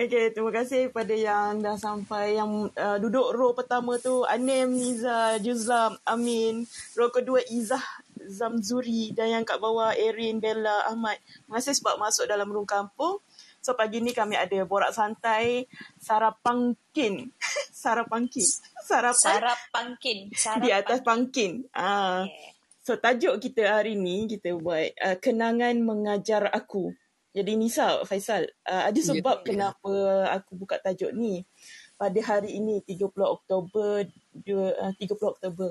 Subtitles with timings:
[0.00, 2.32] Okay, terima kasih kepada yang dah sampai.
[2.32, 6.64] Yang uh, duduk row pertama tu, Anem, Niza, Juzlam, Amin.
[6.96, 7.84] Row kedua, Izzah,
[8.24, 9.12] Zamzuri.
[9.12, 11.20] Dan yang kat bawah, Erin, Bella, Ahmad.
[11.20, 13.20] Terima kasih sebab masuk dalam room kampung.
[13.60, 15.68] So, pagi ni kami ada borak santai,
[16.00, 17.28] sarapangkin.
[17.84, 18.48] sarapangkin.
[18.80, 19.20] Sarapan.
[19.20, 20.18] Sarapangkin.
[20.64, 21.68] Di atas pangkin.
[21.76, 22.24] Ah.
[22.24, 22.56] Okay.
[22.80, 26.96] So, tajuk kita hari ni, kita buat uh, kenangan mengajar aku.
[27.30, 30.34] Jadi Nisa, Faisal, uh, ada sebab yeah, kenapa yeah.
[30.34, 31.46] aku buka tajuk ni
[31.94, 34.02] pada hari ini 30 Oktober
[34.34, 35.70] 2, uh, 30 Oktober.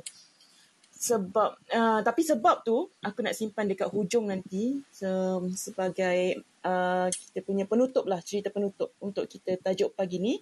[0.99, 7.39] Sebab uh, tapi sebab tu aku nak simpan dekat hujung nanti se- sebagai uh, kita
[7.43, 10.35] punya penutup lah cerita penutup untuk kita tajuk pagi ni.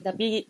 [0.00, 0.44] Tapi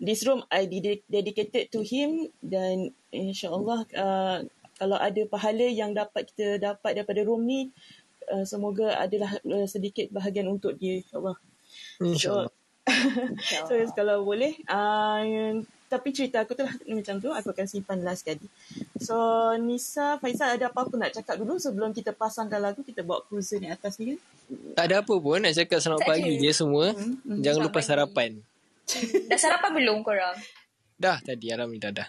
[0.00, 0.68] this room I
[1.08, 4.38] dedicated to him dan insyaallah uh,
[4.82, 7.70] kalau ada pahala yang dapat kita dapat daripada room ni
[8.32, 11.36] uh, semoga adalah uh, sedikit bahagian untuk dia insyaallah.
[12.00, 12.48] Insyaallah.
[12.48, 12.58] So,
[13.68, 15.60] so kalau boleh uh,
[15.92, 18.48] tapi cerita aku tu lah macam tu aku akan simpan last sekali.
[18.96, 19.14] So
[19.60, 23.68] Nisa Faisal ada apa-apa nak cakap dulu sebelum kita pasangkan lagu kita bawa cruiser ni
[23.68, 24.18] atas ni kan?
[24.72, 26.96] Tak ada apa pun nak cakap selamat tak pagi je semua.
[26.96, 27.40] Hmm, hmm.
[27.44, 27.88] Jangan lupa pagi.
[27.92, 28.30] sarapan.
[29.28, 30.36] dah sarapan belum korang?
[30.96, 32.08] Dah tadi alhamdulillah dah.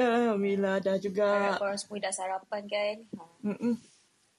[0.00, 1.28] Alhamdulillah dah juga.
[1.28, 2.96] Harap korang semua dah sarapan kan?
[3.44, 3.76] Hmm.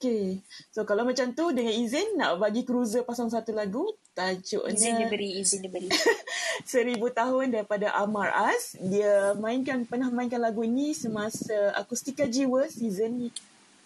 [0.02, 0.42] Okay.
[0.74, 3.86] So kalau macam tu dengan izin nak bagi cruiser pasang satu lagu
[4.18, 5.86] tajuknya izin diberi izin diberi.
[6.66, 8.74] Seribu tahun daripada Amar As.
[8.82, 13.30] Dia mainkan pernah mainkan lagu ini semasa Akustika Jiwa season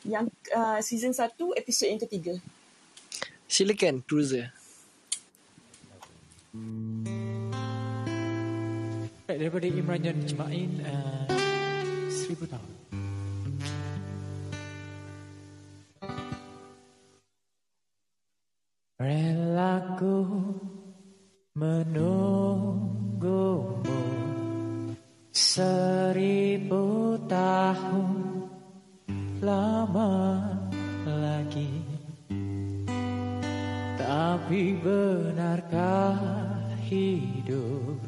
[0.08, 2.40] yang uh, season satu episod yang ketiga.
[3.44, 4.56] Silakan cruiser.
[9.28, 11.28] Daripada Imran Jan Jemain uh,
[12.08, 12.75] seribu tahun
[18.96, 20.24] Relaku
[21.52, 22.80] menunggumu
[25.28, 28.48] seribu tahun
[29.44, 30.40] lama
[31.04, 31.76] lagi.
[34.00, 36.16] Tapi benarkah
[36.88, 38.00] hidup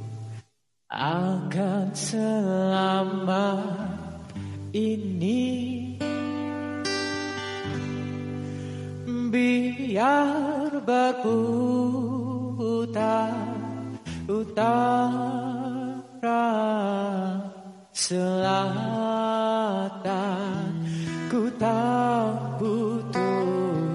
[0.88, 3.60] akan selama
[4.72, 5.87] ini
[9.28, 11.78] biar berputar
[14.28, 16.44] utara
[17.92, 18.72] selatan
[21.28, 23.92] ku tak butuh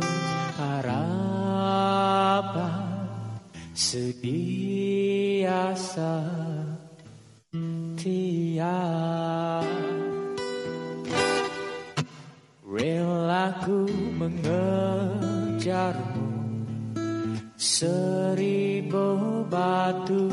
[0.57, 2.73] harapan
[3.73, 6.13] sediasa
[7.97, 9.73] tiada.
[12.73, 13.85] Relaku
[15.63, 16.27] mengejarmu
[17.55, 20.27] Seribu batu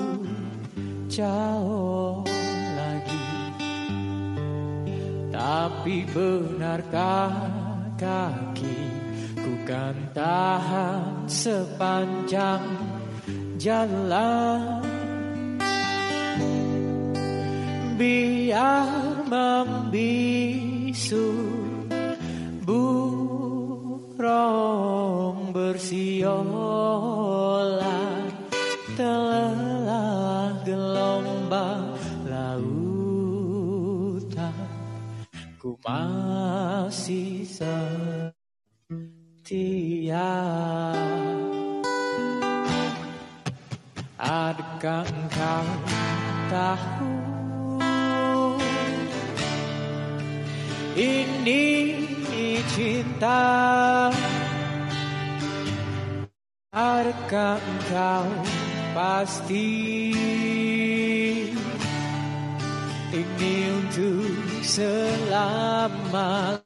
[1.06, 2.26] jauh
[2.74, 3.30] lagi.
[5.30, 7.30] Tapi benarkah
[7.94, 8.82] kaki
[9.38, 12.66] Ku kan tahan sepanjang
[13.54, 14.82] jalan?
[17.94, 21.30] Biar membisu
[24.20, 26.20] burung bersiola
[28.92, 31.96] telah gelombang
[32.28, 33.32] lautan.
[35.56, 37.48] Ku masih
[39.48, 39.64] setia.
[44.20, 45.64] Adakah engkau
[46.52, 47.08] tahu?
[50.92, 51.96] Ini
[52.74, 54.10] cinta
[56.70, 58.30] Adakah engkau
[58.94, 60.14] pasti
[63.10, 66.62] Ini untuk selamanya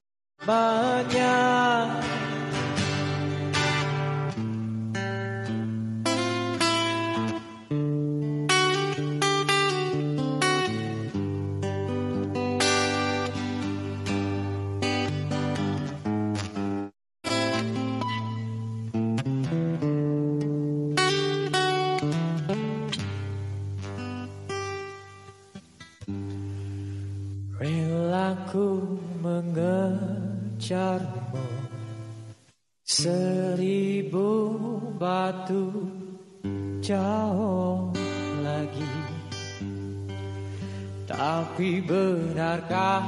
[41.55, 43.07] Tapi benarkah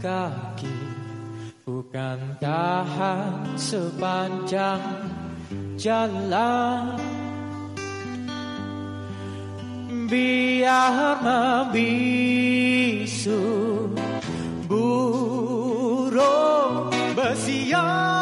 [0.00, 0.80] kaki?
[1.68, 4.80] Bukan tahan sepanjang
[5.76, 6.96] jalan.
[10.08, 13.44] Biar membisu
[14.64, 18.15] burung bersialah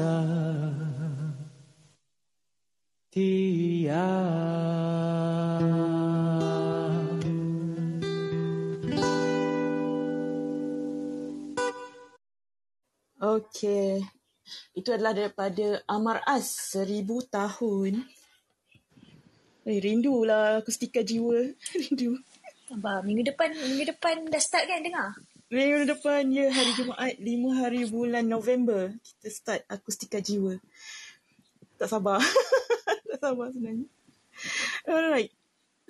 [0.00, 0.40] sebiasa
[13.20, 14.00] Okey.
[14.72, 18.00] Itu adalah daripada Amar As, Seribu Tahun.
[19.68, 21.52] Eh, rindulah akustika jiwa.
[21.76, 22.16] Rindu.
[22.72, 25.12] Abang, minggu depan, minggu depan dah start kan dengar?
[25.50, 30.54] Minggu depan, ya, hari Jumaat, 5 hari bulan November, kita start akustika jiwa.
[31.74, 32.22] Tak sabar.
[33.10, 33.90] tak sabar sebenarnya.
[34.86, 35.34] Alright.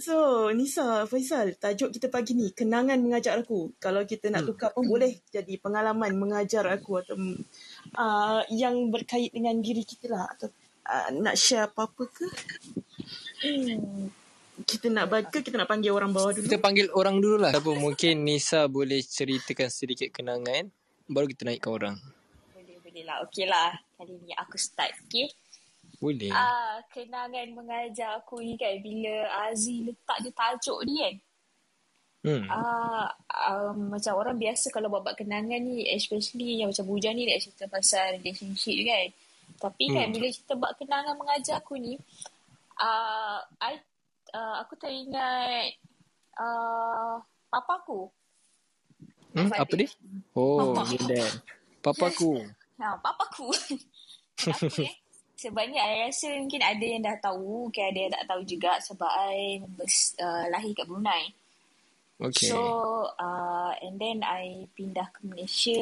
[0.00, 3.76] So, Nisa, Faisal, tajuk kita pagi ni, kenangan mengajar aku.
[3.76, 7.20] Kalau kita nak tukar pun boleh jadi pengalaman mengajar aku atau
[8.00, 10.24] uh, yang berkait dengan diri kita lah.
[10.24, 10.48] Atau
[10.88, 12.26] uh, nak share apa-apa ke?
[13.44, 14.08] Hmm.
[14.66, 16.44] Kita nak baca, kita nak panggil orang bawah dulu.
[16.44, 17.52] Kita panggil orang dulu lah.
[17.54, 20.68] Apa mungkin Nisa boleh ceritakan sedikit kenangan.
[21.06, 21.96] Baru kita naikkan orang.
[22.54, 23.16] Boleh, boleh lah.
[23.26, 23.74] Okey lah.
[23.98, 25.30] Kali ni aku start, okey?
[26.00, 26.32] Boleh.
[26.32, 31.14] Ah, kenangan mengajar aku ni kan bila Aziz letak je tajuk ni kan.
[32.20, 32.44] Hmm.
[32.48, 33.08] Ah,
[33.48, 37.68] um, macam orang biasa kalau buat-buat kenangan ni especially yang macam Bujan ni dia cerita
[37.68, 39.06] pasal relationship kan.
[39.60, 40.14] Tapi kan Hmm.
[40.16, 42.00] bila kita buat kenangan mengajar aku ni
[42.80, 43.76] ah, I
[44.34, 45.76] uh, aku teringat
[46.38, 48.10] uh, papa aku.
[49.30, 49.86] Hmm, apa dia?
[50.34, 50.90] Oh, Papa.
[51.84, 52.44] Papaku.
[52.76, 53.48] Ha, papa aku.
[54.36, 54.94] Tapi eh,
[55.36, 59.08] sebabnya I rasa mungkin ada yang dah tahu, mungkin ada yang tak tahu juga sebab
[59.08, 59.64] I
[60.20, 61.32] uh, lahir kat Brunei.
[62.20, 62.52] Okay.
[62.52, 62.60] So,
[63.16, 65.80] uh, and then I pindah ke Malaysia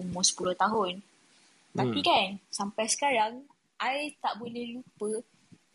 [0.00, 1.04] umur 10 tahun.
[1.76, 2.08] Tapi Hmm.
[2.08, 3.44] kan, sampai sekarang,
[3.76, 5.20] I tak boleh lupa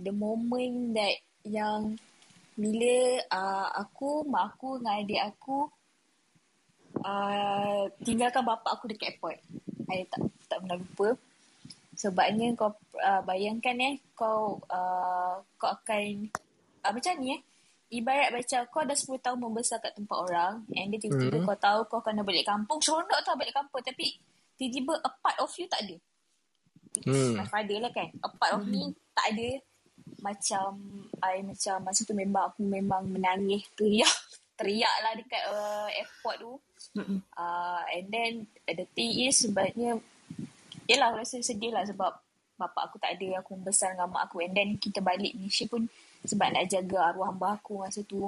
[0.01, 1.13] the moment that
[1.45, 1.93] yang
[2.59, 5.71] bila uh, aku, mak aku dengan adik aku
[7.03, 9.39] uh, tinggalkan bapa aku dekat airport.
[9.89, 11.15] I tak tak pernah lupa.
[11.99, 16.31] Sebabnya kau uh, bayangkan eh, kau uh, kau akan
[16.87, 17.41] uh, macam ni eh.
[17.89, 21.47] Ibarat macam kau dah 10 tahun membesar kat tempat orang and then tiba-tiba Hmm.
[21.49, 22.77] kau tahu kau kena balik kampung.
[22.77, 24.13] Seronok tau balik kampung tapi
[24.61, 25.97] tiba-tiba a part of you tak ada.
[27.09, 27.33] Hmm.
[27.41, 28.09] my father lah kan.
[28.21, 29.49] A part of me tak ada.
[30.19, 30.79] Macam
[31.21, 34.17] I macam masa tu memang aku memang menangis teriak.
[34.59, 36.53] Teriak lah dekat uh, airport tu.
[36.97, 37.19] Mm-mm.
[37.35, 38.31] Uh, and then
[38.65, 39.99] the thing is sebabnya
[40.89, 42.17] Yelah rasa sedih lah sebab
[42.57, 45.85] Bapak aku tak ada Aku membesar dengan mak aku And then kita balik Malaysia pun
[46.25, 48.25] Sebab nak jaga arwah mbah aku masa tu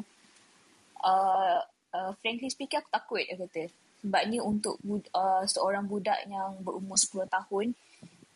[1.01, 1.59] uh,
[1.95, 3.63] uh, Frankly speaking aku takut dia kata
[4.03, 4.77] Sebabnya untuk
[5.15, 7.65] uh, seorang budak yang berumur 10 tahun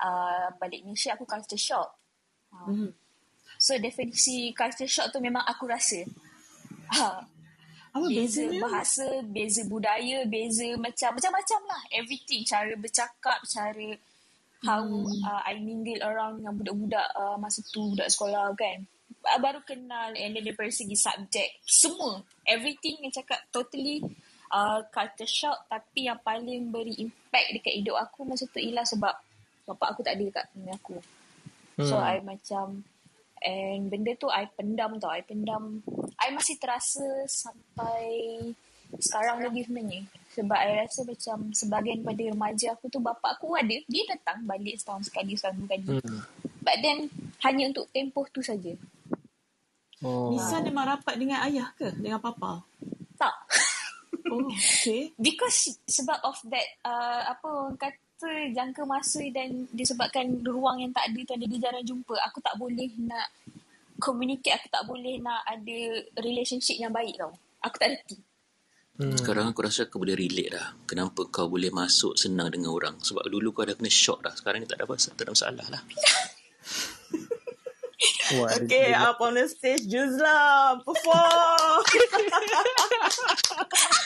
[0.02, 1.90] uh, Balik Malaysia aku culture shock
[2.56, 2.90] uh, Mhm.
[3.66, 6.06] So definisi culture shock tu memang aku rasa
[6.94, 7.26] uh,
[7.96, 8.62] Apa beza bezanya?
[8.62, 11.82] bahasa, beza budaya, beza macam macam-macam lah.
[11.90, 13.90] Everything, cara bercakap, cara
[14.62, 15.08] how Hmm.
[15.26, 18.86] uh, I mingle around dengan budak-budak uh, masa tu budak sekolah kan.
[19.26, 24.02] Uh, baru kenal and then daripada segi subjek, semua, everything yang cakap totally
[24.54, 29.14] uh, culture shock tapi yang paling beri impact dekat hidup aku masa tu ialah sebab
[29.66, 30.98] bapak aku tak ada dekat dengan aku.
[31.82, 32.06] So Hmm.
[32.06, 32.66] I macam
[33.46, 35.86] And benda tu I pendam tau I pendam
[36.18, 38.10] I masih terasa Sampai
[38.98, 40.02] Sekarang lagi sebenarnya
[40.34, 44.82] Sebab I rasa macam Sebahagian pada remaja aku tu Bapak aku ada Dia datang balik
[44.82, 46.22] setahun sekali Setahun dua kali Hmm.
[46.66, 47.14] But then
[47.46, 48.74] Hanya untuk tempoh tu saja
[50.04, 50.30] Oh.
[50.30, 51.88] Nisa memang rapat dengan ayah ke?
[51.98, 52.62] Dengan papa?
[53.16, 53.36] Tak
[54.30, 55.14] Oh, okay.
[55.16, 61.12] Because Sebab of that uh, Apa orang kata Jangka masa dan Disebabkan ruang yang tak
[61.12, 63.28] ada tu Dia jarang jumpa Aku tak boleh nak
[64.00, 65.80] Communicate Aku tak boleh nak ada
[66.24, 68.18] Relationship yang baik tau Aku tak reti
[68.96, 69.12] Hmm.
[69.12, 70.72] Sekarang aku rasa aku boleh relate dah.
[70.88, 72.96] Kenapa kau boleh masuk senang dengan orang.
[73.04, 74.32] Sebab dulu kau dah kena shock dah.
[74.32, 75.82] Sekarang ni tak ada masalah, tak ada masalah lah.
[78.40, 80.80] Wah, Okay, up on the stage, Juzla.
[80.80, 81.84] Perform.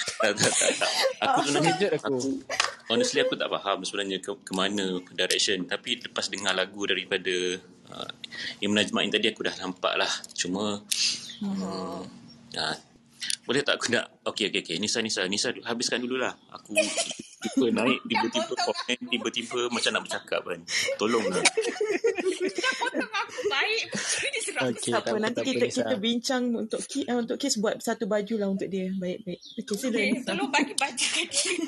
[0.20, 0.92] tak, tak, tak, tak.
[1.24, 2.06] Aku sebenarnya, Terkejut aku.
[2.08, 2.18] aku,
[2.92, 5.64] honestly aku tak faham sebenarnya ke, ke mana direction.
[5.64, 7.36] Tapi lepas dengar lagu daripada
[7.96, 8.10] uh,
[8.60, 10.12] Imran Jemain tadi aku dah nampak lah.
[10.36, 10.84] Cuma,
[11.40, 12.04] hmm,
[12.60, 12.76] uh,
[13.44, 16.72] Boleh tak aku nak Okey okey okey Nisa Nisa Nisa habiskan dululah Aku
[17.40, 20.60] tiba naik Tiba-tiba komen Tiba-tiba macam nak bercakap kan
[21.00, 21.44] Tolonglah
[22.80, 23.84] Potong aku baik.
[24.90, 25.78] Tak apa, nanti kita Nisa.
[25.84, 28.92] kita bincang untuk Ki, uh, untuk Kes buat satu baju lah untuk dia.
[28.96, 29.40] Baik-baik.
[29.64, 31.60] Okey, sila Okay, tolong bagi baju kecil.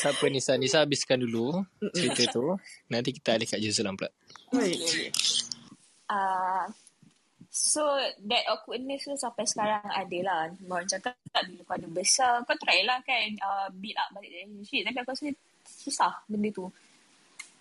[0.00, 0.52] Tak apa Nisa.
[0.60, 2.56] Nisa habiskan dulu cerita tu.
[2.88, 4.10] Nanti kita alih kat Juzlan pula.
[4.52, 5.12] Baik.
[6.08, 6.68] Uh,
[7.54, 7.86] so
[8.26, 10.40] that awkwardness tu sampai sekarang ada lah.
[10.66, 11.14] Orang cakap
[11.46, 14.90] bila kau ada besar, kau try lah kan uh, build up balik relationship.
[14.90, 15.26] Tapi aku rasa
[15.62, 16.66] susah benda tu.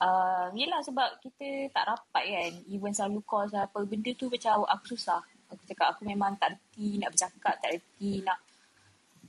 [0.02, 2.52] Uh, yelah sebab kita tak rapat kan.
[2.74, 5.22] Even selalu call apa benda tu macam aku susah.
[5.54, 8.42] Aku cakap aku memang tak reti nak bercakap, tak reti nak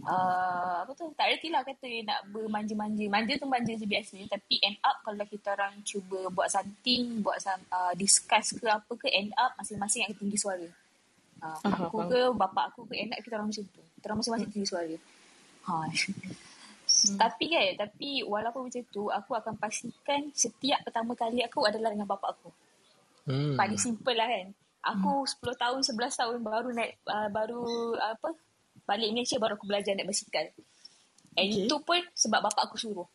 [0.04, 1.08] uh, apa tu?
[1.16, 3.04] Tak reti lah kata nak bermanja-manja.
[3.08, 4.16] Manja tu manja je biasa.
[4.28, 8.92] Tapi end up kalau kita orang cuba buat something buat some, uh, discuss ke apa
[8.94, 10.68] ke end up masing-masing yang tinggi suara.
[11.44, 13.82] Uh, aku ke bapak aku ke end up kita orang macam tu.
[13.98, 14.96] Kita orang masing-masing tinggi suara.
[15.64, 15.74] Ha.
[16.94, 22.06] Tapi kan, tapi walaupun macam tu, aku akan pastikan setiap pertama kali aku adalah dengan
[22.06, 22.50] bapak aku.
[23.24, 23.56] Hmm.
[23.56, 24.46] Paling simple lah kan.
[24.84, 27.64] Aku 10 tahun, 11 tahun baru naik, uh, baru
[27.96, 28.36] apa,
[28.84, 30.46] balik Malaysia baru aku belajar naik basikal.
[31.34, 31.66] And Okay.
[31.66, 33.08] itu pun sebab bapak aku suruh.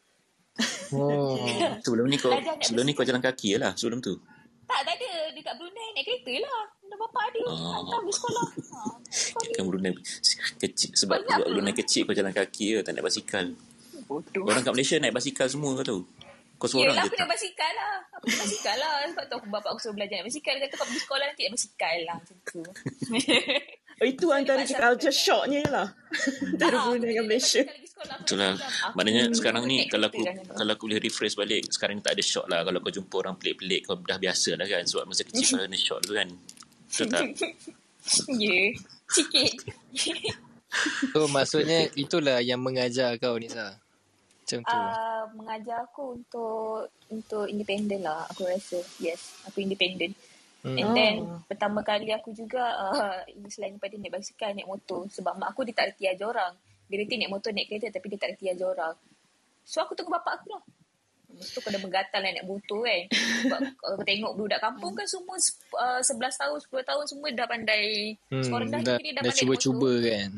[0.91, 1.39] Oh.
[1.87, 4.19] Sebelum ni kau Sebelum ni kau jalan kaki je lah Sebelum tu
[4.67, 5.31] Tak, tak ada.
[5.31, 6.67] Dekat Brunei naik kereta lah.
[6.83, 7.41] Ada bapak ada.
[7.47, 7.71] Oh.
[7.79, 8.45] Hantar pergi sekolah.
[8.59, 8.79] Ha.
[9.55, 9.91] Kan Brunei
[10.59, 11.47] kecil Sebab Banyak?
[11.47, 13.45] Brunei kecil Kau jalan kaki je Tak naik basikal
[14.03, 14.43] bodoh.
[14.43, 16.01] Orang kat Malaysia naik basikal semua kau tahu
[16.59, 17.93] Kau seorang Yelah je aku tak naik basikal lah.
[18.19, 18.91] Aku naik basikal lah.
[19.07, 20.53] Sebab tu aku bapak aku suruh belajar naik basikal.
[20.59, 22.15] Dia kata kau pergi sekolah nanti naik basikal lah.
[22.19, 22.61] Macam tu.
[23.99, 25.87] Oh, itu antara Paksa culture shocknya lah.
[26.55, 27.63] Antara Ah, Brunei dengan Malaysia.
[27.99, 28.55] Itulah
[28.95, 32.23] Maknanya sekarang ni Kalau aku Kalau Kalau aku boleh rephrase balik Sekarang ni tak ada
[32.23, 35.59] shock lah Kalau kau jumpa orang pelik-pelik Kau dah biasa lah kan Sebab masa kecil
[35.59, 36.31] kau ada shock tu kan
[36.87, 37.23] Betul tak
[38.39, 38.71] Ya,
[39.11, 39.53] sikit.
[41.11, 43.75] So maksudnya itulah yang mengajar kau Nisa.
[44.49, 44.77] Macam tu.
[44.79, 48.81] uh, mengajar aku untuk untuk independent lah aku rasa.
[48.97, 50.15] Yes, aku independent.
[50.59, 50.75] Hmm.
[50.75, 51.39] And then Oh.
[51.47, 55.07] pertama kali aku juga uh, selain daripada naik basikal, naik motor.
[55.07, 56.53] Sebab mak aku dia tak reti ajar orang.
[56.91, 58.95] Dia reti naik motor, naik kereta tapi dia tak reti ajar orang.
[59.63, 60.63] So aku tunggu bapak aku lah.
[61.29, 63.01] Lepas tu kena bergatal lah naik motor kan.
[63.13, 65.37] Sebab kalau kau tengok budak kampung kan semua
[65.79, 67.87] uh, 11 tahun, 10 tahun semua dah pandai.
[68.27, 70.29] Hmm, sekolah dah, ni dah, dah pandai naik cuba-cuba kan.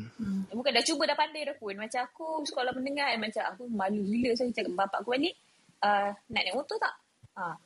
[0.46, 1.74] Eh, Bukan dah cuba dah pandai dah pun.
[1.74, 4.38] Macam aku sekolah menengah eh, macam aku malu gila.
[4.38, 5.34] So aku cakap bapak aku balik.
[5.82, 6.94] Uh, nak naik motor tak?
[7.34, 7.58] Ha.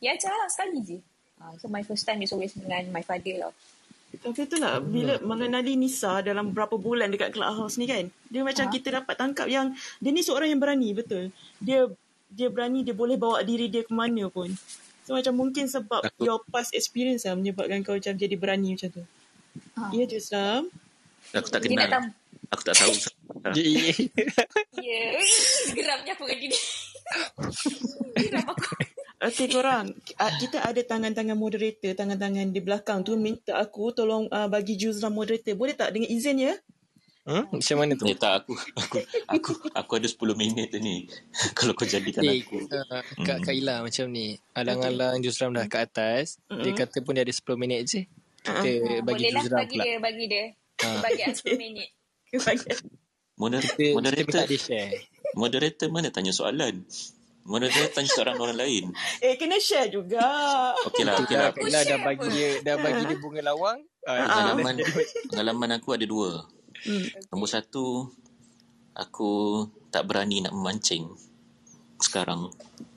[0.00, 0.98] Ya ajar lah sekali je.
[1.40, 1.56] Ha.
[1.56, 3.52] So my first time is always dengan my father lah.
[4.12, 8.10] Tapi itulah bila mengenali Nisa dalam berapa bulan dekat clubhouse ni kan.
[8.26, 8.70] Dia macam Ha?
[8.70, 11.30] kita dapat tangkap yang dia ni seorang yang berani betul.
[11.56, 11.86] Dia
[12.26, 14.50] dia berani dia boleh bawa diri dia ke mana pun.
[15.02, 18.90] So macam mungkin sebab Aku- your past experience lah menyebabkan kau macam jadi berani macam
[18.92, 19.04] tu.
[19.76, 19.90] Ha.
[19.90, 20.68] Ya Jusram.
[21.30, 22.14] Aku tak kenal tam-
[22.50, 22.90] Aku tak tahu
[23.54, 23.94] Ye.
[24.76, 25.02] Ya.
[25.76, 26.62] Geramnya apa dengan dia.
[28.16, 28.74] Geram aku.
[29.20, 34.48] Okay korang, ah, kita ada tangan-tangan moderator, tangan-tangan di belakang tu minta aku tolong uh,
[34.48, 35.52] bagi Juzram moderator.
[35.60, 36.56] Boleh tak dengan izin ya?
[37.28, 37.44] Hmm?
[37.52, 38.08] Macam mana tu?
[38.08, 38.96] Eh tak aku Aku
[39.28, 41.04] Aku, aku ada 10 minit ni
[41.56, 44.40] Kalau kau jadikan Eh, aku uh, Kak Kaila macam ni.
[44.56, 46.40] Alang-alang Juzram dah kat atas.
[46.48, 48.08] Dia kata pun dia ada 10 minit je.
[48.40, 49.84] Kita bagi Boleh lah bagi pula.
[49.84, 49.96] dia.
[50.00, 50.44] Bagi dia.
[50.80, 50.88] Ha.
[51.04, 51.88] Bagi aku 10 minit.
[53.36, 54.90] Moder- Kita, kita moderator minta dia share.
[55.36, 56.88] Moderator mana tanya soalan
[57.40, 58.84] Moderator tanya soalan orang lain
[59.24, 60.20] eh kena share juga.
[60.86, 63.78] Okey lah Okey lah Kak Kaila dah bagi dia dah bagi dia bunga lawang.
[64.04, 64.74] Ah, Pengalaman
[65.28, 66.30] Pengalaman aku ada dua
[66.80, 67.04] Hmm.
[67.28, 68.08] Nombor satu
[68.96, 69.30] Aku
[69.92, 71.12] tak berani nak memancing
[72.00, 72.48] Sekarang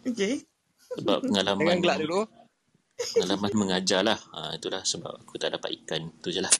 [0.07, 0.39] Okay.
[0.95, 2.21] Sebab pengalaman Jangan gelak dulu.
[2.95, 6.53] Pengalaman mengajar lah ha, Itulah sebab aku tak dapat ikan Itu je lah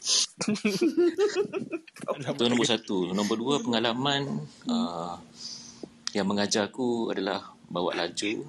[2.27, 5.15] Itu nombor satu Nombor dua pengalaman uh,
[6.11, 8.45] Yang mengajar aku adalah Bawa laju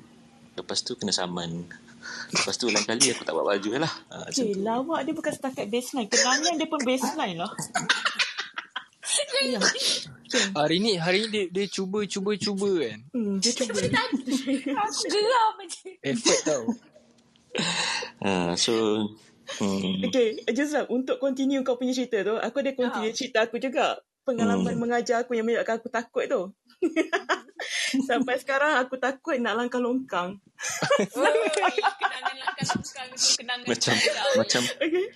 [0.55, 1.65] Lepas tu kena saman
[2.31, 5.33] Lepas tu lain kali aku tak bawa baju lah ha, macam Okay, lawak dia bukan
[5.33, 6.05] setakat baseline.
[6.05, 7.49] Kenangan dia pun baseline lah.
[9.43, 9.61] ya.
[10.53, 12.99] Hari ni hari ni dia, dia cuba cuba cuba kan.
[13.09, 13.79] Hmm, dia cuba.
[14.85, 15.91] Aku geram je.
[16.03, 16.63] Effort tau.
[18.21, 18.73] ha, So
[19.63, 23.97] hmm, Okay, Juzram, untuk continue kau punya cerita tu, aku ada continue cerita aku juga.
[24.25, 24.81] Pengalaman Hmm.
[24.81, 26.43] mengajar aku yang menyebabkan aku takut tu.
[28.09, 30.37] Sampai sekarang aku takut nak langkah longkang.
[31.19, 31.39] Oi,
[32.01, 33.19] kenangan langkah-langkah tu.
[33.41, 33.95] Kenangan Macam.
[34.39, 35.07] Macam Okay.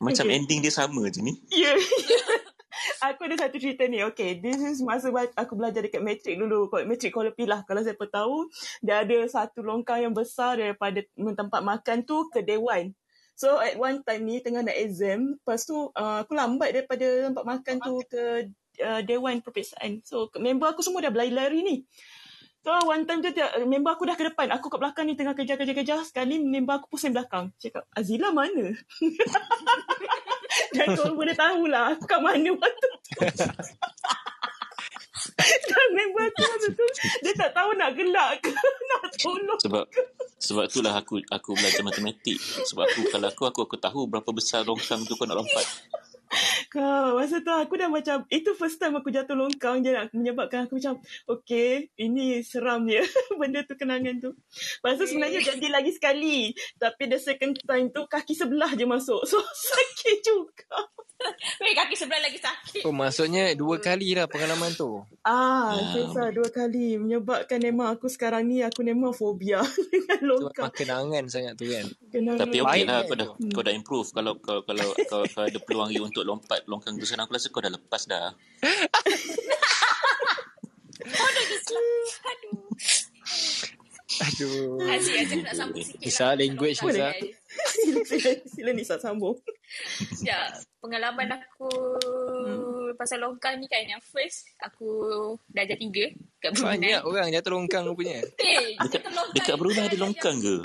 [0.00, 1.76] Macam ending dia sama je ni Ya.
[3.06, 4.00] aku ada satu cerita ni.
[4.12, 6.72] Okay, this is masa aku belajar dekat matrik dulu.
[6.72, 7.64] Kot Matrik Kuala Pilah.
[7.68, 8.48] Kalau siapa tahu,
[8.80, 12.92] dia ada satu longkang yang besar daripada tempat makan tu ke Dewan.
[13.40, 17.44] So at one time ni tengah nak exam, lepas tu uh, aku lambat daripada tempat
[17.48, 20.00] makan tu ke uh, dewan perpiksaan.
[20.02, 21.76] So member aku semua dah berlari-lari ni.
[22.60, 23.32] So one time tu
[23.64, 24.52] member aku dah ke depan.
[24.52, 26.04] Aku kat belakang ni tengah kejar-kejar-kejar.
[26.04, 27.48] Sekali member aku pusing belakang.
[27.56, 28.76] Cakap, Azila mana?
[30.76, 32.90] Dan kau boleh tahulah aku kat mana waktu tu.
[35.40, 36.86] Dan member aku masa tu,
[37.24, 38.52] dia tak tahu nak gelak ke
[38.92, 39.60] nak tolong.
[39.64, 39.84] Sebab
[40.40, 42.36] sebab itulah aku aku belajar matematik.
[42.40, 45.64] Sebab aku kalau aku aku aku tahu berapa besar longkang tu kau nak lompat.
[46.74, 50.66] Kau, masa tu aku dah macam, itu first time aku jatuh longkang je nak menyebabkan
[50.66, 53.02] aku macam, okay, ini seram dia,
[53.40, 54.30] benda tu, kenangan tu.
[54.80, 56.54] Lepas tu sebenarnya jadi lagi sekali.
[56.78, 59.22] Tapi the second time tu, kaki sebelah je masuk.
[59.30, 60.90] So, sakit juga.
[61.60, 62.82] Weh, kaki sebelah lagi sakit.
[62.88, 65.04] Oh, maksudnya dua kali lah pengalaman tu.
[65.20, 66.32] Ah, hmm.
[66.32, 66.96] dua kali.
[66.96, 69.60] Menyebabkan memang aku sekarang ni, aku memang fobia
[69.92, 70.72] dengan longkang.
[70.72, 71.84] Kenangan sangat tu kan.
[72.08, 72.40] Kenangan.
[72.48, 73.52] Tapi okey lah, kau dah, hmm.
[73.52, 74.08] kau dah improve.
[74.10, 77.48] Kalau kau kalau kau, kau ada peluang lagi untuk lompat longkang tu sekarang, aku rasa
[77.52, 78.32] kau dah lepas dah.
[81.00, 82.70] Aduh.
[84.20, 84.76] Aduh.
[84.84, 86.32] Asyik aja nak sambung sikit Nisa, lah.
[86.36, 87.08] language Nisa.
[87.80, 89.36] sila, sila, sila Nisa sambung.
[90.20, 90.50] Ya,
[90.82, 92.98] pengalaman aku hmm.
[92.98, 96.12] pasal longkang ni kan yang first aku darjah tiga
[96.42, 96.76] kat Brunei.
[96.76, 98.20] Banyak orang jatuh longkang rupanya.
[98.42, 100.56] Eh, Dekat, longkang dekat Brunei ada longkang ke?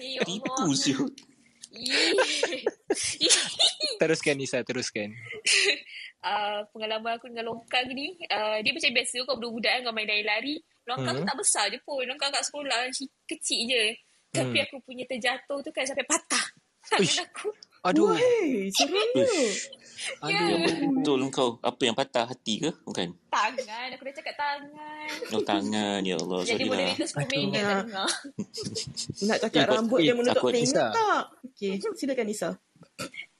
[0.00, 1.12] Eh, Tipu siut.
[3.96, 5.10] Teruskan Nisa, teruskan.
[6.20, 10.06] uh, pengalaman aku dengan longkang ni uh, dia macam biasa kau budak-budak kan kau main
[10.06, 10.54] lari-lari
[10.84, 11.22] longkang Hmm.
[11.22, 13.84] tu tak besar je pun longkang kat sekolah si- kecil je
[14.30, 14.64] tapi Hmm.
[14.64, 16.44] aku punya terjatuh tu kan sampai patah
[16.86, 17.48] tangan aku
[17.84, 18.16] Aduh.
[19.94, 20.28] Seronok.
[20.28, 20.60] Yang
[20.92, 21.48] betul kau.
[21.60, 22.70] Apa yang patah hati ke?
[22.82, 23.08] Bukan.
[23.28, 26.40] tangan aku dah cakap tangan Oh tangan ya Allah.
[26.42, 26.92] jadi Sorry lah.
[26.94, 27.64] moderator 10 minit Aduh.
[27.64, 28.08] tak dengar
[29.20, 31.22] Nak cakap Eh, rambut eh, dia menutup telinga tak?
[31.44, 32.50] Okey, silakan Nisa.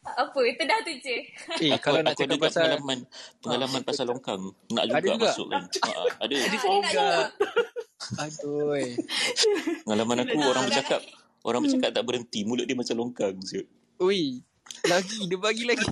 [0.05, 1.17] apa itu dah tu je
[1.61, 2.61] Eh, Aku, kalau nak aku cakap ada pasal...
[2.61, 2.99] pengalaman
[3.39, 4.43] pengalaman pasal longkang.
[4.69, 5.25] Nak juga, Ada juga?
[5.25, 5.63] masuk kan.
[5.65, 5.89] Ha,
[6.23, 6.35] ada.
[6.35, 7.09] Ah, Juga.
[8.21, 8.77] Aduh.
[9.81, 11.01] Pengalaman aku orang bercakap
[11.43, 12.41] orang bercakap tak berhenti.
[12.43, 13.35] Mulut dia macam longkang.
[13.99, 14.45] Ui.
[14.85, 15.85] Lagi, dia bagi lagi.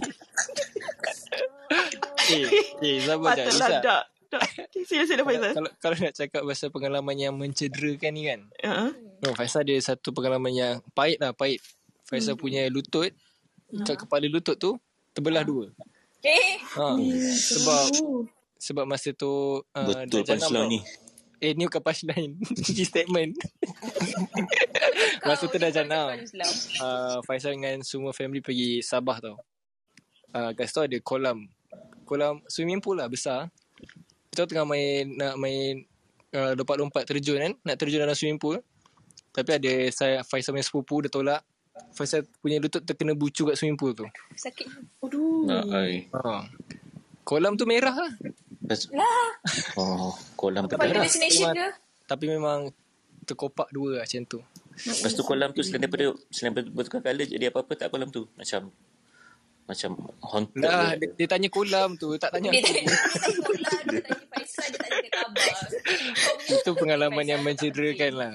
[2.33, 2.47] eh,
[2.81, 3.53] eh, sabar tak.
[3.83, 4.03] Tak.
[4.33, 5.53] Okay, sila sila Kalau, Faizal.
[5.53, 8.41] kalau, kalau nak cakap pasal pengalaman yang mencederakan ni kan.
[8.65, 8.89] Ha.
[9.21, 11.61] No, Faisal ada satu pengalaman yang pahit lah, pahit.
[12.09, 13.13] Faisal punya lutut,
[13.85, 14.81] kat kepala lutut tu,
[15.13, 15.69] terbelah dua.
[16.25, 16.97] eh Ha,
[17.37, 17.85] sebab
[18.57, 20.65] sebab masa tu uh, Betul tau.
[20.71, 20.81] ni.
[21.43, 23.35] Eh ni bukan punchline Ini statement.
[25.27, 26.15] Masa tu dah Islam.
[26.79, 29.37] uh, Faisal dengan semua family pergi Sabah tau.
[30.31, 31.51] Uh, Kat situ ada kolam.
[32.07, 33.51] Kolam swimming pool lah besar.
[34.31, 35.83] Kita tengah main Nak main
[36.31, 37.53] uh, Lompat-lompat terjun kan.
[37.67, 38.63] Nak terjun dalam swimming pool.
[39.35, 41.43] Tapi ada saya Faisal punya sepupu Dia tolak.
[41.91, 44.07] Faisal punya lutut terkena bucu kat swimming pool tu.
[44.39, 44.71] Sakit.
[45.03, 45.51] Aduh.
[45.51, 46.47] Nah, ha.
[47.27, 48.15] Kolam tu merah lah
[48.91, 49.29] lah
[49.75, 51.05] Oh, kolam pada berdarah.
[51.05, 51.69] destination ke
[52.05, 52.71] Tapi memang
[53.23, 54.39] Terkopak dua lah macam tu
[54.75, 58.25] Lepas tu kolam tu selain daripada selain daripada bertukar colour jadi apa-apa tak kolam tu.
[58.35, 58.73] Macam
[59.63, 60.59] macam haunted.
[60.59, 64.27] Lah dia, dia tanya kolam tu Tak tanya dia tanya dia tanya bola dia tanya
[64.27, 68.35] Faisal dia tanya khabar Kau punya Itu pengalaman yang Faisal mencederakan lah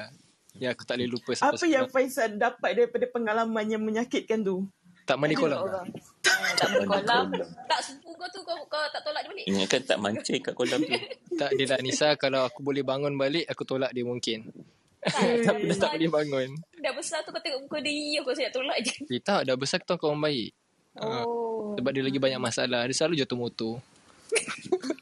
[0.56, 1.86] Ya aku tak boleh lupa sampai Apa yang.
[1.92, 4.64] Faizal dapat daripada pengalaman yang menyakitkan tu?
[5.08, 5.64] Tak mandi kolam.
[5.64, 5.88] orang.
[6.28, 7.26] Ah, Tak mandi kolam.
[7.64, 9.46] Tak sepupu kau tu kau, kau tak tolak dia balik?
[9.48, 10.92] Ingatkan tak mancing kat kolam tu.
[11.40, 14.52] Tak dia tak Nisa Kalau aku boleh bangun balik Aku tolak dia mungkin.
[15.00, 16.50] Tak, Tapi dah tak boleh bangun.
[16.78, 18.94] Dah besar tu kau tengok muka dia iya Kau saya tolak je.
[19.08, 20.52] Dia tak dah besar Kita kawan baik.
[20.98, 21.78] Ah, Oh.
[21.78, 22.84] Sebab dia lagi banyak masalah.
[22.84, 23.74] Dia selalu jatuh motor.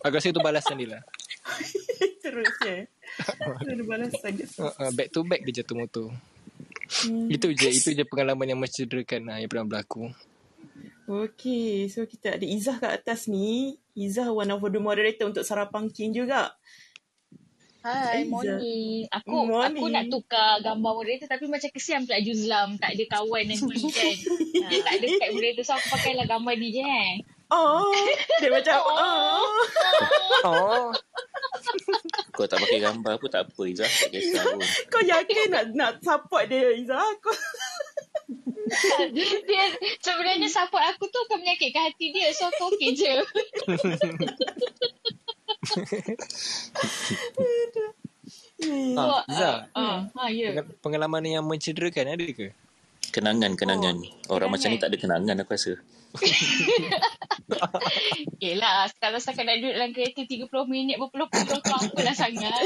[0.03, 1.01] Aku rasa itu balasan dia lah.
[2.23, 2.77] Terus ya.
[3.63, 4.45] Ada balasan dia.
[4.59, 6.07] uh, uh, Back to back dia jatuh motor
[6.85, 7.27] Hmm.
[7.33, 10.13] Itu je Itu je pengalaman yang mencederakan lah, Yang pernah berlaku
[11.05, 13.77] Okay, so kita ada Izzah kat atas ni.
[13.93, 16.49] Izzah one of the moderator untuk Sarapang King juga.
[17.85, 19.05] Hai, morning.
[19.13, 19.77] Aku Morning.
[19.77, 24.15] aku nak tukar gambar moderator tapi macam kesian pula Juzlam tak ada kawan nanti kan.
[24.65, 27.11] ha, tak ada kat moderator so aku pakailah gambar ni je eh.
[27.53, 27.93] Oh,
[28.41, 29.45] dia macam oh.
[30.43, 30.89] Oh
[32.33, 33.87] Kau tak pakai gambar pun tak apa Izzah.
[33.87, 34.61] Tak kisah pun.
[34.89, 36.99] Kau yakin nak nak support dia Izzah?
[37.23, 37.35] Kau
[39.13, 39.63] dia
[40.01, 43.13] sebenarnya support aku tu akan menyakitkan hati dia so aku okey je.
[48.55, 48.95] Hmm.
[48.95, 50.55] Ah, Iza Ha, ha ya.
[50.55, 52.55] Peng- Pengalaman yang mencederakan ada ke?
[53.11, 53.99] Kenangan-kenangan.
[54.31, 55.75] Orang macam ni tak ada kenangan aku rasa.
[58.43, 62.51] Yelah, kalau setakat nak duduk dalam kereta 30 minit berpuluh-puluh tu apalah sangat.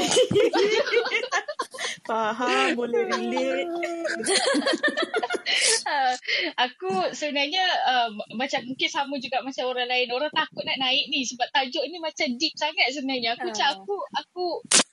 [2.08, 3.70] Faham, boleh relate.
[6.66, 10.08] Aku sebenarnya uh, macam mungkin sama juga macam orang lain.
[10.10, 13.38] Orang takut nak naik ni sebab tajuk ni macam deep sangat sebenarnya.
[13.38, 13.74] Aku macam Ah.
[13.76, 14.46] aku aku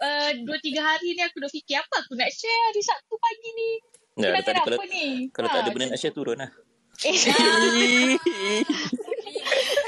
[0.03, 3.49] uh, dua tiga hari ni aku dah fikir apa aku nak share hari Sabtu pagi
[3.53, 3.69] ni.
[4.17, 5.07] Ya, Kelangan tak ada, kalau, ni?
[5.29, 6.51] kalau Ha, tak ada benda nak share turun lah.
[6.97, 7.13] Ya,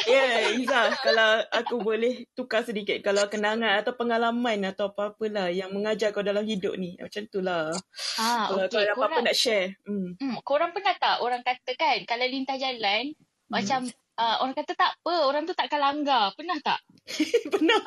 [0.06, 3.02] yeah, Iza, kalau aku boleh tukar sedikit.
[3.02, 6.94] Kalau kenangan atau pengalaman atau apa-apalah yang mengajar kau dalam hidup ni.
[7.02, 7.74] Macam tu lah.
[8.22, 8.78] ah, kalau okay.
[8.78, 9.74] kau ada apa-apa Korang, nak share.
[9.90, 10.14] Hmm.
[10.22, 13.18] hmm, korang pernah tak orang kata kan kalau lintas jalan
[13.50, 16.36] macam uh, orang kata tak apa, orang tu takkan langgar.
[16.36, 16.80] Pernah tak?
[17.56, 17.82] Pernah.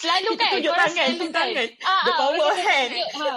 [0.00, 1.46] Selalu kan tunjuk tangan, selalu tunjuk kan.
[1.52, 1.68] tangan.
[1.84, 2.92] Ah, The ah, power orang of hand.
[2.96, 3.28] Ha.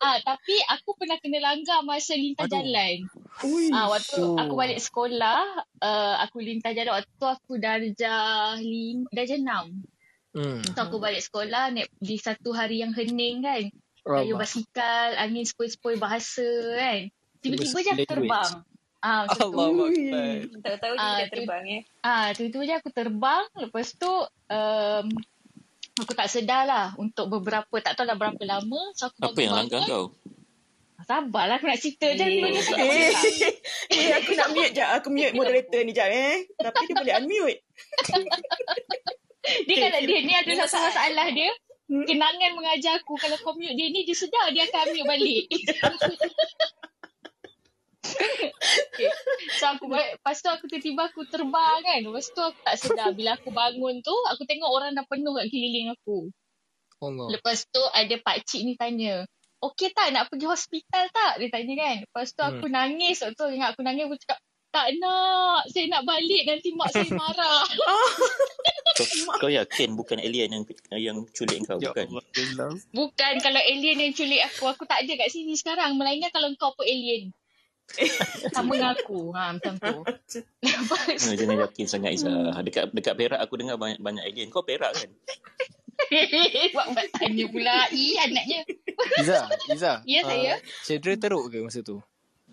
[0.00, 2.54] Ah, tapi aku pernah kena langgar masa lintas Aduh.
[2.58, 2.96] jalan.
[3.44, 3.66] Ui.
[3.70, 5.40] Ah, waktu aku balik sekolah,
[5.84, 9.84] uh, aku lintas jalan waktu tu aku darjah lim, darjah enam.
[10.34, 10.66] Hmm.
[10.74, 13.70] So aku balik sekolah naik di satu hari yang hening kan.
[14.04, 16.44] Kayu basikal, angin sepoi-sepoi bahasa
[16.76, 17.08] kan.
[17.40, 18.10] Tiba-tiba je aku Language.
[18.10, 18.52] terbang.
[19.04, 19.60] Ah, macam tu.
[19.60, 19.88] Allah.
[20.64, 21.78] Tahu-tahu Ah, dia tu- terbang ya.
[22.00, 23.44] Ah, tiba-tiba je aku terbang.
[23.54, 24.08] Lepas tu,
[24.48, 25.06] um,
[25.94, 28.80] aku tak sedar lah untuk beberapa, tak tahu lah berapa lama.
[28.96, 30.16] So aku Apa yang langgar kau?
[31.04, 32.24] Sabarlah aku nak cerita je.
[32.24, 33.12] Eh, tak Eh,
[33.92, 34.80] eh, aku nak mute je.
[34.80, 36.48] Aku mute moderator ni jap eh.
[36.56, 37.60] Tapi dia boleh unmute.
[39.68, 40.88] Dia kalau dia ni ada satu masalah.
[40.88, 41.52] masalah dia.
[41.84, 42.08] Hmm.
[42.08, 45.44] Kenangan mengajar aku kalau kau mute dia ni dia sedar dia akan ambil balik.
[48.04, 49.10] Okay.
[49.58, 51.98] So aku balik, lepas tu aku tiba-tiba aku terbang kan.
[52.04, 55.46] Lepas tu aku tak sedar bila aku bangun tu aku tengok orang dah penuh kat
[55.50, 56.28] keliling aku.
[57.02, 57.26] Allah.
[57.32, 59.28] Lepas tu ada pakcik ni tanya.
[59.64, 61.40] Okey tak nak pergi hospital tak?
[61.40, 61.96] Dia tanya kan.
[62.04, 63.24] Lepas tu aku nangis.
[63.24, 64.38] Waktu tu ingat aku nangis aku cakap
[64.74, 65.62] tak nak.
[65.70, 67.64] Saya nak balik nanti mak saya marah.
[68.94, 69.06] Kau,
[69.42, 70.64] kau yakin bukan alien yang
[70.94, 72.14] yang culik kau Ya bukan?
[72.14, 72.78] Allah.
[72.94, 75.98] Bukan kalau alien yang culik aku, aku tak ada kat sini sekarang.
[75.98, 77.34] Melainkan kalau kau pun alien.
[78.54, 79.30] Sama dengan aku.
[79.36, 79.96] Ha, macam tu.
[80.64, 82.32] Lepas Ha, jangan yakin sangat Iza.
[82.64, 84.50] Dekat dekat Perak aku dengar banyak banyak alien.
[84.50, 85.10] Kau Perak kan?
[86.74, 87.86] buat buat tanya pula.
[87.94, 88.60] Ih, anaknya.
[89.22, 89.92] Iza, Iza.
[90.08, 90.54] Ya, saya.
[90.82, 92.02] Cedera teruk ke masa tu?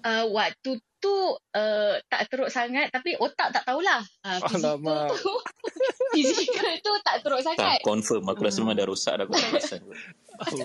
[0.01, 1.15] Uh, waktu tu
[1.51, 4.01] uh, tak teruk sangat tapi otak tak tahulah.
[4.21, 5.07] Uh, fizikal Alamak.
[5.15, 5.33] tu
[6.13, 7.79] fizikal tu tak teruk Tak, sangat.
[7.81, 8.23] confirm.
[8.25, 9.23] Aku rasa memang dah rosak dah.
[9.23, 9.81] Aku tak perasan.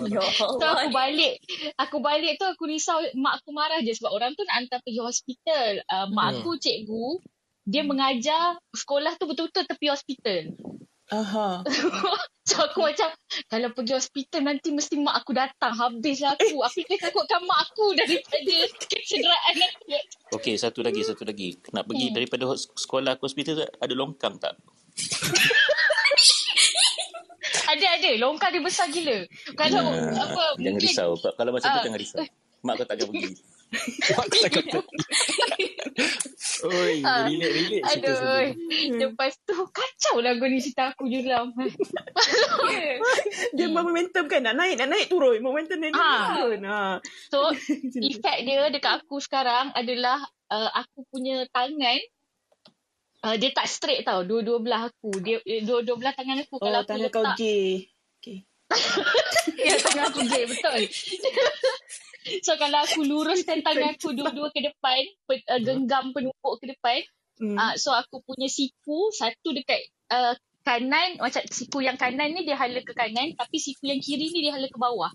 [0.09, 0.73] Ya So Allah.
[0.79, 1.37] aku balik
[1.77, 4.97] Aku balik tu aku risau Mak aku marah je Sebab orang tu nak hantar pergi
[4.99, 6.35] hospital uh, Mak Hmm.
[6.35, 7.07] aku cikgu
[7.61, 10.49] Dia mengajar Sekolah tu betul-betul tepi hospital
[11.07, 11.63] Aha.
[12.47, 13.11] So aku macam
[13.45, 17.91] Kalau pergi hospital Nanti mesti mak aku datang Habislah aku Aku lebih takutkan mak aku
[17.91, 19.83] Daripada kecederaan aku
[20.31, 21.55] Okey, satu lagi, satu lagi.
[21.71, 22.15] Nak pergi Hmm.
[22.15, 24.53] daripada sekolah ke hospital tu ada longkang tak?
[27.67, 31.11] Ada-ada Longkang dia besar gila Kalau Ah, apa jangan Mungkin risau.
[31.19, 31.83] Kalau macam tu Ah.
[31.83, 32.19] jangan risau.
[32.57, 33.27] Mak kau takkan pergi.
[34.09, 34.79] Mak aku tak kata.
[36.59, 37.25] Oi, Ah.
[37.25, 37.83] relate, relate.
[37.83, 38.49] cerita Aduh sendiri.
[38.99, 41.53] Lepas tu Kacau lah kau ni cerita aku Juram
[43.53, 45.37] Dia momentum kan nak naik, nak naik turun.
[45.39, 46.23] Momentum dia naik Ah.
[46.33, 46.59] turun.
[46.63, 46.79] Ha.
[47.29, 47.37] So
[48.09, 51.97] efek dia dekat aku sekarang adalah uh, aku punya tangan
[53.23, 56.73] uh, dia tak straight tau dua-dua belah aku dia eh, dua-dua belah tangan aku kalau
[56.73, 57.67] Oh, aku tangan kau letak gay.
[58.17, 58.37] Okay.
[59.67, 60.79] ya tangan aku gay betul
[62.45, 67.01] so kalau aku luruskan tangan aku dua-dua ke depan pe, uh, genggam penumpuk ke depan
[67.37, 67.53] Hmm.
[67.53, 69.77] uh, so aku punya siku satu dekat
[70.09, 70.33] uh,
[70.65, 74.41] kanan macam siku yang kanan ni dia hala ke kanan tapi siku yang kiri ni
[74.41, 75.13] dia hala ke bawah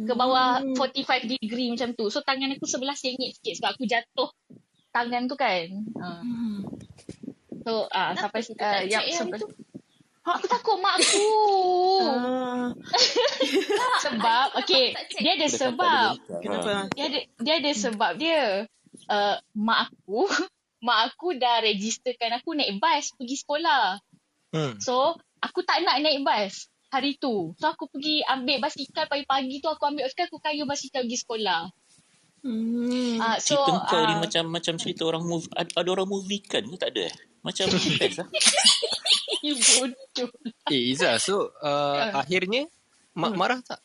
[0.00, 0.72] ke bawah Hmm.
[0.72, 2.08] 45 degree macam tu.
[2.08, 4.32] So tangan aku sebelah sengit sikit sebab aku jatuh
[4.96, 5.68] tangan tu kan.
[6.00, 6.08] Ha.
[7.68, 9.28] So ah Kenapa sampai uh, yang check yang
[10.30, 10.38] itu?
[10.38, 11.28] Aku takut mak aku.
[12.06, 12.66] Ah.
[14.06, 14.94] sebab check.
[15.18, 16.10] dia ada sebab.
[16.38, 16.86] Kenapa?
[16.94, 18.42] Dia ada dia ada sebab dia.
[19.10, 20.30] Uh, mak aku
[20.86, 23.98] mak aku dah registerkan aku naik bas pergi sekolah.
[24.50, 24.78] Hmm.
[24.82, 27.54] So, aku tak nak naik bas hari tu.
[27.58, 31.70] So, aku pergi ambil basikal pagi-pagi tu aku ambil basikal aku kayu basikal pergi sekolah.
[32.40, 33.20] Hmm.
[33.20, 36.40] Ah, so, Cerita kau ni ah, macam macam cerita orang movie ada, ada orang movie
[36.40, 37.14] kan ke tak ada eh?
[37.44, 37.68] Macam
[38.00, 38.28] best lah.
[39.40, 40.28] You bodoh.
[40.66, 42.20] Eh, Iza, so uh, Ah.
[42.20, 42.68] akhirnya
[43.12, 43.80] mak marah tak?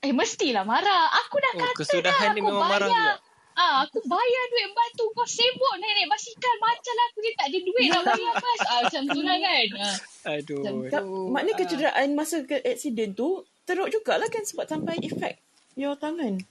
[0.00, 1.08] Eh, mestilah marah.
[1.20, 2.32] Aku dah Oh, kata kesudahan dah.
[2.32, 3.16] Aku memang marah bayar.
[3.16, 3.24] juga.
[3.56, 5.04] Ah, aku bayar duit batu.
[5.10, 6.54] Kau sibuk naik-naik basikal.
[6.58, 8.60] Macam lah aku ni tak ada duit nak bayar bas.
[8.62, 9.66] Ah, macam tu lah kan.
[9.74, 9.96] Ah,
[10.34, 10.60] Aduh.
[10.60, 11.14] macam Tak, tu.
[11.26, 11.58] maknanya Ah.
[11.58, 13.28] kecederaan masa ke accident tu
[13.64, 15.40] teruk jugalah kan sebab sampai efek
[15.74, 16.42] your tangan.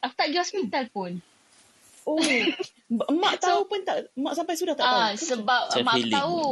[0.00, 1.12] Aku tak pergi hospital pun.
[2.04, 2.16] Oh,
[3.18, 4.96] mak tahu pun tak, mak sampai sudah tak tahu.
[4.96, 6.14] Ah, sebab mak healing.
[6.14, 6.42] tahu.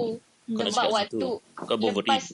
[0.44, 1.30] Kau waktu situ.
[1.56, 2.04] Kau boring.
[2.04, 2.24] lepas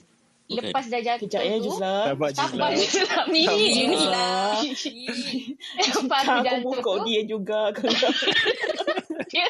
[0.51, 1.63] lepas dah jatuh Kejap ya, tu.
[1.71, 2.01] Juzlah.
[2.11, 2.71] Sabar Sabar lah.
[2.75, 3.41] Je ni.
[3.87, 4.51] Juzlah.
[5.79, 7.03] Lepas aku aku jatuh buka tu.
[7.07, 7.61] dia juga.
[9.31, 9.47] Dia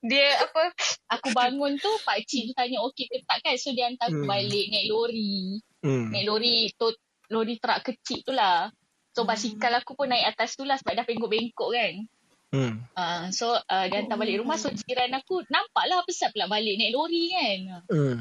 [0.00, 0.74] dia apa
[1.12, 4.24] aku bangun tu pak cik tu tanya okey ke tak kan so dia hantar aku
[4.24, 4.30] Hmm.
[4.30, 6.08] balik naik lori Hmm.
[6.10, 6.88] naik lori tu
[7.30, 8.72] lori truk kecil tu lah
[9.12, 11.94] so basikal aku pun naik atas tu lah sebab dah bengkok-bengkok kan
[12.48, 12.80] Hmm.
[12.92, 16.74] uh, so uh, dia hantar balik rumah so jiran aku nampak lah pesat pula balik
[16.74, 18.16] naik lori kan Hmm.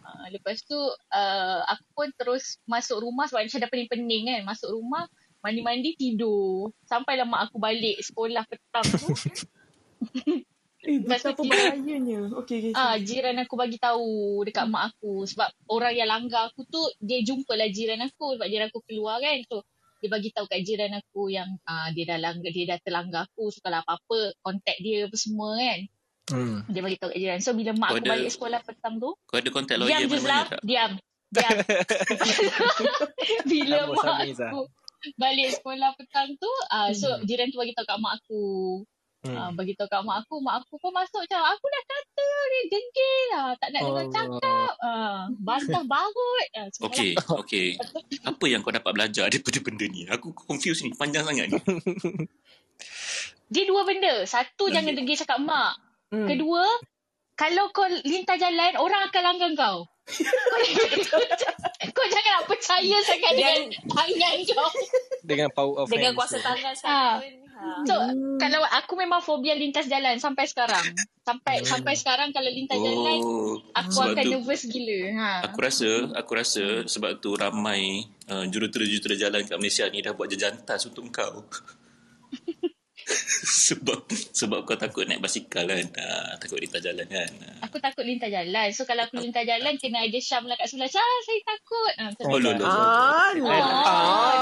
[0.00, 0.78] uh, lepas tu
[1.10, 6.70] uh, aku pun terus masuk rumah sebab macam dah pening-pening kan masuk rumah mandi-mandi tidur
[6.84, 9.10] sampailah mak aku balik sekolah petang tu
[10.82, 12.26] Eh, betapa kira- bahayanya.
[12.42, 12.72] Okey, okey.
[12.74, 17.22] Ah, jiran aku bagi tahu dekat mak aku sebab orang yang langgar aku tu dia
[17.22, 19.38] jumpa lah jiran aku sebab jiran aku keluar kan.
[19.46, 19.62] So
[20.02, 23.48] dia bagi tahu kat jiran aku yang ah, dia dah langgar dia dah terlanggar aku
[23.48, 25.80] so kalau apa-apa contact dia apa semua kan.
[26.22, 26.58] Hmm.
[26.66, 27.38] Dia bagi tahu kat jiran.
[27.38, 30.02] So bila mak Kau aku ada- balik sekolah petang tu, Kau ada kontak diam lawyer
[30.02, 30.92] je mana-mana diam.
[31.30, 31.56] Diam.
[33.48, 34.60] bila mak aku
[35.14, 37.22] balik sekolah petang tu, ah, so Hmm.
[37.22, 38.42] jiran tu bagi tahu kat mak aku.
[39.22, 39.38] Hmm.
[39.38, 42.60] Ah, bagi tahu kat mak aku, mak aku pun masuk macam aku dah kata ni
[42.66, 44.10] dengki lah, tak nak dengar Allah.
[44.10, 44.72] cakap.
[44.82, 46.46] Ah, bantah barut.
[46.58, 47.10] Ah, semua Okey,
[47.46, 47.66] okey.
[48.26, 50.10] Apa yang kau dapat belajar daripada benda ni?
[50.10, 51.58] Aku confused ni, panjang sangat ni.
[53.54, 54.26] Dia dua benda.
[54.26, 55.78] Satu, jangan dengki cakap mak.
[56.10, 56.26] Hmm.
[56.26, 56.66] Kedua,
[57.38, 59.78] kalau kau lintas jalan, orang akan langgar kau.
[61.14, 61.22] kau,
[62.02, 64.70] kau jangan nak percaya sangat dengan tangan kau.
[65.22, 66.42] Dengan power of Dengan kuasa tu.
[66.42, 67.22] tangan Ah.
[67.22, 67.40] sekalipun.
[67.52, 67.86] Ha.
[67.86, 67.94] So,
[68.36, 70.82] kalau aku memang fobia lintas jalan sampai sekarang.
[71.22, 75.00] Sampai sampai sekarang kalau lintas jalan, Oh, aku sebab akan tu nervous gila.
[75.14, 75.30] Ha.
[75.46, 80.26] Aku rasa, aku rasa sebab tu ramai uh, jurutera-jurutera jalan kat Malaysia ni dah buat
[80.26, 81.46] jejantas untuk kau.
[83.68, 83.98] sebab
[84.32, 85.86] sebab kau takut naik basikal kan.
[85.98, 87.30] Ah, takut lintas jalan kan.
[87.44, 87.68] Ah.
[87.68, 88.68] Aku takut lintas jalan.
[88.72, 90.88] So kalau aku lintas jalan kena ada Syam lah kat sebelah.
[90.88, 91.92] Ah, saya takut.
[91.98, 92.64] Ah, macam Oh, lo, lo.
[92.64, 94.32] Ah, Ah.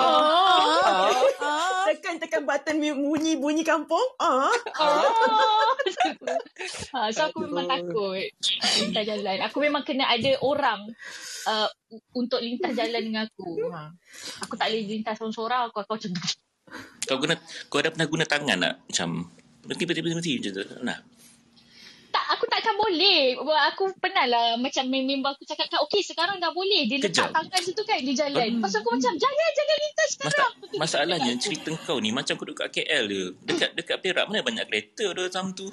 [1.40, 1.84] ah.
[1.90, 4.08] Tekan tekan button bunyi bunyi kampung.
[4.22, 4.50] Ah.
[4.78, 5.74] Oh.
[6.94, 8.22] ha, so aku memang takut
[8.78, 9.38] lintas jalan.
[9.46, 10.86] Aku memang kena ada orang
[11.46, 11.68] uh,
[12.14, 13.70] untuk lintas jalan dengan aku.
[13.72, 13.90] Ha.
[14.46, 15.70] Aku tak boleh lintas seorang-seorang.
[15.70, 16.12] Aku akan macam
[17.06, 17.34] Kau guna
[17.66, 18.74] kau dah pernah guna tangan tak?
[18.86, 19.08] Macam
[19.66, 20.62] berhenti berhenti berhenti macam tu.
[20.86, 20.98] Nah.
[22.10, 23.38] tak, aku takkan boleh.
[23.70, 26.90] Aku pernah lah macam member aku cakap kan, okey sekarang dah boleh.
[26.90, 27.30] Dia letak Kejap.
[27.30, 28.48] tangan situ kan, dia jalan.
[28.58, 28.66] Hmm.
[28.66, 30.52] Tu aku macam, jangan, jangan lintas Masa, sekarang.
[30.74, 33.24] masalahnya cerita kau ni macam kau duduk kat KL dia.
[33.46, 35.66] Dekat dekat Perak mana banyak kereta tu time tu.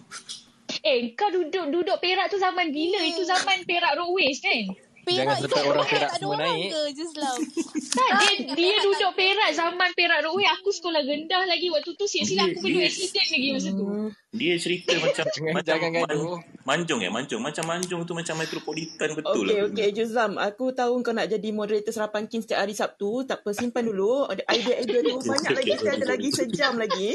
[0.86, 3.02] Eh, kau duduk duduk Perak tu zaman bila?
[3.02, 4.87] Itu zaman Perak Roadways kan?
[5.10, 6.70] Jangan sampai orang Perak semua orang naik.
[6.70, 7.38] ke Juzlam?
[7.88, 10.46] Tak, dia, dia duduk Perak zaman Perak Roadway.
[10.52, 12.06] Aku sekolah rendah lagi waktu tu.
[12.06, 13.86] Siap-siap aku perlu accident lagi masa tu.
[14.32, 16.38] Dia cerita macam Jangan- macam jangan gaduh.
[16.62, 17.42] manjung ya, manjung.
[17.42, 19.66] Macam manjung tu macam metropolitan betul Okey, lah.
[19.68, 20.32] okey Juzam.
[20.38, 23.24] Aku tahu kau nak jadi moderator Serapan King setiap hari Sabtu.
[23.24, 24.28] Tak apa, simpan dulu.
[24.28, 25.72] Ada idea-idea tu banyak lagi.
[25.74, 27.08] Kita ada lagi sejam lagi.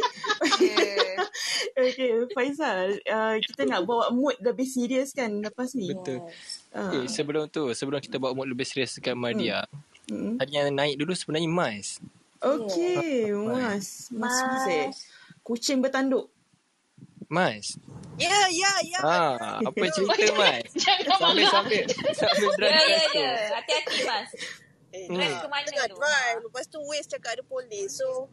[1.75, 2.99] Okey, Faizal.
[3.03, 5.89] Uh, kita nak bawa mood lebih serius kan lepas ni.
[5.89, 6.27] Betul.
[6.73, 6.89] Ah.
[6.91, 9.69] Eh, sebelum tu, sebelum kita bawa mood lebih serius dekat Madia,
[10.05, 10.35] Hmm.
[10.35, 12.01] tadi yang naik dulu sebenarnya Mas.
[12.39, 14.11] Okey, Mas.
[14.11, 14.91] Mas Fizel.
[15.41, 16.27] Kucing bertanduk.
[17.27, 17.79] Mas.
[18.17, 18.99] Ya, ya, ya.
[19.01, 20.69] Ah, apa cerita Mas?
[20.75, 21.83] Jangan Sambil sambil
[22.13, 23.15] sambil Ya, drive ya, kereta.
[23.15, 23.33] ya.
[23.55, 24.31] Hati-hati, Mas.
[24.91, 25.17] Eh, Hmm.
[25.17, 25.97] Drive ke mana Tengah tu?
[25.97, 26.39] drive.
[26.43, 27.89] Lepas tu Waze cakap ada polis.
[27.95, 28.29] So,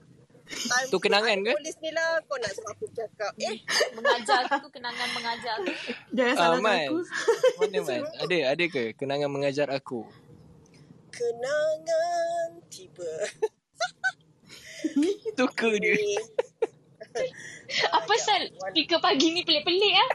[0.50, 1.52] time Tu kenangan ke?
[1.54, 3.32] Polis ni lah kau nak suruh aku cakap.
[3.38, 3.58] Eh,
[3.92, 5.74] Mengajar tu, kenangan mengajar tu.
[6.12, 6.82] Jangan Ah, salahkan Mas.
[6.82, 6.98] aku.
[7.60, 8.04] Mana Mas?
[8.18, 10.02] Ada, ada ke kenangan mengajar aku?
[11.10, 13.12] kenangan tiba.
[15.28, 16.00] Itu ke dia?
[17.92, 18.48] Apa sal?
[18.72, 20.10] Speaker pagi ni pelik-pelik ah.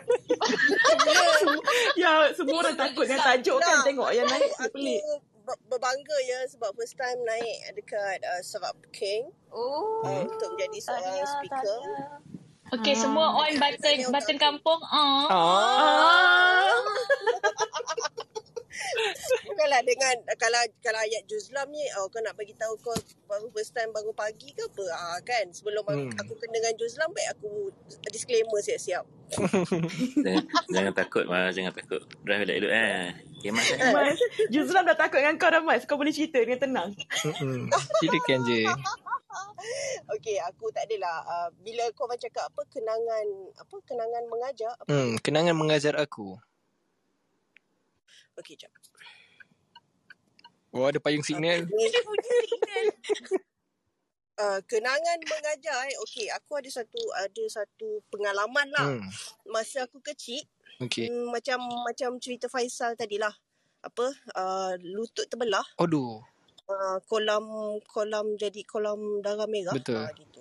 [2.00, 3.68] Ya, semua orang takut dengan tajuk kan.
[3.74, 5.02] Nah, Tengok yang naik aku pelik.
[5.02, 10.02] ber- berbangga ya sebab first time naik dekat uh, Sebab King Oh.
[10.02, 11.62] uh, untuk menjadi seorang Tahniah, speaker.
[11.62, 12.18] tahniah.
[12.74, 14.80] Okey, semua on button button kampung.
[14.88, 15.28] Ah.
[15.30, 16.74] Ah.
[19.46, 23.70] Bukanlah dengan kalau kalau ayat Juzlam ni oh, kau nak bagi tahu kau baru first
[23.70, 26.10] time bangun pagi ke apa ah, kan sebelum Hmm.
[26.16, 27.68] aku kena dengan Juzlam baik aku
[28.08, 29.04] disclaimer siap-siap.
[30.16, 32.00] jangan, jangan takut Mas, jangan takut.
[32.22, 33.12] Drive elok-elok eh.
[33.36, 33.68] Okay, Mas.
[33.68, 33.78] Eh.
[33.90, 35.84] Mas, Juzlam dah takut dengan kau dah Mas.
[35.84, 36.90] Kau boleh cerita dengan tenang.
[37.98, 38.64] Silakan je.
[40.14, 44.86] Okey, aku tak adalah uh, bila kau macam cakap apa kenangan apa kenangan mengajar apa
[44.86, 46.36] Hmm, kenangan mengajar aku.
[48.38, 48.72] Okey, jap.
[50.74, 51.70] Oh, ada payung signal.
[51.70, 51.86] Ni,
[54.42, 55.96] uh, kenangan mengajar eh.
[56.02, 58.86] Okey, aku ada satu ada satu pengalaman lah.
[58.98, 59.06] Hmm.
[59.46, 60.42] Masa aku kecil,
[60.82, 61.06] Okey.
[61.06, 63.34] hmm, macam macam cerita Faisal tadi lah.
[63.84, 66.24] apa uh, lutut terbelah Aduh.
[66.72, 67.44] uh, kolam
[67.84, 70.00] kolam jadi kolam darah merah Betul.
[70.00, 70.40] Ah, gitu.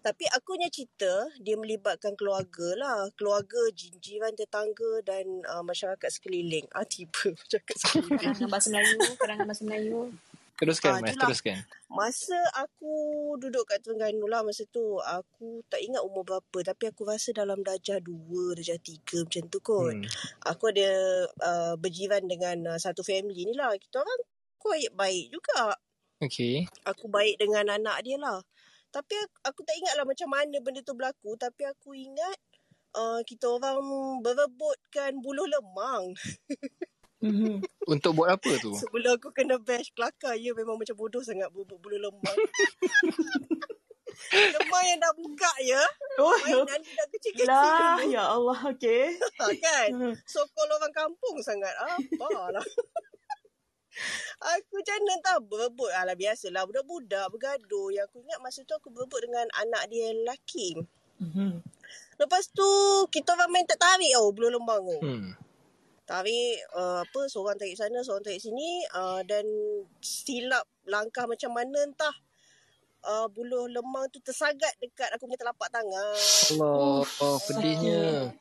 [0.00, 2.98] Tapi aku punya cerita dia melibatkan keluarga lah.
[3.18, 6.66] Keluarga, jiran tetangga dan uh, masyarakat sekeliling.
[6.72, 8.18] Ah tiba masyarakat sekeliling.
[8.20, 10.00] Karangan bahasa Melayu, karangan bahasa Melayu.
[10.54, 11.18] Teruskan, Ah, Mas.
[11.18, 11.58] Teruskan.
[11.90, 12.94] Masa aku
[13.42, 17.58] duduk kat Terengganu lah masa tu aku tak ingat umur berapa tapi aku rasa dalam
[17.66, 19.94] darjah 2, darjah 3 macam tu kot.
[19.98, 20.06] Hmm.
[20.46, 20.90] Aku ada
[21.42, 23.74] uh, berjiran dengan uh, satu family ni lah.
[23.74, 24.20] Kita orang
[24.62, 25.74] quite baik juga.
[26.22, 26.70] Okay.
[26.86, 28.38] Aku baik dengan anak dia lah.
[28.94, 31.34] Tapi aku, aku tak ingat lah macam mana benda tu berlaku.
[31.34, 32.38] Tapi aku ingat
[32.94, 33.82] uh, kita orang
[34.22, 36.14] berebutkan buluh lemang.
[37.24, 37.64] Mhm.
[37.88, 38.76] Untuk buat apa tu?
[38.76, 40.36] Sebelum aku kena bash kelakar.
[40.36, 42.20] Ya memang macam bodoh sangat berebut buluh lemang.
[44.60, 45.80] lemang yang dah buka ya.
[46.20, 47.48] Oh, Mainan budak kecil-kecil.
[47.48, 47.96] lah.
[48.04, 49.16] Ya Allah, okay.
[49.64, 49.88] kan?
[50.28, 51.72] Sokol orang kampung sangat.
[51.80, 52.66] Apa lah.
[54.58, 55.90] Aku macam mana tak berebut.
[55.94, 57.88] Alah biasalah budak-budak bergaduh.
[57.94, 60.68] Yang aku ingat masa tu aku berebut dengan anak dia yang lelaki.
[61.22, 61.62] Mhm.
[62.14, 62.68] Lepas tu
[63.10, 64.98] kita orang main tak tarik tau bulu lembang tu.
[65.02, 65.30] Hmm.
[66.04, 69.46] Tarik uh, apa seorang tarik sana, seorang tarik sini uh, dan
[70.04, 72.12] silap langkah macam mana entah
[73.08, 76.16] uh, buluh lemang tu tersagat dekat aku punya telapak tangan.
[76.56, 78.32] Allah, oh, pedihnya.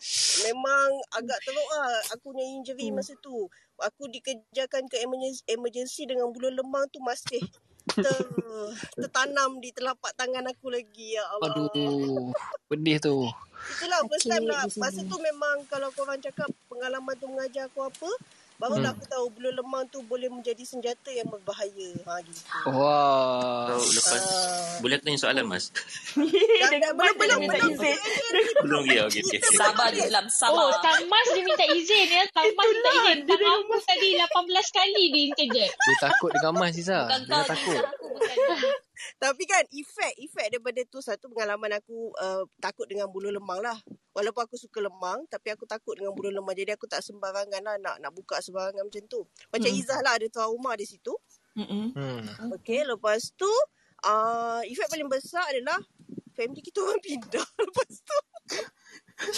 [0.43, 2.99] Memang agak teruk lah aku punya injury Hmm.
[2.99, 3.47] masa tu.
[3.81, 7.41] Aku dikejarkan ke emergency, emergency dengan buluh lemang tu masih
[7.89, 8.17] ter,
[9.01, 11.17] tertanam di telapak tangan aku lagi.
[11.17, 11.67] Ya Allah.
[11.69, 12.31] Aduh,
[12.69, 13.27] pedih tu.
[13.79, 14.67] Itulah first time lah.
[14.75, 18.11] Masa tu memang kalau korang cakap pengalaman tu mengajar aku apa,
[18.63, 18.95] barulah Hmm.
[18.95, 21.89] aku tahu bulu lemang tu boleh menjadi senjata yang berbahaya.
[22.01, 22.39] Ha gitu.
[22.69, 23.67] Wah.
[23.67, 24.79] Kau lepas Ah.
[24.79, 25.67] boleh aku tanya soalan mas?
[26.63, 27.97] Dah- dah- belum- minta belum- izin.
[28.63, 29.39] Belum dia okey okey.
[29.53, 30.79] Sabar je Islam, Oh, sabar.
[30.79, 32.23] Kang Mas dia minta izin ya.
[32.29, 33.17] Kang Mas minta izin.
[33.25, 34.31] dengan aku tadi 18
[34.69, 35.73] kali dia interject.
[35.75, 36.71] Dia takut dengan Mas.
[36.73, 37.83] Bukan Dia takut.
[39.19, 43.77] Tapi kan efek efek daripada tu satu pengalaman aku uh, takut dengan bulu lemang lah.
[44.13, 46.53] Walaupun aku suka lemang tapi aku takut dengan bulu lemang.
[46.53, 49.21] Jadi aku tak sembarangan lah nak nak buka sembarangan macam tu.
[49.49, 49.79] Macam Hmm.
[49.79, 51.13] Izzah lah ada trauma di situ.
[51.53, 51.93] Hmm.
[52.57, 53.49] Okay lepas tu
[54.05, 55.77] uh, efek paling besar adalah
[56.33, 58.19] family kita orang pindah lepas tu.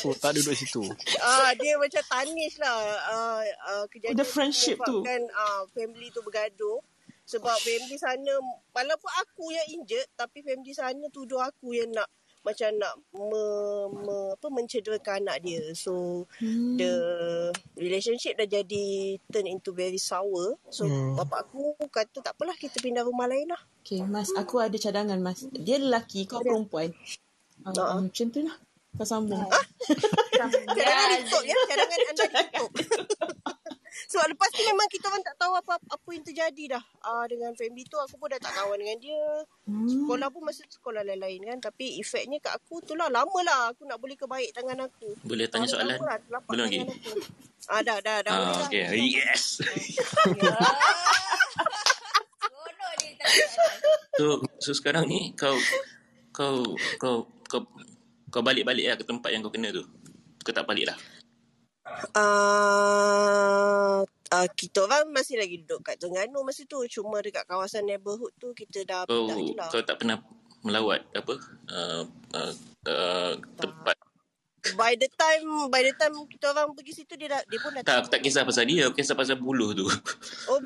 [0.08, 0.80] Oh, tak duduk situ.
[1.20, 2.76] Ah dia macam tarnish lah
[3.12, 5.04] uh, uh, kejadian The friendship tu.
[5.04, 6.80] menyebabkan uh, family tu bergaduh
[7.26, 8.34] sebab family sana
[8.72, 12.06] walaupun aku yang injured tapi family sana tuduh aku yang nak
[12.42, 13.44] macam nak me,
[13.90, 16.78] me, apa mencederakan anak dia so Hmm.
[16.78, 16.94] the
[17.74, 18.86] relationship dah jadi
[19.26, 21.18] turn into very sour so Hmm.
[21.18, 24.34] bapak aku kata tak apalah kita pindah rumah lain lah Okay, Mas.
[24.34, 25.46] Aku ada cadangan, Mas.
[25.54, 26.90] Dia lelaki, kau perempuan.
[27.62, 28.02] Uh, Ah.
[28.02, 28.58] macam tu lah.
[28.98, 29.38] Kau sambung.
[30.34, 32.72] cadangan ditutup ya cadangan anda ditutup
[34.06, 37.56] Sebab lepas tu memang kita orang tak tahu apa apa yang terjadi dah uh, dengan
[37.56, 37.96] family tu.
[37.96, 39.24] Aku pun dah tak kawan dengan dia.
[39.66, 39.88] Hmm.
[39.88, 41.58] Sekolah pun masa tu sekolah lain-lain kan.
[41.64, 43.08] Tapi efeknya kat aku tu lah.
[43.08, 45.16] Lama lah aku nak boleh kebaik tangan aku.
[45.24, 45.98] Boleh tanya Lama soalan?
[46.28, 46.80] lah Belum lagi?
[46.84, 47.12] aku.
[47.66, 48.34] Ah, dah, dah, dah.
[48.36, 48.68] Ah, dah.
[48.70, 48.86] okay.
[48.94, 49.58] Yes.
[49.58, 49.74] Tak
[50.38, 50.52] ada.
[54.16, 54.26] So,
[54.62, 55.56] so sekarang ni kau
[56.32, 56.64] kau
[56.96, 57.62] kau kau
[58.32, 59.84] kau balik-balik lah ke tempat yang kau kena tu.
[60.46, 60.98] Kau tak balik lah.
[62.16, 64.02] Uh,
[64.34, 66.82] uh, kita orang masih lagi duduk kat Terengganu masa tu.
[66.90, 69.70] Cuma dekat kawasan neighborhood tu kita dah Kau pindah je lah.
[69.70, 70.18] kau tak pernah
[70.66, 71.34] melawat apa
[71.70, 72.54] uh, uh,
[72.90, 73.98] uh, tempat
[74.74, 77.86] By the time by the time kita orang pergi situ dia dah dia pun dah
[77.86, 79.86] tak aku tak kisah pasal dia aku kisah pasal buluh tu
[80.50, 80.58] Oh.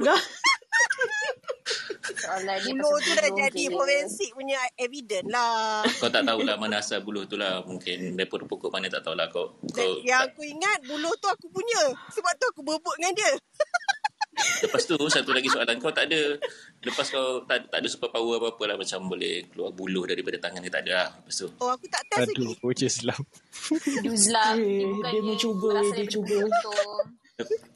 [2.10, 3.72] Soalan dia buluh tu dah jadi je.
[3.72, 5.86] forensik punya evidence lah.
[6.02, 9.54] kau tak tahulah mana asal buluh tu lah mungkin daripada pokok mana tak tahulah kau
[9.72, 11.94] kau yang tak, aku ingat buluh tu aku punya.
[12.10, 13.32] Sebab tu aku berebut dengan dia.
[14.64, 16.40] lepas tu satu lagi soalan kau tak ada
[16.80, 20.64] lepas kau tak, tak ada super power apa-apa lah macam boleh keluar buluh daripada tangan
[20.64, 22.64] dia tak ada lah lepas tu Oh aku tak test Aduh, lagi.
[22.64, 23.22] bocah Islam.
[24.08, 24.56] Islam.
[24.56, 26.38] Eh, Dia, dia bukannya mencuba, dia dia cuba.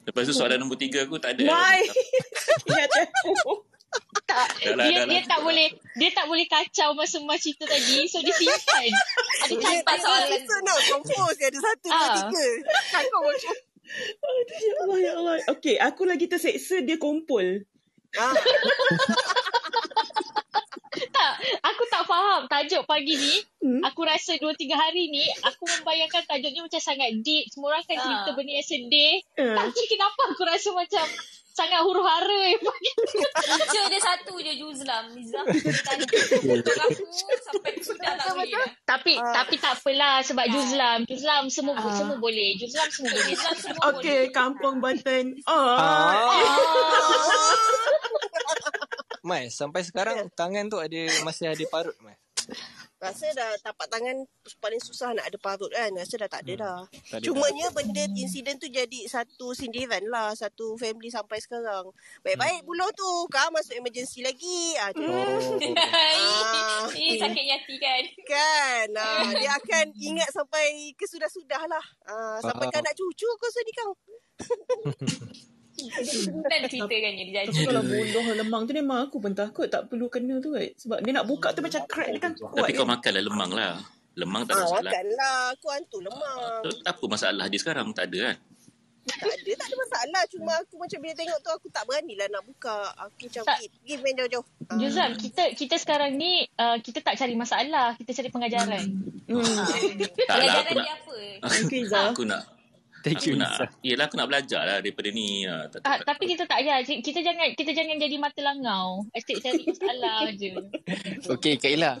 [0.04, 1.80] Lepas tu soalan nombor tiga aku tak ada Why?
[2.66, 3.32] Ingat aku.
[4.24, 5.10] Tak, Dah lah, dia dah lah.
[5.14, 8.90] dia tak boleh dia tak boleh kacau masa-masa cerita tadi so dia simpan.
[9.44, 10.28] Ada campak tak soalan.
[10.34, 10.62] soalan.
[10.64, 12.14] nak compose dia ada satu, dua, Ah.
[12.18, 12.46] tiga.
[13.14, 13.54] Macam.
[13.94, 15.34] Aduh, ya Allah, ya Allah.
[15.48, 17.62] Okay, aku lagi terseksa dia kumpul.
[18.14, 18.34] Ah,
[21.24, 23.34] Tak, aku tak faham tajuk pagi ni.
[23.58, 23.80] Hmm.
[23.82, 27.48] Aku rasa 2 3 hari ni aku membayangkan tajuk ni macam sangat deep.
[27.48, 28.34] Semua orang kan cerita Ah.
[28.34, 29.14] benda yang sedih.
[29.34, 29.56] Ah.
[29.58, 31.00] Tapi kenapa aku rasa macam
[31.50, 32.58] sangat huru-hara eh.
[33.46, 35.06] Teacher dia satu je Juzlam.
[35.14, 37.04] Tutup aku
[37.40, 38.68] sampai sudah tak boleh dah.
[38.84, 40.98] Tapi tapi tak apalah sebab Juzlam.
[41.04, 41.94] Juzlam semua Ah.
[41.94, 42.52] semua boleh.
[42.54, 43.24] Juzlam semua boleh.
[43.30, 44.22] Juzlam semua Okey, boleh.
[44.30, 45.40] kampung Banten.
[45.46, 45.56] Oh.
[45.72, 46.36] Ah.
[49.24, 52.12] Mai, sampai sekarang tangan tu ada masih ada parut, Mai.
[53.04, 54.24] Rasa dah tapak tangan
[54.64, 55.92] paling susah nak ada parut kan.
[55.92, 56.80] Rasa dah tak ada dah.
[57.12, 60.32] Tak ada Cumanya benda insiden tu jadi satu sindiran lah.
[60.32, 61.92] Satu family sampai sekarang.
[62.24, 63.28] Baik-baik buluh tu.
[63.28, 64.72] Kau masuk emergency lagi.
[64.80, 65.04] Ah, oh.
[65.04, 65.56] Oh.
[65.76, 68.02] ah, Eh, sakit hati kan.
[68.24, 68.88] kan.
[68.96, 71.84] Ah, dia akan ingat sampai ke sudah-sudah lah.
[72.08, 73.92] Ah, sampai kau nak cucu kau sedih kau.
[76.44, 77.66] Dan ceritakannya dia Tapi jadi.
[77.66, 80.64] kalau buluh lemang tu memang aku pun takut tak perlu kena tu kan.
[80.76, 82.96] Sebab dia nak buka tu macam crack dia kan kuat Tapi kau kan.
[82.96, 83.72] makanlah lemang lah.
[84.14, 84.92] Lemang tak ada Ah, masalah.
[84.94, 85.38] makanlah.
[85.52, 86.38] Aku hantu lemang.
[86.62, 87.86] So, apa masalah dia sekarang?
[87.90, 88.36] Tak ada kan?
[89.04, 90.22] Tak ada, tak ada masalah.
[90.32, 92.76] Cuma aku macam bila tengok tu aku tak beranilah nak buka.
[93.04, 93.58] Aku macam Tak.
[93.60, 94.46] pergi, pergi main jauh-jauh.
[94.64, 94.78] Ah.
[94.80, 98.84] Juzlam, kita kita sekarang ni uh, kita tak cari masalah, kita cari pengajaran.
[99.28, 99.44] Hmm.
[100.24, 100.72] Tak lah, nak...
[100.72, 101.16] dia apa?
[102.12, 102.42] Aku nak...
[103.04, 103.68] Thank Aku you, nak...
[103.84, 105.44] Yelah, aku nak belajar lah daripada ni.
[105.44, 109.04] Ah, tak, Ah, tak, tapi kita tak ya, kita jangan kita jangan jadi mata langau.
[109.12, 110.52] Asyik cari masalah je.
[111.28, 111.92] Okey, Kak Ila.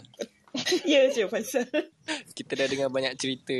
[0.86, 1.66] Ya, je pasal.
[2.30, 3.58] Kita dah dengar banyak cerita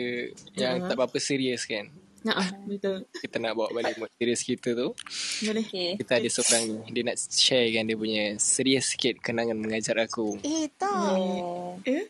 [0.55, 0.87] yang Ya.
[0.87, 1.91] tak apa-apa serius kan.
[2.25, 3.05] Nah, ah, betul.
[3.21, 4.97] Kita nak bawa balik mood serius kita tu.
[5.45, 5.61] Boleh.
[5.61, 6.01] Okay.
[6.01, 6.77] Kita ada seorang ni.
[6.97, 10.41] Dia nak share kan dia punya serius sikit kenangan mengajar aku.
[10.41, 11.21] Eh, tak.
[11.21, 11.77] Oh.
[11.85, 12.09] Eh?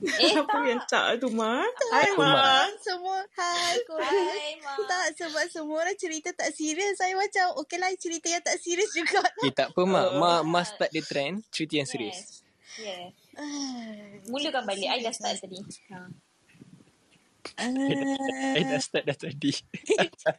[0.00, 1.60] Eh, Apa yang tak tu, Ma?
[1.92, 2.32] Hai, Aku, Ma.
[2.32, 2.56] Ma.
[2.80, 4.08] Semua hai korang.
[4.08, 4.72] Hai, Ma.
[4.88, 6.96] Tak sebab semua orang cerita tak serius.
[6.96, 9.20] Saya macam okey lah cerita yang tak serius juga.
[9.44, 10.06] Eh tak apa mak.
[10.16, 12.40] Ma, ma start dia trend cerita yang serius.
[12.80, 13.12] Yes.
[13.36, 14.88] Ah, Mulakan balik.
[14.88, 15.60] I dah start tadi.
[15.92, 16.29] Ha.
[17.58, 18.56] Ah.
[18.56, 19.52] Eh dah start dah tadi.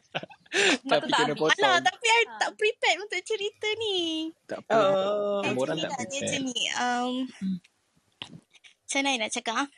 [0.90, 1.64] Tapi tak kena potong.
[1.64, 2.36] Alah, tapi I Ha.
[2.38, 4.28] tak prepared untuk cerita ni.
[4.44, 4.72] Tak apa.
[4.76, 5.40] Oh.
[5.40, 6.44] Semua orang Macam tak dia macam prepare.
[6.44, 6.60] ni.
[6.76, 7.12] Um,
[8.84, 9.56] macam mana I nak cakap?
[9.56, 9.68] ah?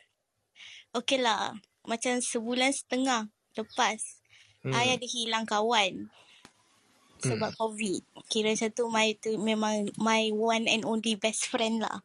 [0.99, 1.43] Okey lah.
[1.87, 3.21] Macam sebulan setengah
[3.55, 3.99] lepas.
[4.67, 4.75] Hmm.
[4.75, 6.11] I ada hilang kawan.
[7.23, 8.01] Sebab COVID.
[8.27, 12.03] Kira macam tu, my, tu memang my one and only best friend lah.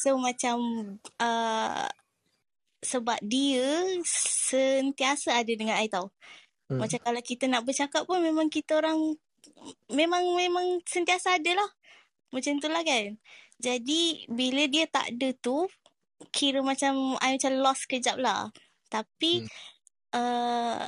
[0.00, 0.56] So macam
[1.20, 1.86] uh,
[2.82, 6.14] sebab dia sentiasa ada dengan I tau.
[6.68, 6.78] Hmm.
[6.84, 9.16] Macam kalau kita nak bercakap pun memang kita orang
[9.90, 11.70] memang memang sentiasa ada lah.
[12.30, 13.16] Macam tu lah kan.
[13.58, 15.66] Jadi bila dia tak ada tu
[16.30, 18.52] kira macam I macam lost kejap lah.
[18.92, 19.48] Tapi
[20.08, 20.16] Hmm.
[20.16, 20.86] uh,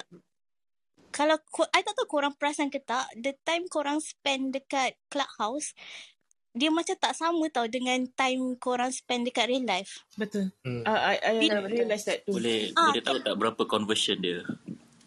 [1.11, 1.37] kalau
[1.75, 5.75] I tak tahu korang perasan ke tak, the time korang spend dekat clubhouse,
[6.51, 10.03] dia macam tak sama tau dengan time korang spend dekat real life.
[10.19, 10.51] Betul.
[10.67, 10.83] Hmm.
[10.83, 11.75] Uh, I, I Betul, betul.
[11.79, 12.35] realise that too.
[12.35, 14.43] Boleh Ah, boleh tahu tak berapa conversion dia?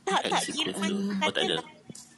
[0.04, 0.42] Tak, tak.
[0.48, 1.56] Kira macam Oh, tak ada.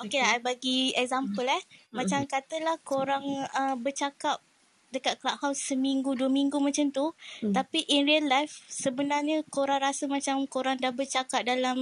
[0.02, 1.64] okay lah, I bagi example eh.
[1.90, 4.42] Macam katalah korang uh, bercakap
[4.90, 7.12] dekat clubhouse seminggu, dua minggu macam tu.
[7.42, 7.52] Hmm.
[7.52, 11.78] Tapi in real life, sebenarnya korang rasa macam korang dah bercakap dalam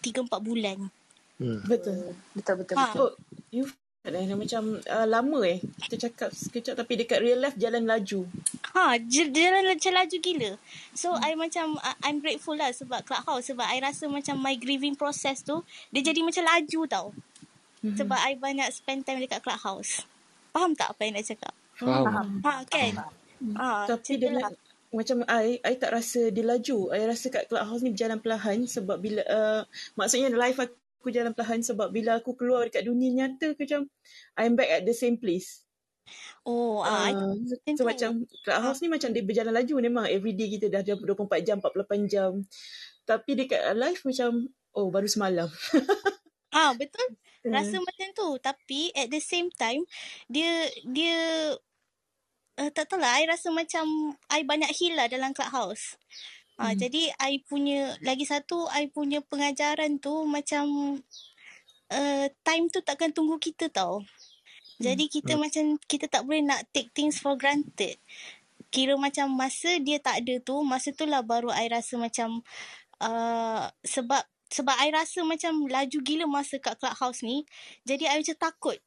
[0.00, 0.88] tiga, empat bulan.
[1.36, 1.58] Hmm.
[1.66, 2.14] Betul.
[2.32, 2.82] Betul, betul, Ha.
[2.88, 3.02] betul.
[3.02, 3.10] Oh,
[3.50, 3.66] you
[4.04, 5.64] feel eh, macam uh, lama eh.
[5.88, 8.28] Kita cakap sekejap tapi dekat real life jalan laju.
[8.76, 10.52] Ha, j- jalan macam laju gila.
[10.92, 13.48] So, I macam, uh, I'm grateful lah sebab Clubhouse.
[13.48, 17.06] Sebab I rasa macam my grieving process tu, dia jadi macam laju tau.
[17.80, 17.96] Mhm.
[17.96, 20.04] Sebab I banyak spend time dekat Clubhouse.
[20.52, 21.54] Faham tak apa yang nak cakap?
[21.80, 22.44] Faham.
[22.44, 22.92] Ha, kan?
[23.56, 24.52] Ha, Tapi dia lah.
[24.92, 26.92] macam I, I tak rasa dia laju.
[26.92, 29.62] I rasa kat clubhouse ni berjalan perlahan sebab bila, uh,
[29.96, 33.82] maksudnya life aku jalan perlahan sebab bila aku keluar dekat dunia nyata aku macam
[34.38, 35.64] I'm back at the same place.
[36.44, 37.32] Oh, I Uh,
[37.72, 41.56] so macam clubhouse ni macam dia berjalan laju memang everyday kita dah jam 24 jam,
[41.64, 42.32] 48 jam.
[43.08, 44.30] Tapi dekat live macam
[44.76, 45.48] oh baru semalam.
[46.54, 47.18] Ah, betul.
[47.42, 47.50] Hmm.
[47.50, 48.28] Rasa macam tu.
[48.38, 49.82] Tapi at the same time,
[50.30, 51.18] dia, dia,
[52.62, 53.18] uh, tak tahu lah.
[53.18, 55.98] I rasa macam I banyak heal lah dalam clubhouse.
[56.54, 56.78] Ah, Hmm.
[56.78, 60.96] Jadi I punya, lagi satu, I punya pengajaran tu macam
[61.90, 64.06] uh, time tu takkan tunggu kita tau.
[64.78, 67.98] Jadi kita macam, kita tak boleh nak take things for granted.
[68.74, 72.42] Kira macam masa dia tak ada tu, masa tu lah baru I rasa macam
[73.02, 77.42] uh, sebab sebab I rasa macam laju gila masa kat clubhouse ni.
[77.86, 78.78] Jadi I macam takut.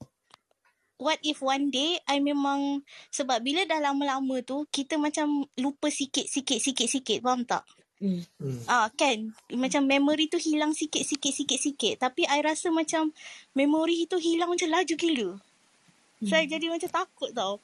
[0.97, 2.81] What if one day I memang
[3.13, 7.61] sebab bila dah lama-lama tu kita macam lupa sikit sikit sikit sikit faham tak?
[8.01, 8.25] Hmm.
[8.41, 8.61] Hmm.
[8.65, 13.13] Ah kan macam memory tu hilang sikit sikit sikit sikit tapi I rasa macam
[13.53, 15.29] memory tu hilang macam laju gila.
[16.25, 17.61] So I jadi macam takut tau.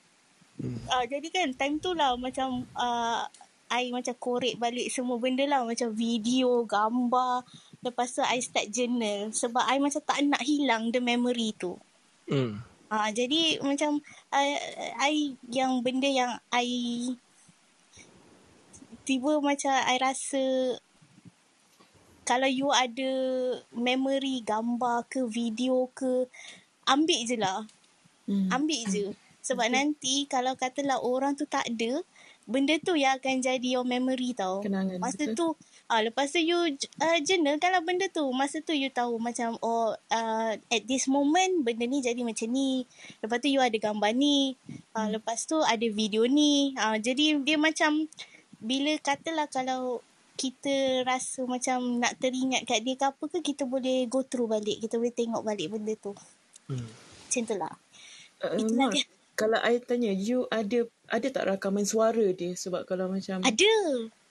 [0.62, 0.78] Hmm.
[0.94, 3.26] Ah jadi kan time tu lah macam uh,
[3.74, 7.42] I macam korek balik semua benda lah macam video, gambar.
[7.82, 11.82] Lepas tu I start journal sebab I macam tak nak hilang the memory tu.
[12.30, 12.62] Hmm.
[12.94, 14.54] Ah, jadi macam I,
[15.02, 15.14] I
[15.50, 16.70] yang benda yang I
[19.02, 20.78] tiba macam I rasa
[22.22, 23.12] kalau you ada
[23.74, 26.30] memory gambar ke video ke
[26.86, 27.66] ambil je lah.
[28.30, 28.54] Hmm.
[28.54, 29.06] Ambil je.
[29.42, 29.76] Sebab okay.
[29.76, 32.00] nanti kalau katalah orang tu tak ada,
[32.48, 34.64] benda tu yang akan jadi your memory tau.
[34.64, 35.36] Kenangan, Masa betul.
[35.36, 35.48] tu,
[35.94, 37.18] ah, lepas tu you uh,
[37.62, 38.26] lah benda tu.
[38.34, 42.90] Masa tu you tahu macam, oh uh, at this moment benda ni jadi macam ni.
[43.22, 44.58] Lepas tu you ada gambar ni.
[44.98, 46.74] Uh, lepas tu ada video ni.
[46.74, 48.10] Uh, jadi dia macam,
[48.58, 50.02] bila katalah kalau
[50.34, 54.82] kita rasa macam nak teringat kat dia ke apa ke, kita boleh go through balik.
[54.82, 56.18] Kita boleh tengok balik benda tu.
[56.66, 56.90] Hmm.
[57.30, 57.74] Macam tu lah.
[58.42, 59.06] Uh, Itulah dia.
[59.34, 62.54] Kalau I tanya, you ada ada tak rakaman suara dia?
[62.54, 63.76] Sebab kalau macam Ada.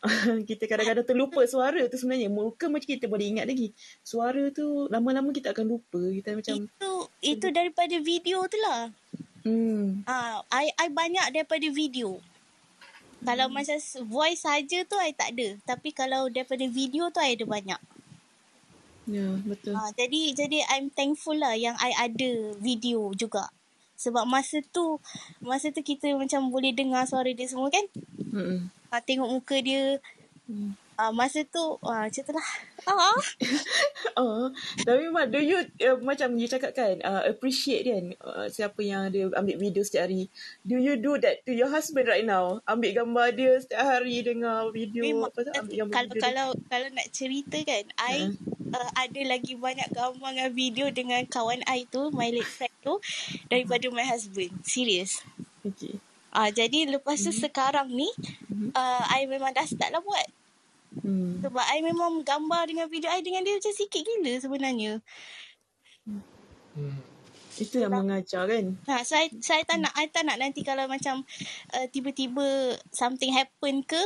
[0.50, 2.26] kita kadang-kadang terlupa suara tu sebenarnya.
[2.26, 3.70] Muka macam kita boleh ingat lagi.
[4.02, 5.98] Suara tu lama-lama kita akan lupa.
[5.98, 6.92] Kita macam, Itu
[7.22, 8.90] itu daripada video tu lah.
[9.46, 12.18] hmm, Ah, I I banyak daripada video.
[13.22, 13.54] Kalau Hmm.
[13.54, 13.78] macam
[14.10, 15.54] voice saja tu I tak ada.
[15.62, 17.80] Tapi kalau daripada video tu I ada banyak.
[19.06, 19.74] ya betul.
[19.74, 23.50] Ah, jadi jadi I'm thankful lah yang I ada video juga.
[24.02, 24.98] Sebab masa tu
[25.38, 27.86] masa tu kita macam boleh dengar suara dia semua kan?
[28.34, 28.66] Mm-mm.
[28.90, 30.02] Ah, tengok muka dia.
[30.50, 30.74] Hmm.
[31.02, 32.48] Ah, masa tu ah, macam tu lah.
[32.86, 33.18] Ah.
[34.14, 34.46] Oh,
[34.86, 39.10] tapi Mak, do you uh, macam you cakap kan, uh, appreciate kan uh, siapa yang
[39.10, 40.30] dia ambil video setiap hari.
[40.62, 42.62] Do you do that to your husband right now?
[42.70, 45.50] Ambil gambar dia setiap hari dengar video Memang apa tu?
[45.58, 48.30] Ambil gambar kalau video kalau kalau nak cerita kan, I
[48.70, 53.02] uh, ada lagi banyak gambar dengan video dengan kawan I tu, my late friend tu
[53.50, 54.54] daripada my husband.
[54.62, 55.26] Serius.
[55.66, 55.66] dia.
[55.66, 55.94] Okay.
[56.30, 58.08] Uh, jadi lepas tu sekarang ni
[58.72, 60.41] uh, I memang dah start lah buat.
[61.00, 61.40] Hmm.
[61.40, 64.92] Sebab I memang gambar dengan video I dengan dia macam sikit gila sebenarnya.
[66.04, 67.00] Hmm.
[67.56, 68.76] Itu yang mengajar kan?
[68.88, 71.24] Ha, saya saya tak nak I tak nak nanti kalau macam
[71.76, 74.00] uh, tiba-tiba something happen ke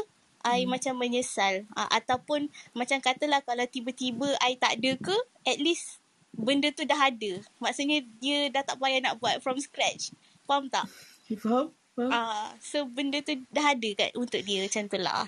[0.47, 5.17] I macam menyesal uh, ataupun macam katalah kalau tiba-tiba I tak ada ke
[5.47, 6.03] at least
[6.35, 7.43] benda tu dah ada.
[7.63, 10.11] Maksudnya dia dah tak payah nak buat from scratch.
[10.47, 10.87] Faham tak?
[11.43, 11.71] Faham?
[11.97, 12.11] Faham?
[12.13, 15.27] Ah, uh, so benda tu dah ada kat untuk dia macam tu lah.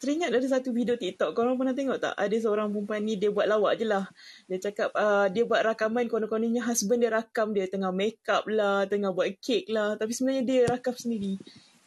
[0.00, 1.36] Teringat ada satu video TikTok.
[1.36, 2.16] Korang pernah tengok tak?
[2.16, 4.08] Ada seorang perempuan ni dia buat lawak je lah.
[4.48, 8.88] Dia cakap uh, dia buat rakaman konon-kononnya husband dia rakam dia tengah make up lah,
[8.88, 10.00] tengah buat kek lah.
[10.00, 11.36] Tapi sebenarnya dia rakam sendiri.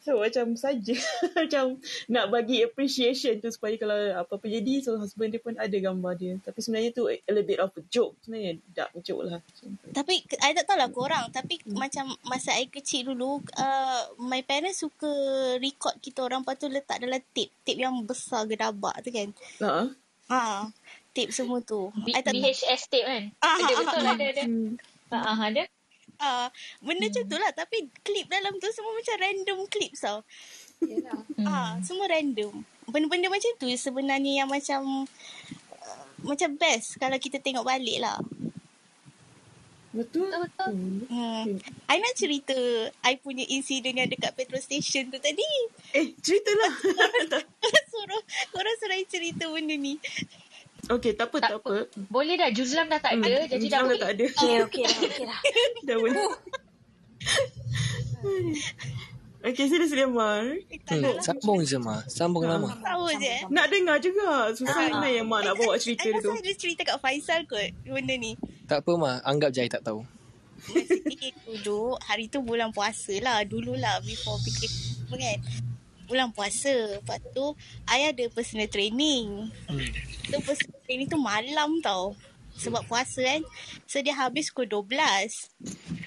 [0.04, 0.92] So macam saja
[1.40, 1.80] macam
[2.12, 6.36] nak bagi appreciation tu supaya kalau apa-apa jadi so husband dia pun ada gambar dia.
[6.44, 8.12] Tapi sebenarnya tu a little bit of a joke.
[8.20, 9.40] Sebenarnya dark joke lah.
[9.96, 14.82] Tapi I tak tahu lah korang Tapi macam masa I kecil dulu uh, My parents
[14.82, 15.08] suka
[15.62, 19.28] record kita orang Lepas tu letak dalam tape Tape yang besar gedabak tu kan
[19.62, 19.76] Ha?
[20.28, 20.42] Ha
[21.14, 23.22] Tape semua tu B- I tak VHS tape kan?
[23.38, 24.42] Ah, ada ah, betul ah, ada ada.
[24.44, 24.70] Hmm.
[25.14, 25.62] Ha ah, ada.
[26.24, 26.48] Uh,
[26.80, 30.24] Benda macam tu lah Tapi klip dalam tu semua macam random clip tau
[30.84, 31.20] Yelah.
[31.36, 31.46] Hmm.
[31.46, 35.08] Ah, Semua random Benda-benda macam tu sebenarnya yang macam
[35.84, 38.18] uh, Macam best Kalau kita tengok balik lah
[39.94, 40.26] Betul?
[40.26, 40.74] Betul.
[40.74, 41.06] Hmm.
[41.06, 41.54] Hmm.
[41.86, 42.58] I nak cerita
[43.06, 45.46] I punya insiden yang dekat petrol station tu tadi.
[45.94, 46.74] Eh, ceritalah.
[46.82, 49.94] Korang suruh, korang suruh I cerita benda ni.
[50.90, 51.74] Okay, tak apa, tak, Tak apa.
[52.10, 54.00] Boleh dah Juzlam dah tak ada jadi dah Jam boleh.
[54.00, 54.24] tak ada.
[54.24, 55.40] Okay, okay lah, okay lah.
[55.86, 56.24] dah boleh.
[59.48, 60.44] okay, sila sila Mar.
[60.88, 61.16] Hmm.
[61.20, 62.02] Sambung je mah.
[62.08, 62.68] Sambung lama.
[62.80, 63.34] Tahu je.
[63.48, 64.52] Nak dengar juga.
[64.52, 66.30] Susah uh, yang Mak nak bawa cerita I tu.
[66.32, 68.36] rasa ada cerita kat Faisal kot benda ni.
[68.68, 69.14] Tak apa mah.
[69.24, 70.04] Anggap je I tak tahu.
[70.64, 73.44] Masa ni dulu, hari tu bulan puasa lah.
[73.44, 75.38] Dulu lah before PKP kan.
[76.06, 77.00] Bulan puasa.
[77.00, 77.56] Lepas tu,
[77.88, 79.48] I ada personal training.
[79.70, 79.88] Hmm.
[80.28, 82.12] Tu personal training tu malam tau.
[82.54, 83.42] Sebab puasa kan.
[83.88, 84.86] So dia habis pukul 12.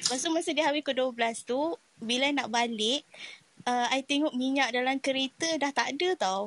[0.06, 1.60] Lepas tu masa dia habis pukul 12 tu,
[2.00, 3.04] bila nak balik,
[3.68, 6.42] uh, I tengok minyak dalam kereta dah tak ada tau.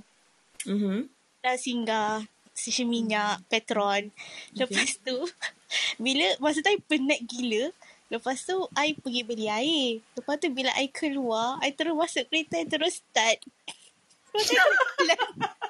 [0.64, 0.98] Mm-hmm.
[1.44, 2.24] Dah singgah
[2.60, 4.12] stesen minyak, Petron.
[4.52, 5.16] Lepas tu,
[6.04, 7.72] bila masa tu I penat gila,
[8.10, 10.02] lepas tu I pergi beli air.
[10.18, 13.38] Lepas tu bila I keluar, I terus masuk kereta, I terus start.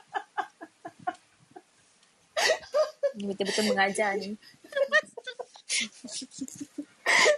[3.21, 4.37] Ni betul-betul mengajar ni.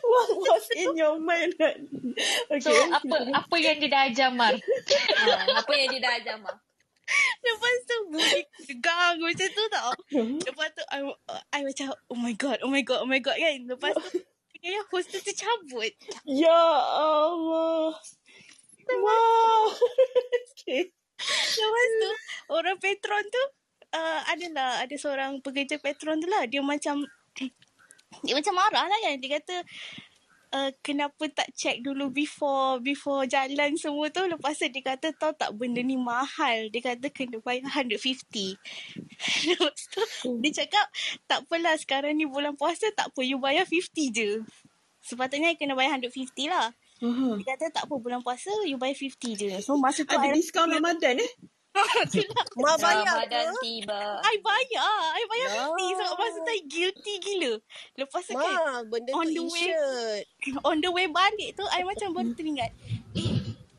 [0.03, 1.57] What was in your mind?
[1.59, 2.61] okay.
[2.61, 4.53] So apa apa yang dia dah ajar Mar?
[4.53, 5.27] Ha,
[5.65, 6.57] apa yang dia dah ajar Mak?
[7.43, 8.41] Lepas tu bunyi
[8.81, 9.93] gang macam tu tau.
[10.45, 10.99] Lepas tu I,
[11.57, 13.65] I macam oh my god, oh my god, oh my god kan.
[13.65, 14.21] Lepas tu
[14.63, 15.91] punya host tu tercabut.
[16.23, 16.63] Ya
[16.95, 17.99] Allah.
[18.87, 19.63] Wow.
[20.55, 20.95] okay.
[21.19, 22.11] Lepas tu
[22.55, 23.43] orang Petron tu
[23.99, 26.47] uh, adalah ada seorang pekerja Petron tu lah.
[26.47, 27.03] Dia macam
[28.23, 29.19] dia macam marah lah kan.
[29.19, 29.57] Dia kata
[30.53, 34.23] uh, kenapa tak check dulu before before jalan semua tu.
[34.29, 36.69] Lepas tu dia kata tahu tak benda ni mahal.
[36.69, 37.99] Dia kata kena bayar 150.
[39.49, 40.03] Lepas tu
[40.45, 40.87] dia cakap
[41.27, 44.31] tak apalah sekarang ni bulan puasa tak apa you bayar 50 je.
[45.03, 46.71] Sepatutnya you kena bayar 150 lah.
[47.03, 47.35] Uh-huh.
[47.43, 49.51] Dia kata tak apa bulan puasa you bayar 50 je.
[49.65, 51.33] So masa tu Ada I diskaun Ramadan eh?
[52.63, 53.61] Mak bayar Ramadan ke?
[53.61, 54.01] tiba.
[54.19, 54.85] I bayar.
[55.11, 55.65] I bayar Ya.
[55.73, 57.53] 50 sebab masa tu I guilty gila.
[57.97, 60.25] Lepas tu kan Mak, benda on tu the way-
[60.69, 62.71] on the way balik tu I macam baru teringat
[63.15, 63.33] eh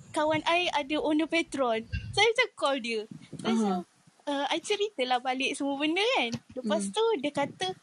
[0.10, 1.82] kawan I ada owner Petron
[2.12, 3.02] saya macam call dia
[3.36, 3.80] saya macam
[4.24, 7.74] uh, I ceritalah balik semua benda kan lepas tu dia kata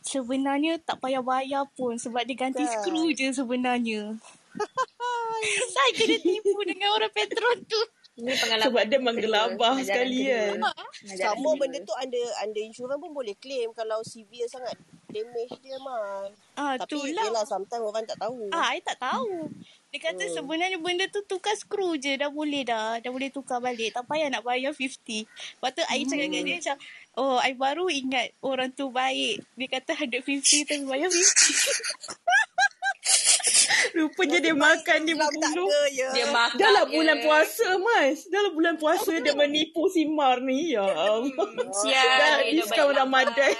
[0.00, 2.70] sebenarnya tak payah bayar pun sebab dia ganti Kan.
[2.72, 4.14] skru je sebenarnya
[5.74, 7.80] saya kena tipu dengan orang Petron tu
[8.18, 10.58] Ini pengalaman Sebab dia menggelabah sekali kan.
[11.06, 14.74] Sama benda tu under under insurans pun boleh claim kalau severe sangat
[15.08, 16.34] damage dia man.
[16.58, 18.50] ah Tapi itulah yelah sometimes orang tak tahu.
[18.50, 19.48] Ah, I tak tahu.
[19.88, 20.34] Dia kata Hmm.
[20.34, 23.00] sebenarnya benda tu tukar skru je dah boleh dah.
[23.00, 23.94] Dah boleh tukar balik.
[23.94, 25.24] Tak payah nak bayar 50.
[25.24, 26.76] Lepas tu I cakap kat dia macam,
[27.16, 29.46] oh I baru ingat orang tu baik.
[29.56, 31.14] Dia kata 150 tapi bayar 50.
[33.96, 36.08] Rupanya dia makan dia ada ya.
[36.12, 36.92] Dia makan Dah je.
[36.92, 38.18] bulan puasa Mas.
[38.28, 40.76] Dah lah bulan puasa dia menipu si Mar ni.
[40.76, 41.48] Ya Allah.
[41.82, 42.18] Sial.
[42.18, 43.54] Dah diskaun Ramadan.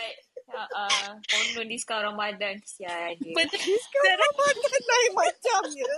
[0.48, 1.10] Ha ah.
[1.28, 2.60] Konon diskaun Ramadan.
[2.64, 3.32] Sial dia.
[3.34, 3.78] Betul.
[4.04, 5.94] Ramadan lain macam ya.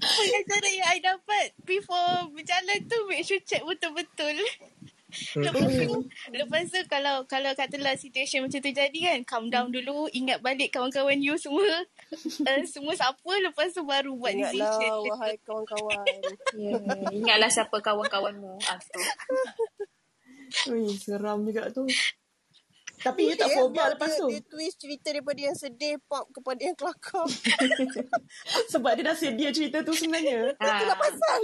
[0.00, 4.38] Pengajaran yang I dapat before berjalan tu make sure check betul-betul.
[5.12, 5.92] Lepas tu,
[6.32, 10.72] lepas tu kalau kalau katalah situation macam tu jadi kan, calm down dulu, ingat balik
[10.72, 11.84] kawan-kawan you semua.
[12.42, 14.92] Uh, semua siapa lepas tu baru buat Ingatlah decision.
[15.12, 16.04] wahai kawan-kawan.
[16.56, 16.80] Ya.
[17.12, 18.56] Ingatlah siapa kawan-kawanmu.
[18.64, 18.80] Ah.
[20.72, 21.84] Ui, seram juga tu.
[23.02, 24.26] Tapi you tak eh, fobia lepas dia, tu.
[24.30, 27.26] Dia twist cerita daripada yang sedih pop kepada yang kelakar.
[28.72, 30.54] Sebab dia dah sedia cerita tu sebenarnya.
[30.62, 30.94] Ha.
[30.94, 31.42] Pasal.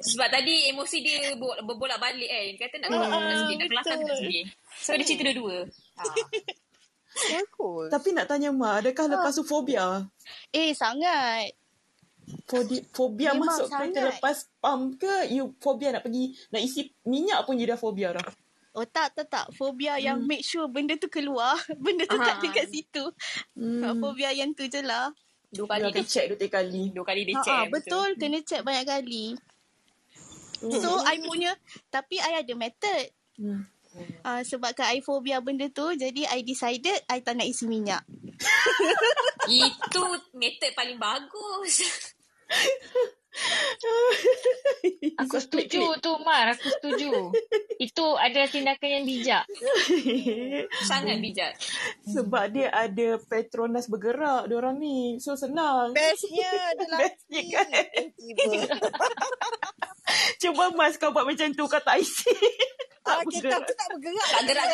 [0.00, 2.44] Sebab tadi emosi dia bo- berbolak balik kan.
[2.48, 4.44] Dia kata nak Ah, kelakar nak sedih, nak kelakar nak sedih.
[4.74, 5.56] So dia cerita dua-dua.
[5.96, 6.04] Ha.
[7.32, 7.88] Bagus.
[7.88, 10.04] Tapi nak tanya Ma, adakah lepas tu fobia?
[10.50, 11.52] Eh, sangat.
[12.44, 17.46] Fobia, fobia Memang masuk kereta lepas pump ke you fobia nak pergi nak isi minyak
[17.46, 18.26] pun you dah fobia dah.
[18.76, 19.46] Oh tak, tak, tak.
[19.56, 21.56] Fobia yang make sure benda tu keluar.
[21.82, 22.40] Benda tu tak Ah.
[22.44, 23.04] dekat situ.
[23.56, 23.96] Hmm.
[23.96, 25.08] Fobia yang tu je lah.
[25.48, 26.92] Dua kali dia check dua tiga kali.
[26.92, 27.56] Dua kali dia Ha, check.
[27.56, 28.08] ah, betul.
[28.20, 29.32] Kena check banyak kali.
[30.60, 31.56] So, I punya...
[31.88, 33.04] Tapi, I ada method.
[33.40, 33.64] Hmm.
[34.20, 38.04] Uh, sebabkan I fobia benda tu, jadi I decided I tak nak isi minyak.
[39.48, 40.02] Itu
[40.32, 41.80] method paling bagus.
[45.24, 47.32] Aku setuju tu Mar, aku setuju.
[47.76, 49.44] Itu adalah tindakan yang bijak.
[50.88, 51.52] Sangat bijak.
[52.08, 55.20] Sebab dia ada Petronas bergerak orang ni.
[55.20, 55.92] So senang.
[55.92, 58.04] Bestnya ada Bestnya kan?
[58.16, 58.44] Tiba.
[60.40, 62.32] Cuba Mas kau buat macam tu kau tak isi.
[63.06, 63.62] Ah, tak kereta bergerak.
[63.62, 64.28] aku tak bergerak.
[64.28, 64.66] Tak gerak.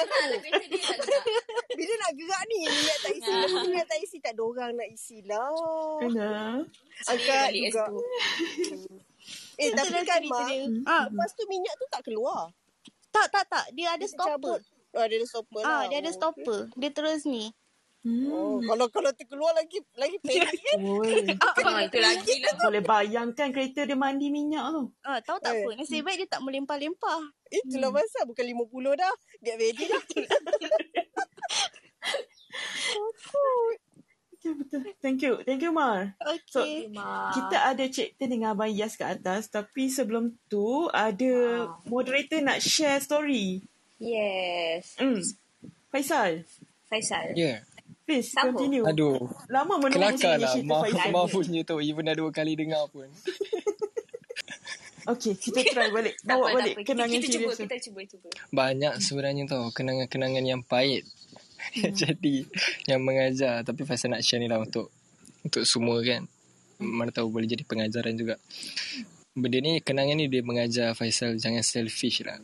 [1.77, 3.31] Bila nak gerak ni, minyak tak isi.
[3.31, 5.53] Bila minyak tak isi, tak ada orang nak isi lah.
[6.01, 6.33] Kena.
[7.13, 8.03] Angkat balik kat juga.
[9.61, 10.65] Eh, tapi kan, cerita Mak, dia.
[10.89, 12.49] Ah, lepas tu minyak tu tak keluar.
[13.13, 13.69] tak, tak, tak.
[13.77, 14.59] Dia ada Dia stopper.
[14.93, 15.69] Oh, dia ada stopper lah.
[15.69, 16.61] Ah, dia ada stopper.
[16.77, 17.53] Dia terus ni.
[18.03, 20.79] Oh, kalau kalau terkeluar lagi lagi pendek kan.
[20.83, 21.23] Oi.
[21.39, 22.55] Ah, itu lagi lah.
[22.59, 24.83] Boleh bayangkan kereta dia mandi minyak tu.
[25.07, 25.63] Ah, tahu tak Eh.
[25.63, 25.71] apa.
[25.79, 27.23] Nasib baik dia tak melempar-lempar.
[27.47, 29.15] Itulah pasal bukan 50 dah.
[29.39, 30.03] Get ready dah.
[34.35, 34.83] Okay, betul.
[34.99, 35.39] Thank you.
[35.47, 36.19] Thank you, Mar.
[36.51, 36.91] So, Okay.
[37.31, 39.47] kita ada cerita dengan Abang Yas kat atas.
[39.47, 41.31] Tapi sebelum tu, ada
[41.87, 43.63] moderator nak share story.
[44.03, 44.99] Yes.
[44.99, 45.23] Hmm.
[45.95, 46.43] Faisal,
[46.91, 47.39] Faisal.
[47.39, 47.63] Ya.
[48.13, 48.53] Please Siapa?
[48.53, 48.85] continue.
[48.85, 49.17] Aduh.
[49.49, 50.53] Lama menunggu Kelakar cerita lah.
[50.53, 51.09] cerita Ma, Faisal.
[51.09, 51.77] ma punya tu.
[51.81, 53.09] Even dah dua kali dengar pun.
[55.03, 56.15] Okay, kita try balik.
[56.23, 56.91] Bawa apa, balik tak apa.
[56.95, 57.59] kenangan kita, kita cuba, serius.
[57.59, 58.29] kita cuba, cuba.
[58.55, 59.67] Banyak sebenarnya tau.
[59.75, 61.03] Kenangan-kenangan yang pahit.
[62.07, 62.47] Jadi
[62.87, 63.67] yang mengajar.
[63.67, 64.95] Tapi Faisal nak share ni lah untuk
[65.43, 66.31] untuk semua kan.
[66.79, 68.39] Mana tahu boleh jadi pengajaran juga.
[69.35, 72.39] Benda ni, kenangan ni dia mengajar Faisal jangan selfish lah.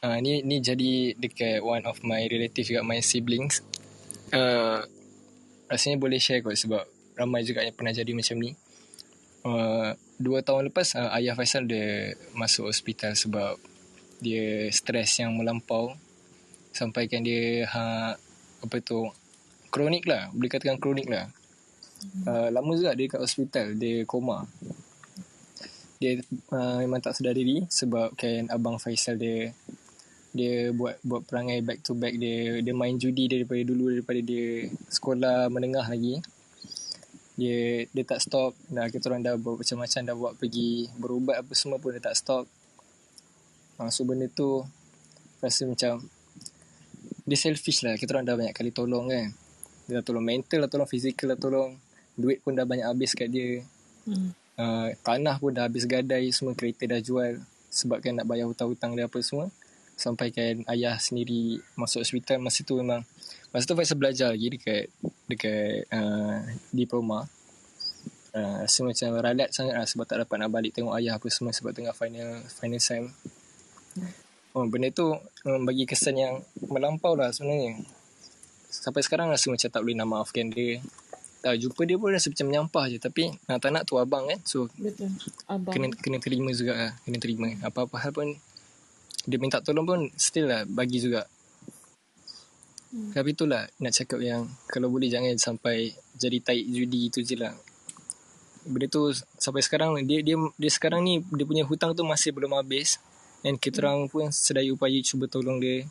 [0.00, 3.60] Uh, ni ni jadi dekat one of my relative juga my siblings.
[4.32, 4.80] Uh,
[5.68, 8.56] rasanya boleh share kot sebab ramai juga yang pernah jadi macam ni.
[9.42, 13.58] Uh, dua tahun lepas uh, ayah Faisal dia masuk hospital sebab
[14.22, 15.92] dia stres yang melampau.
[16.72, 18.16] Sampaikan dia ha,
[18.64, 19.04] apa tu
[19.68, 20.32] kronik lah.
[20.32, 21.28] Boleh katakan kronik lah.
[22.24, 24.48] Uh, lama juga dia kat hospital dia koma.
[26.00, 26.22] Dia
[26.54, 29.52] uh, memang tak sedar diri sebab kan abang Faisal dia
[30.32, 34.72] dia buat buat perangai back to back dia dia main judi daripada dulu daripada dia
[34.88, 36.24] sekolah menengah lagi.
[37.36, 38.56] Dia dia tak stop.
[38.72, 42.16] Dah kita orang dah buat macam-macam dah buat pergi berubat apa semua pun dia tak
[42.16, 42.48] stop.
[43.76, 44.64] Ha, so benda tu
[45.44, 46.00] rasa macam
[47.28, 48.00] dia selfish lah.
[48.00, 49.36] Kita orang dah banyak kali tolong kan.
[49.84, 51.76] Dia dah tolong mental lah tolong fizikal lah tolong.
[52.16, 53.60] Duit pun dah banyak habis kat dia.
[54.02, 54.34] Hmm.
[54.58, 57.38] uh, tanah pun dah habis gadai semua kereta dah jual
[57.70, 59.46] sebabkan nak bayar hutang-hutang dia apa semua
[59.96, 63.06] sampaikan ayah sendiri masuk hospital masa tu memang
[63.52, 64.84] masa tu Faisal belajar lagi dekat
[65.28, 66.40] dekat uh,
[66.72, 67.28] diploma.
[68.32, 71.52] Uh, rasa macam ralat sangat lah sebab tak dapat nak balik tengok ayah apa semua
[71.52, 73.12] sebab tengah final final sem.
[74.52, 75.16] Oh, benda tu
[75.48, 76.34] um, bagi kesan yang
[76.68, 77.80] melampau lah sebenarnya.
[78.68, 80.80] Sampai sekarang rasa macam tak boleh nak maafkan dia.
[81.44, 82.96] Tak jumpa dia pun rasa macam menyampah je.
[83.00, 84.40] Tapi nak tak nak tu abang kan?
[84.44, 85.12] So Betul.
[85.48, 85.72] Abang.
[85.72, 86.92] kena kena terima juga lah.
[87.04, 87.48] Kena terima.
[87.64, 88.36] Apa-apa hal pun
[89.26, 91.26] dia minta tolong pun still lah bagi juga.
[92.92, 93.14] Hmm.
[93.14, 97.54] Tapi itulah nak cakap yang kalau boleh jangan sampai jadi taik judi itu je lah.
[98.62, 102.52] Benda tu sampai sekarang dia dia dia sekarang ni dia punya hutang tu masih belum
[102.58, 103.00] habis
[103.40, 103.86] dan kita hmm.
[103.86, 105.86] orang pun sedaya upaya cuba tolong dia.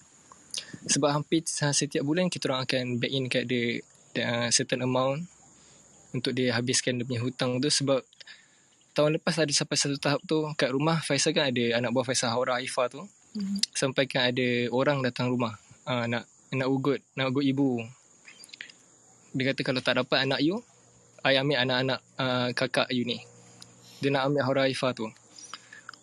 [0.88, 3.79] Sebab hampir setiap bulan kita orang akan back in kat dia
[4.19, 5.23] uh, certain amount
[6.11, 8.03] untuk dia habiskan dia punya hutang tu sebab
[8.91, 12.36] tahun lepas ada sampai satu tahap tu kat rumah Faisal kan ada anak buah Faisal
[12.36, 13.07] Haura Haifa tu
[13.38, 13.59] hmm.
[13.71, 15.55] sampai kan ada orang datang rumah.
[15.88, 17.82] Uh, nak nak ugut nak ugut ibu.
[19.32, 20.59] Dia kata kalau tak dapat anak you
[21.21, 23.21] I ambil anak-anak uh, kakak you ni.
[24.01, 25.05] Dia nak ambil Huraifa tu.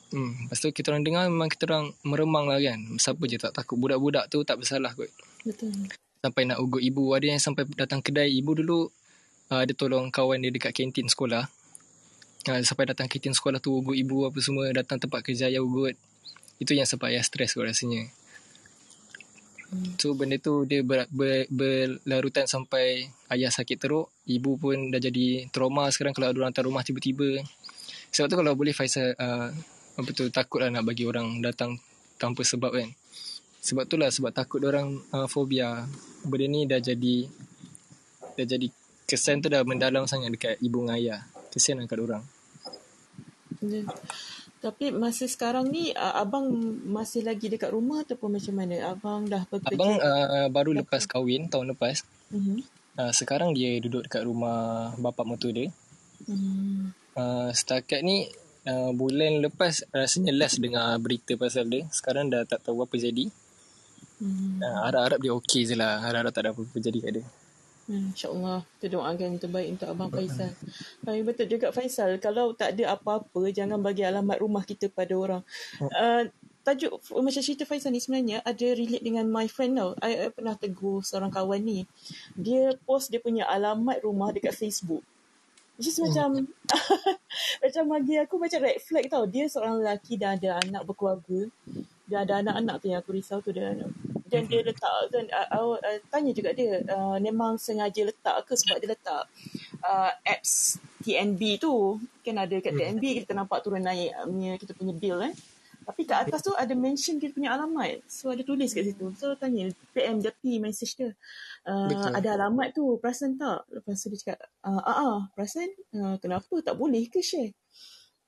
[0.09, 0.49] Hmm.
[0.49, 2.79] lepas tu kita orang dengar memang kita orang meremang lah kan.
[2.97, 3.77] Siapa je tak takut?
[3.77, 5.11] Budak-budak tu tak bersalah kot.
[5.45, 5.91] Betul.
[6.23, 7.13] Sampai nak ugut ibu.
[7.13, 8.89] Ada yang sampai datang kedai ibu dulu
[9.51, 11.45] uh, dia tolong kawan dia dekat kantin sekolah.
[12.47, 15.99] Uh, sampai datang kantin sekolah tu ugut ibu apa semua datang tempat kerja ya ugut
[16.59, 18.11] itu yang sebab ayah stres kot rasanya.
[19.69, 20.01] Hmm.
[20.01, 24.09] So benda tu dia ber, ber, berlarutan sampai ayah sakit teruk.
[24.25, 27.45] Ibu pun dah jadi trauma sekarang kalau ada orang hantar rumah tiba-tiba.
[28.09, 29.53] Sebab tu kalau boleh Faisal uh,
[29.99, 31.77] apa tu takut lah nak bagi orang datang
[32.17, 32.89] tanpa sebab kan.
[33.61, 35.85] Sebab tu lah sebab takut orang uh, fobia.
[36.25, 37.29] Benda ni dah jadi
[38.41, 38.67] dah jadi
[39.05, 41.21] kesan tu dah mendalam sangat dekat ibu dan ayah.
[41.53, 42.25] Kesian lah kat orang.
[43.61, 43.85] Yeah.
[44.59, 46.51] Tapi masa sekarang ni uh, abang
[46.83, 48.91] masih lagi dekat rumah ataupun macam mana?
[48.91, 49.79] Abang dah bekerja?
[49.79, 52.03] Abang uh, baru lepas kahwin tahun lepas.
[52.35, 52.59] Uh-huh.
[52.99, 55.71] Uh, sekarang dia duduk dekat rumah bapa mertua dia.
[56.27, 56.91] Uh-huh.
[57.15, 58.27] Uh, setakat ni
[58.67, 61.87] uh, bulan lepas rasanya last dengar berita pasal dia.
[61.95, 63.31] Sekarang dah tak tahu apa jadi.
[64.19, 64.59] Uh-huh.
[64.59, 66.03] Uh, harap-harap dia okey je lah.
[66.03, 67.27] Harap-harap tak ada apa-apa jadi kat dia.
[67.89, 70.53] Hmm, InsyaAllah kita doakan yang terbaik untuk Abang Faisal.
[71.01, 75.43] Tapi betul juga Faisal, kalau tak ada apa-apa, jangan bagi alamat rumah kita pada orang.
[75.81, 76.29] Uh,
[76.69, 79.97] tajuk macam cerita Faisal ni sebenarnya ada relate dengan my friend tau.
[80.05, 81.89] I, I pernah tegur seorang kawan ni.
[82.37, 85.01] Dia post dia punya alamat rumah dekat Facebook.
[85.81, 86.45] Which is macam,
[87.65, 89.25] macam bagi aku macam red flag tau.
[89.25, 91.49] Dia seorang lelaki dan ada anak berkeluarga.
[92.09, 93.53] Dia ada anak-anak tu yang aku risau tu.
[93.53, 93.77] Dia
[94.29, 98.77] dan dia letak dan uh, uh, tanya juga dia uh, memang sengaja letak ke sebab
[98.77, 99.25] dia letak
[99.81, 101.97] uh, apps TNB tu?
[102.21, 103.19] Kan ada kat TNB hmm.
[103.25, 105.35] kita nampak turun naik punya kita punya bill eh.
[105.89, 108.05] Tapi kat atas tu ada mention kita punya alamat.
[108.05, 109.09] So ada tulis kat situ.
[109.17, 111.17] So tanya PM dia P message dia
[111.65, 113.65] uh, ada alamat tu perasan tak?
[113.73, 115.73] Lepas tu dia cakap ah uh, uh, perasan?
[115.97, 116.61] Uh, kenapa?
[116.61, 117.57] Tak boleh ke share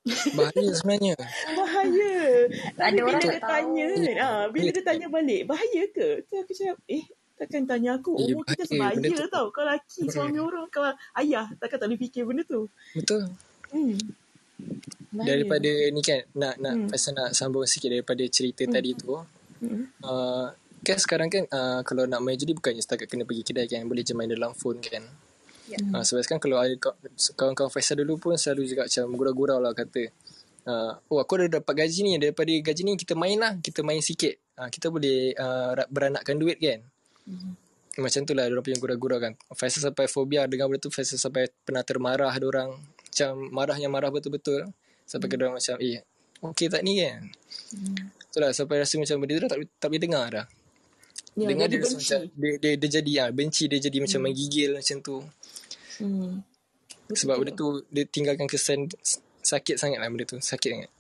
[0.08, 1.14] Bahaya sebenarnya.
[1.52, 2.16] Bahaya.
[2.80, 3.86] Ada orang dia tanya,
[4.24, 6.24] ha, bila dia tanya balik, bahaya ke?
[6.24, 7.04] Tu aku cakap, eh,
[7.36, 8.16] takkan tanya aku.
[8.16, 8.96] Oh, kita sebaya
[9.28, 9.52] tau.
[9.52, 10.84] Kau laki, suami orang, kau
[11.20, 12.64] ayah, takkan tak boleh fikir benda tu.
[12.96, 13.28] Betul.
[13.68, 13.96] Hmm.
[15.12, 16.88] Daripada ni kan, nak nak hmm.
[16.92, 18.72] pasal nak sambung sikit daripada cerita hmm.
[18.72, 19.12] tadi tu.
[19.60, 19.84] Hmm.
[20.00, 20.48] Uh,
[20.80, 24.00] kan sekarang kan, uh, kalau nak main judi bukannya setakat kena pergi kedai kan, boleh
[24.00, 25.04] je main dalam phone kan.
[25.70, 25.82] Yeah.
[25.94, 26.74] Uh, sebab sekarang kalau ada
[27.38, 30.10] kawan-kawan Faisal dulu pun selalu juga macam gurau-gurau lah kata.
[30.66, 34.04] Uh, oh aku dah dapat gaji ni daripada gaji ni kita main lah kita main
[34.04, 37.52] sikit uh, kita boleh uh, beranakkan duit kan mm-hmm.
[37.96, 41.48] macam tu lah dia punya gurau-gurau kan Faisal sampai fobia dengan benda tu Faisal sampai
[41.64, 44.68] pernah termarah orang macam marahnya marah betul-betul
[45.08, 45.40] sampai mm-hmm.
[45.40, 46.04] ke orang macam eh
[46.44, 47.96] okey tak ni kan mm-hmm.
[48.28, 50.46] tu lah sampai rasa macam benda tu dah tak, tak boleh dengar dah
[51.40, 54.04] ya, dengar dia, macam, dia, dia, dia, jadi ah benci dia jadi mm.
[54.04, 55.16] macam menggigil macam tu
[56.00, 56.42] Hmm.
[57.12, 58.88] Sebab benda tu dia tinggalkan kesan
[59.44, 60.40] sakit sangat lah benda tu.
[60.40, 60.90] Sakit sangat.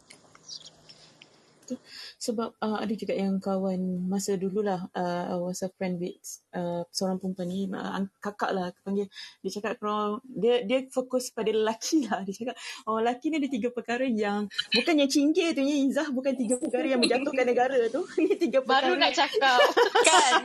[2.20, 6.20] Sebab uh, ada juga yang kawan masa dululah uh, I was a friend with
[6.52, 7.64] uh, seorang perempuan ni.
[7.64, 9.08] Uh, kakak lah aku panggil
[9.40, 12.60] dia cakap kalau dia dia fokus pada lelaki lah dia cakap.
[12.84, 16.60] Oh lelaki ni ada tiga perkara yang bukan yang cinggir tu yang Izzah bukan tiga
[16.60, 18.04] perkara yang menjatuhkan negara tu.
[18.20, 19.60] Ni tiga perkara Baru nak cakap.
[20.12, 20.44] Kan?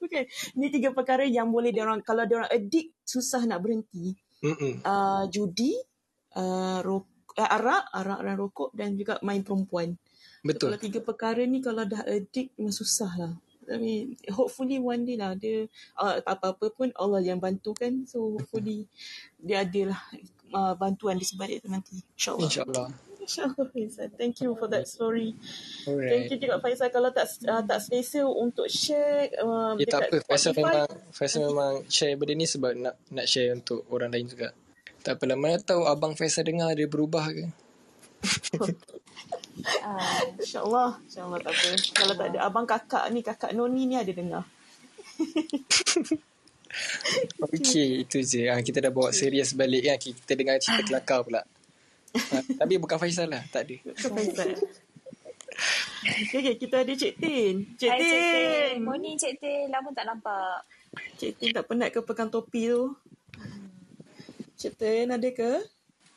[0.00, 0.24] bukan.
[0.56, 4.16] Ni tiga perkara yang boleh dia orang kalau dia orang addict susah nak berhenti.
[4.38, 4.86] Mm-mm.
[4.86, 5.74] uh, judi
[6.38, 9.98] uh, rok, uh, arak arak dan rokok dan juga main perempuan
[10.46, 10.70] Betul.
[10.70, 13.32] kalau tiga perkara ni kalau dah addict memang susah lah.
[13.68, 15.68] I mean, hopefully one day lah dia
[16.00, 18.08] uh, apa-apa pun Allah yang bantu kan.
[18.08, 18.88] So hopefully
[19.36, 20.00] dia ada lah
[20.56, 22.00] uh, bantuan di sebalik tu nanti.
[22.16, 22.48] InsyaAllah.
[22.48, 22.88] InsyaAllah.
[23.28, 24.08] InsyaAllah Faisal.
[24.16, 25.36] Thank you for that story.
[25.84, 26.32] Thank Alright.
[26.32, 30.16] you juga Faisal kalau tak uh, tak selesa untuk share uh, Ya tak apa.
[30.24, 34.56] Faisal memang Faisal memang share benda ni sebab nak nak share untuk orang lain juga.
[35.04, 35.36] Tak apalah.
[35.36, 37.44] Mana tahu abang Faisal dengar dia berubah ke.
[39.82, 40.90] Ah, InsyaAllah.
[41.06, 41.68] InsyaAllah tak apa.
[41.94, 44.44] Kalau tak ada abang kakak ni, kakak Noni ni ada dengar.
[47.48, 48.46] Okay, itu je.
[48.46, 49.96] Ha, kita dah bawa serius balik kan.
[49.98, 51.42] Kita dengar cerita kelakar pula.
[52.14, 53.42] Ha, tapi bukan Faisal lah.
[53.48, 53.76] Tak ada.
[53.82, 54.48] Bukan Faisal.
[56.28, 57.54] Okay, okay, kita ada Cik Tin.
[57.74, 58.22] Cik Hai Cik Tin.
[58.30, 58.76] Tin.
[58.84, 59.66] Morning Cik Tin.
[59.72, 60.62] Lama tak nampak.
[61.18, 62.94] Cik Tin tak penat ke pegang topi tu?
[64.60, 65.64] Cik Tin ada ke?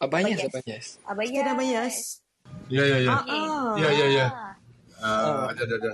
[0.02, 0.50] Abang Yas, Yes.
[0.50, 0.88] Abang Yas.
[1.06, 2.21] Abang Kita dah Mayas.
[2.72, 3.12] Ya, ya, ya.
[3.12, 3.72] Ah, ah.
[3.76, 4.28] Ya, ya, ya.
[5.04, 5.52] Ah.
[5.52, 5.92] Ada, ada, ada.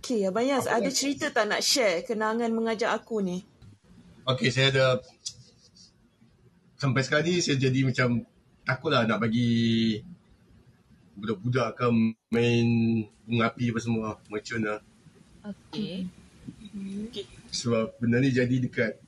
[0.00, 3.44] Okay, Abang Yas, ada cerita tak nak share kenangan mengajak aku ni?
[4.26, 4.86] Okey, saya ada...
[6.80, 8.26] Sampai sekarang ni saya jadi macam
[8.66, 10.02] takutlah nak bagi
[11.14, 11.86] budak-budak ke
[12.34, 12.66] main
[13.22, 14.18] bunga api apa semua.
[14.26, 14.82] Macam lah.
[15.46, 16.10] Okay.
[17.06, 17.26] Okay.
[17.54, 18.98] Sebab benda ni jadi dekat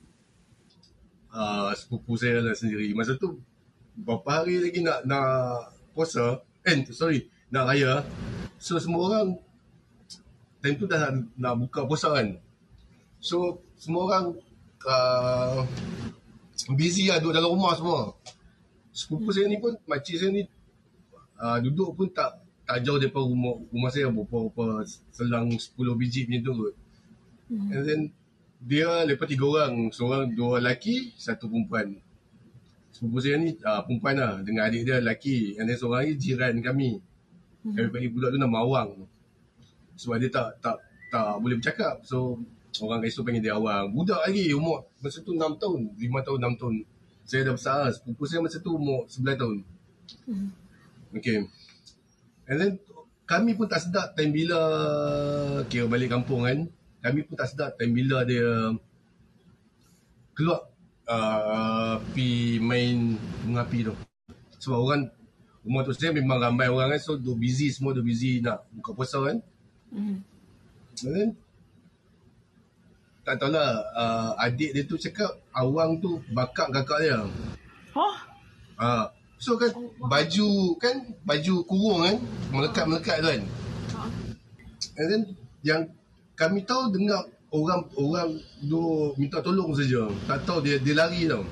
[1.35, 2.87] uh, sepupu saya lah sendiri.
[2.95, 3.43] Masa tu
[3.99, 6.43] berapa hari lagi nak nak puasa.
[6.67, 7.31] Eh, sorry.
[7.49, 8.03] Nak raya.
[8.59, 9.39] So semua orang
[10.59, 12.35] time tu dah nak, nak buka puasa kan.
[13.23, 14.25] So semua orang
[14.85, 15.63] uh,
[16.75, 18.13] busy lah duduk dalam rumah semua.
[18.95, 20.43] Sepupu saya ni pun, makcik saya ni
[21.39, 24.83] uh, duduk pun tak tak jauh daripada rumah rumah saya berapa-berapa
[25.13, 26.75] selang 10 biji macam tu kot.
[27.53, 28.01] And then
[28.57, 32.01] dia lepas tiga orang, seorang dua lelaki, satu perempuan.
[32.95, 35.59] Sepupu saya ni uh, perempuan lah dengan adik dia lelaki.
[35.59, 37.03] And then seorang lagi jiran kami.
[37.67, 39.03] Kami panggil budak tu nama Awang.
[39.99, 40.79] Sebab dia tak tak
[41.11, 41.99] tak boleh bercakap.
[42.07, 42.39] So
[42.79, 43.91] orang kat situ panggil dia Awang.
[43.91, 46.75] Budak lagi umur masa tu 6 tahun, 5 tahun, 6 tahun.
[47.27, 47.91] Saya dah besar lah.
[47.91, 49.57] Sepupu saya masa tu umur 11 tahun.
[51.19, 51.51] Okay.
[52.47, 52.71] And then
[53.27, 54.59] kami pun tak sedar time bila
[55.67, 56.63] kira balik kampung kan.
[57.03, 58.71] Kami pun tak sedar time bila dia
[60.31, 60.63] keluar
[61.09, 63.93] uh, pi main bunga api tu.
[64.61, 65.03] Sebab orang
[65.65, 67.01] rumah tu saya memang ramai orang kan.
[67.01, 69.37] So, duk busy semua, duk busy nak buka puasa kan.
[69.93, 70.17] Mm.
[71.05, 71.29] And then,
[73.25, 77.19] tak tahulah, uh, adik dia tu cakap awang tu bakar kakak dia.
[77.97, 78.15] Hah?
[78.75, 79.05] Uh,
[79.41, 80.95] so kan baju kan
[81.25, 82.17] baju kurung kan
[82.53, 83.41] melekat-melekat tu kan.
[84.95, 85.21] And then
[85.65, 85.81] yang
[86.37, 87.25] kami tahu dengar
[87.55, 88.29] orang orang
[88.61, 90.07] duk minta tolong saja.
[90.27, 91.43] Tak tahu dia dia lari tau.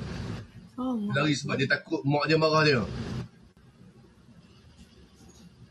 [0.74, 2.82] Oh, lari sebab dia takut mak dia marah dia.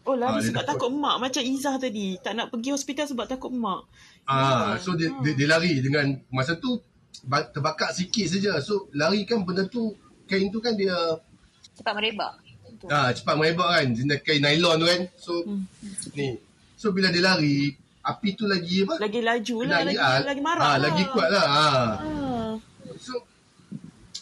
[0.03, 0.89] oh lari dia sebab takut.
[0.89, 2.19] takut mak macam Izzah tadi.
[2.19, 3.87] Tak nak pergi hospital sebab takut mak.
[4.27, 6.79] Ah, so dia, dia, dia lari dengan masa tu
[7.27, 8.59] ba- terbakar sikit saja.
[8.63, 9.95] So lari kan benda tu
[10.27, 10.95] kain tu kan dia
[11.73, 12.33] Cepat merebak.
[12.91, 13.87] Ah cepat merebak kan.
[13.91, 15.03] Jenis kain nylon tu kan.
[15.19, 15.33] So
[16.15, 16.39] ni.
[16.79, 18.95] So bila dia lari, api tu lagi apa?
[18.99, 20.79] Lagi laju lah, lagi, ah, lagi marah ah, lah.
[20.91, 21.47] lagi kuat lah.
[21.47, 21.87] Ah.
[22.03, 22.51] Ah.
[22.99, 23.15] So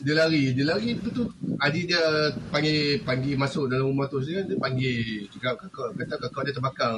[0.01, 1.23] dia lari, dia lari tu tu
[1.61, 2.01] adik dia
[2.49, 6.95] panggil panggil masuk dalam rumah tu dia, dia panggil cakap kakak kata kakak dia terbakar.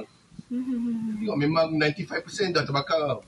[1.23, 3.23] Tengok memang 95% dah terbakar.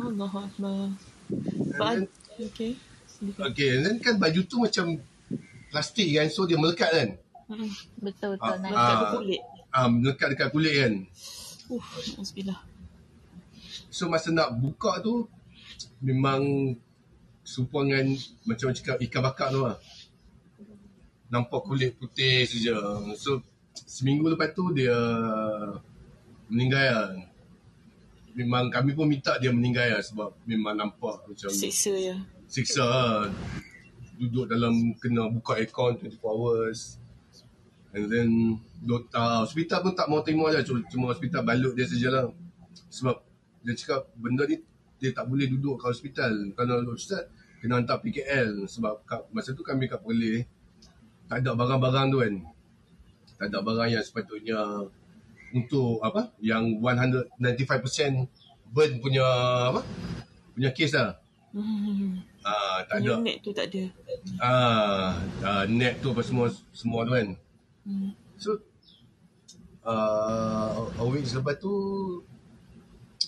[0.00, 0.96] Allah Akbar.
[1.30, 2.04] And But, then,
[2.50, 2.72] okay.
[3.38, 4.98] okay, and then kan baju tu macam
[5.70, 7.08] plastik kan, so dia melekat kan.
[8.00, 8.56] Betul-betul.
[8.56, 8.58] Ah.
[8.58, 8.98] Melekat Ah.
[8.98, 9.42] ke kulit.
[9.70, 10.92] Ah, melekat dekat kulit kan.
[11.70, 12.60] Uh, Alhamdulillah.
[13.94, 15.30] So masa nak buka tu
[16.02, 16.74] memang
[17.46, 18.14] serupa dengan
[18.46, 19.78] macam cakap ikan bakar tu lah.
[21.30, 22.74] Nampak kulit putih saja.
[23.14, 23.42] So
[23.86, 24.94] seminggu lepas tu dia
[26.50, 27.10] meninggal lah.
[28.34, 32.16] Memang kami pun minta dia meninggal lah sebab memang nampak macam Siksa ya.
[32.46, 33.30] siksa lah.
[34.18, 36.99] Duduk dalam kena buka aircon 24 hours.
[37.90, 38.28] And then
[38.78, 40.62] doktor hospital pun tak mau terima dia.
[40.62, 42.30] Cuma, cuma hospital balut dia sajalah.
[42.90, 43.16] Sebab
[43.66, 44.62] dia cakap benda ni
[45.00, 46.32] dia tak boleh duduk kat hospital.
[46.54, 47.26] Kalau hospital
[47.60, 48.70] kena hantar PKL.
[48.70, 50.46] Sebab kat, masa tu kami kat Perlis
[51.30, 52.34] tak ada barang-barang tu kan.
[53.38, 54.58] Tak ada barang yang sepatutnya
[55.54, 58.26] untuk apa yang 195%
[58.74, 59.26] burn punya
[59.70, 59.86] apa
[60.58, 61.22] punya kes lah.
[61.54, 62.18] Hmm.
[62.42, 63.22] Ah tak ada.
[63.22, 63.86] Unit tu tak ada.
[64.42, 67.38] Ah, ah net tu apa semua semua tu kan.
[67.82, 68.12] Hmm.
[68.36, 68.60] So
[69.82, 71.72] uh, a week selepas tu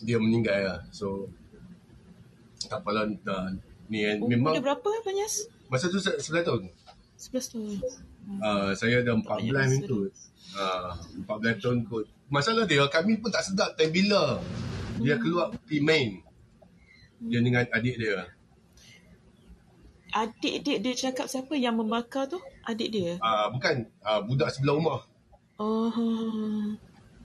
[0.01, 0.79] dia meninggal lah.
[0.91, 1.29] So
[2.63, 3.53] tak apalah dah
[3.87, 5.47] ni kan memang Umur berapa Banyas?
[5.69, 6.63] masa tu se- 11 tahun.
[7.17, 7.77] 11 tahun.
[8.39, 10.01] Uh, saya dah 14 banyak masa minit tu.
[10.53, 10.91] Uh,
[11.27, 12.05] 14 tahun kot.
[12.29, 14.41] Masalah dia kami pun tak sedar time bila
[14.99, 16.09] dia keluar pergi main.
[17.23, 18.27] Dia dengan adik dia.
[20.13, 22.37] Adik-adik dia cakap siapa yang membakar tu?
[22.65, 23.19] Adik dia?
[23.19, 25.01] Uh, bukan uh, budak sebelah rumah.
[25.57, 25.91] Oh.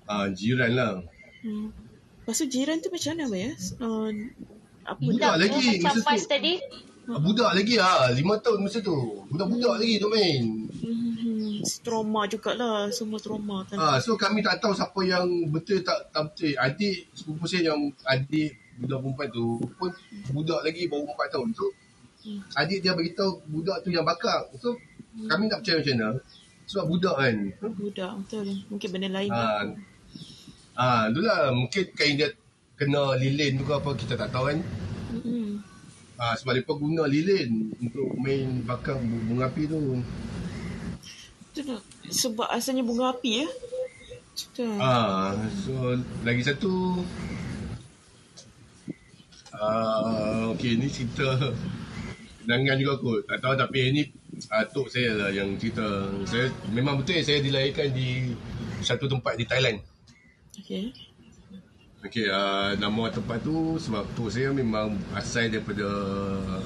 [0.04, 0.92] Uh, jiran lah.
[1.40, 1.70] Hmm.
[2.20, 3.64] Lepas tu jiran tu macam mana Banyas?
[3.78, 4.10] Uh,
[4.84, 6.28] apa Budak nak- lagi Macam masa pas tu.
[6.28, 6.54] tadi.
[7.08, 8.98] Ah, Budak lagi ah, 5 tahun masa tu.
[9.30, 10.44] Budak-budak lagi tu main.
[10.78, 13.78] Hmm, trauma jugalah semua trauma kan.
[13.78, 16.52] Ah, so kami tak tahu siapa yang betul tak tak betul.
[16.58, 19.90] Adik sepupu saya yang adik budak perempuan tu pun
[20.30, 21.50] budak lagi baru 4 tahun.
[21.54, 21.66] So
[22.20, 22.44] Hmm.
[22.54, 24.52] adik dia beritahu budak tu yang bakar.
[24.58, 24.76] So
[25.26, 26.10] kami tak percaya macam mana.
[26.68, 27.36] Sebab budak kan.
[27.74, 28.48] Budak betul.
[28.70, 29.32] Mungkin benda lain.
[29.34, 29.64] Ah,
[30.76, 32.30] ah, itulah mungkin kain dia
[32.78, 34.60] kena lilin tu ke apa kita tak tahu kan.
[35.18, 35.64] Hmm.
[36.20, 39.80] Ah, sebab mereka guna lilin untuk main bakar bu- bunga api tu.
[41.50, 41.82] Betul tak?
[42.12, 43.48] Sebab asalnya bunga api ya.
[44.38, 44.78] Betul.
[44.78, 45.34] Ah,
[45.66, 45.74] so
[46.22, 47.02] lagi satu
[49.58, 51.34] ah okey ni cerita
[52.48, 53.20] kenangan juga kot.
[53.28, 54.02] Tak tahu tapi ini
[54.56, 55.84] ah, tok saya lah yang cerita.
[56.24, 58.32] Saya memang betul saya dilahirkan di
[58.80, 59.84] satu tempat di Thailand.
[60.56, 60.96] Okay.
[62.08, 65.84] Okey, uh, nama tempat tu sebab tok saya memang asal daripada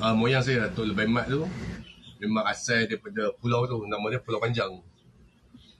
[0.05, 1.41] uh, moyang saya Tok Lebai Mat tu
[2.21, 4.77] memang asal daripada pulau tu nama dia Pulau Panjang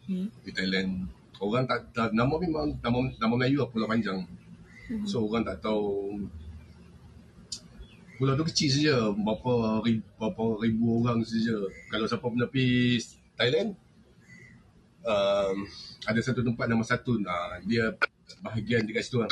[0.10, 0.28] Hmm.
[0.42, 1.06] di Thailand.
[1.38, 4.26] Orang tak, tak nama memang nama nama Melayu lah Pulau Panjang.
[4.90, 5.06] Hmm.
[5.06, 6.18] So orang tak tahu
[8.22, 11.58] pulau tu kecil saja berapa ribu, berapa ribu orang saja.
[11.90, 13.02] Kalau siapa pernah pergi
[13.34, 13.74] Thailand
[15.02, 15.58] um,
[16.06, 17.26] ada satu tempat nama Satun.
[17.26, 17.98] Uh, dia
[18.46, 19.32] bahagian dekat situ lah.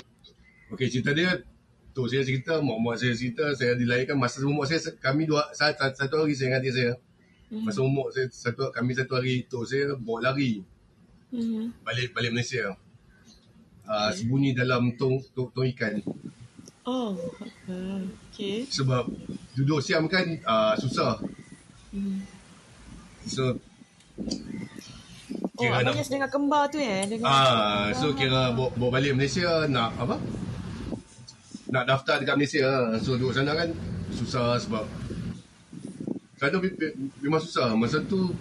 [0.74, 1.38] Okey cerita dia
[1.94, 6.26] tu saya cerita mak-mak saya cerita saya dilahirkan masa umur saya kami dua satu, satu
[6.26, 6.92] hari saya dengan adik saya.
[7.54, 7.70] Hmm.
[7.70, 10.66] Masa umur saya satu kami satu hari tu saya bawa lari
[11.30, 11.70] Hmm.
[11.86, 12.74] balik balik Malaysia.
[13.86, 16.02] Uh, sembunyi dalam tong, tong, tong ikan
[16.90, 17.14] Oh.
[18.34, 18.66] Okay.
[18.66, 19.06] sebab
[19.54, 21.22] duduk siam kan uh, susah.
[21.94, 22.26] Hmm.
[23.30, 23.62] So
[25.60, 27.04] Oh, kira Abang nak dengan kembar tu eh?
[27.06, 30.16] Dengan ah so kira bawa, bawa balik Malaysia nak apa?
[31.70, 32.68] Nak daftar dekat Malaysia.
[33.04, 33.70] So duduk sana kan
[34.10, 34.88] susah sebab
[36.40, 37.76] sana me- me- memang susah.
[37.78, 38.34] Masa tu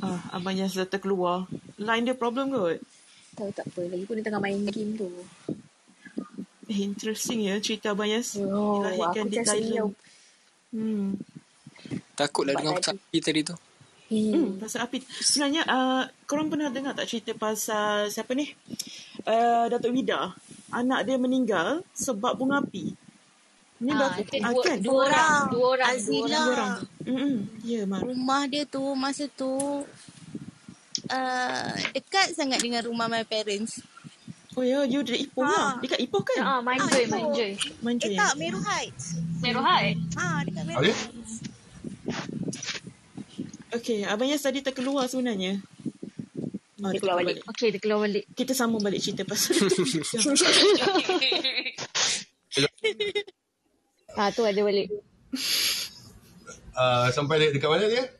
[0.00, 1.44] Ah, Abang Yas dah terkeluar.
[1.76, 2.80] Line dia problem kot.
[3.40, 3.80] Tahu tak apa.
[3.88, 5.08] Lagi pun dia tengah main game tu.
[6.68, 8.36] Eh, interesting ya cerita Abang Yas.
[8.36, 9.92] Oh, Dilahirkan aku di Thailand.
[10.70, 11.08] Hmm.
[12.14, 13.56] Takutlah Sebab dengan pasal api tadi tu.
[14.12, 14.32] Hmm.
[14.36, 14.98] Hmm, pasal api.
[15.08, 18.52] Sebenarnya, uh, korang pernah dengar tak cerita pasal siapa ni?
[19.24, 20.36] Uh, Datuk Vida.
[20.70, 22.94] Anak dia meninggal sebab bunga api.
[23.80, 24.12] Ni Ah,
[24.52, 24.76] dua, kan?
[24.78, 25.42] dua orang.
[25.48, 25.88] Dua orang.
[25.96, 26.20] Azila.
[26.20, 26.74] Dua Dua orang.
[27.08, 27.36] Mm-mm.
[27.64, 28.04] Ya, Mar.
[28.04, 29.50] Rumah dia tu masa tu
[31.10, 33.82] uh, dekat sangat dengan rumah my parents.
[34.52, 35.48] Oh ya, you dari Ipoh Ah.
[35.48, 35.70] lah.
[35.78, 36.38] Dekat Ipoh kan?
[36.40, 37.12] Ah, main Ah, joy, itu.
[37.12, 37.52] main joy.
[37.80, 39.04] Manju Eh tak, Meru Heights.
[39.38, 39.94] Meru High.
[40.14, 40.82] Ah, dekat Meru?
[40.82, 41.32] Heights.
[43.70, 45.62] Okay, Abang Yas tadi terkeluar sebenarnya.
[46.78, 47.46] Ah, Dia keluar balik.
[47.46, 48.26] Okay, dia keluar balik.
[48.32, 49.54] Kita sambung balik cerita pasal
[54.12, 54.90] Ah, tu ada balik.
[56.72, 58.10] uh, sampai de- dekat mana dia?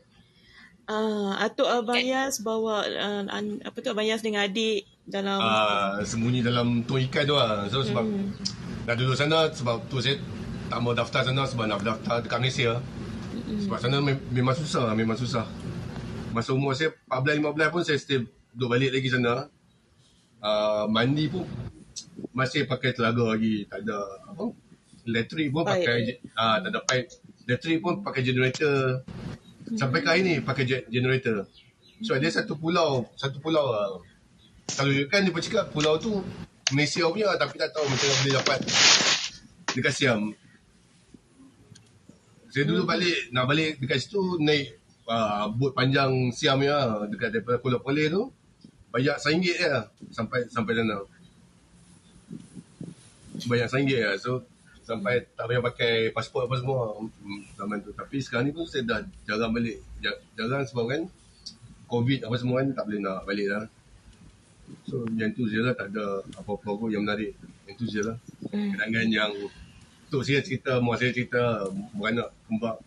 [0.90, 6.02] Ah, atuk Abang Yas bawa uh, an, apa tu Abang Yas dengan adik dalam Uh,
[6.02, 7.70] sembunyi dalam tong ikan tu lah.
[7.70, 8.34] So sebab Hmm.
[8.84, 10.18] dah duduk sana sebab tu saya
[10.66, 12.72] tak mau daftar sana sebab nak daftar dekat Malaysia.
[13.60, 15.46] Sebab sana me- memang susah, memang susah.
[16.30, 17.38] Masa umur saya 14-15
[17.68, 19.46] pun saya still duduk balik lagi sana.
[20.38, 21.46] Uh, mandi pun
[22.32, 23.62] masih pakai telaga lagi.
[23.64, 24.44] Tak ada apa.
[25.02, 25.70] Elektrik pun Pipe.
[25.76, 25.98] pakai
[26.34, 27.08] ah tak ada pipe.
[27.46, 29.02] Elektrik pun pakai generator.
[29.78, 31.46] Sampai ke hari ni pakai ge- generator.
[32.00, 34.00] So dia satu pulau, satu pulau lah.
[34.74, 36.22] Kalau kan dia bercakap pulau tu
[36.72, 38.58] Malaysia punya tapi tak tahu macam mana boleh dapat
[39.74, 40.20] dekat Siam.
[42.50, 44.74] Saya dulu balik, nak balik dekat situ naik
[45.06, 48.22] uh, bot panjang Siam ya dekat daripada Pulau Perlis tu.
[48.90, 49.54] Bayar RM1 je
[50.10, 50.98] sampai sampai sana.
[53.46, 54.00] Bayar RM1 je.
[54.18, 54.30] So
[54.90, 57.94] sampai tak payah pakai pasport apa semua hmm, zaman tu.
[57.94, 59.78] Tapi sekarang ni pun saya dah jarang balik.
[60.02, 61.06] Ja- Jarang sebab kan
[61.86, 63.64] COVID apa semua kan tak boleh nak balik lah.
[64.86, 67.34] So yang tu je lah tak ada apa-apa pun yang menarik.
[67.70, 68.16] Yang tu je lah.
[68.50, 68.74] Hmm.
[68.74, 69.32] Kenangan yang
[70.10, 72.82] tu saya cerita, mak saya cerita beranak kembar.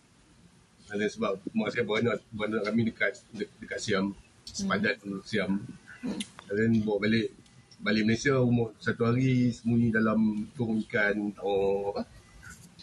[0.92, 4.12] Dan sebab mak saya beranak, beranak kami dekat de, dekat Siam.
[4.44, 5.60] Sepadat tu Siam.
[6.52, 7.32] Dan bawa balik
[7.84, 12.04] balik Malaysia umur satu hari sembunyi dalam tong ikan oh, apa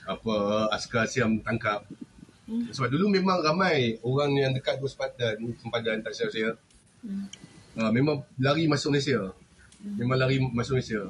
[0.06, 0.36] apa
[0.78, 1.90] askar Siam tangkap.
[2.52, 6.50] Sebab dulu memang ramai orang yang dekat tu sempadan, sempadan tak silap saya.
[7.00, 7.26] Hmm.
[7.80, 9.32] Uh, memang lari masuk Malaysia.
[9.80, 11.08] Memang lari masuk Malaysia.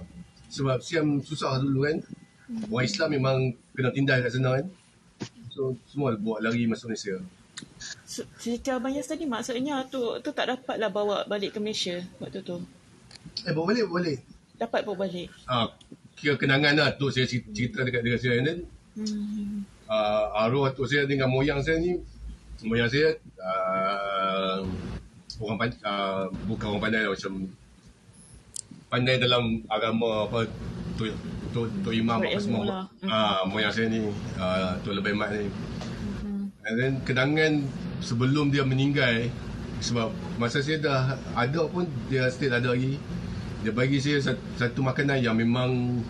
[0.54, 1.98] Sebab Siam susah dulu kan.
[2.70, 3.38] Orang Islam memang
[3.74, 4.66] kena tindas kat sana kan.
[5.50, 7.18] So semua buat lari masuk Malaysia.
[8.06, 12.06] So, cerita Abang Yas tadi maksudnya tu tu tak dapat lah bawa balik ke Malaysia
[12.22, 12.62] waktu tu.
[13.48, 14.20] Eh bawa balik, bawa balik.
[14.58, 15.28] Dapat bawa balik.
[15.46, 15.68] Ah,
[16.14, 18.36] kira kenangan lah tu saya cer- cerita dekat dekat saya.
[18.38, 18.60] And then
[18.92, 19.64] Hmm.
[20.36, 21.96] arwah tu saya dengan moyang saya ni
[22.62, 24.68] moyang saya uh,
[25.40, 27.34] orang pan, uh, bukan orang pandai lah, macam
[28.92, 30.44] pandai dalam agama apa
[31.00, 31.08] tu
[31.56, 32.84] tu, tu imam apa semua lah.
[33.08, 35.48] ah moyang saya ni uh, tu lebih mat ni
[36.68, 37.64] and then kenangan
[38.04, 39.32] sebelum dia meninggal
[39.82, 41.02] sebab masa saya dah
[41.34, 43.02] ada pun dia still ada lagi.
[43.66, 46.02] Dia bagi saya satu, satu makanan yang memang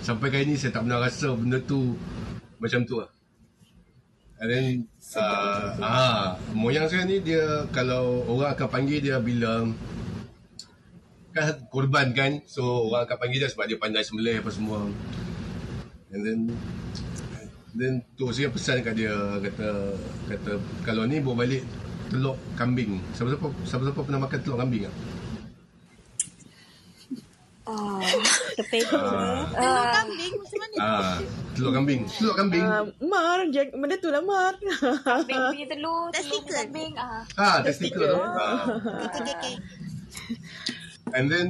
[0.00, 1.96] sampai kali ni saya tak pernah rasa benda tu
[2.56, 3.10] macam tu lah.
[4.40, 4.66] And then
[5.20, 6.24] uh, ah,
[6.56, 9.68] moyang saya ni dia kalau orang akan panggil dia bila
[11.36, 12.40] kan korban kan?
[12.48, 14.88] So orang akan panggil dia sebab dia pandai sembelih apa semua.
[16.08, 16.38] And then
[17.76, 19.12] then tu saya pesan kat dia
[19.44, 19.68] kata
[20.32, 20.52] kata
[20.88, 21.62] kalau ni bawa balik
[22.10, 24.94] telur kambing siapa-siapa siapa-siapa pernah makan telur kambing tak?
[27.70, 28.02] Ah.
[28.02, 29.46] Ah.
[29.54, 30.76] Telur kambing macam mana?
[30.80, 31.14] Ah,
[31.54, 32.00] telur kambing.
[32.10, 32.64] Telur kambing.
[32.66, 34.58] Uh, Mar, jag- benda tu lah Mar.
[35.06, 36.56] kambing punya telur, telur Testicle.
[36.56, 36.92] kambing.
[36.98, 37.22] Ah.
[37.38, 38.18] ah, testicle tu.
[38.18, 38.58] Ah.
[39.22, 39.54] Okay.
[41.14, 41.46] And then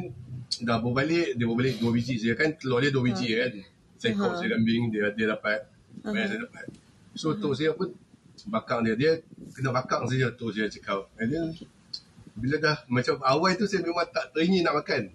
[0.60, 2.52] dah bawa balik, dia bawa balik dua biji je kan.
[2.60, 3.52] Telur dia dua biji kan.
[3.96, 5.72] Seekor saya kambing dia dia dapat.
[6.04, 6.64] Banyak saya dapat.
[7.16, 7.96] So tu saya pun
[8.44, 8.94] bakang dia.
[8.94, 9.12] Dia
[9.52, 11.10] kena bakang saja tu saya cakap.
[11.16, 11.46] And then
[12.32, 15.12] bila dah macam awal tu saya memang tak teringin nak makan.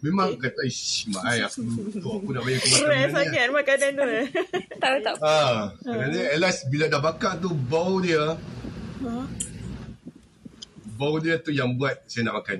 [0.00, 1.62] Memang kata, ish, mak ai aku,
[1.94, 4.02] tu aku nak aku makan Stress sangat makanan tu.
[4.02, 4.26] eh.
[4.82, 5.14] Tahu tak?
[5.22, 8.34] Ah, and then at last bila dah bakar tu bau dia,
[10.92, 12.58] bau dia tu yang buat saya nak makan.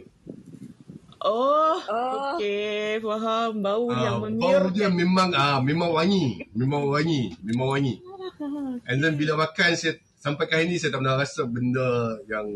[1.19, 2.35] Oh, Oh.
[2.35, 3.59] okey, faham.
[3.59, 4.43] Bau yang Ah, mengir.
[4.43, 7.95] bau dia memang ah memang wangi, memang wangi, memang wangi.
[8.89, 12.47] And then bila makan saya sampai ke hari ni saya tak pernah rasa benda yang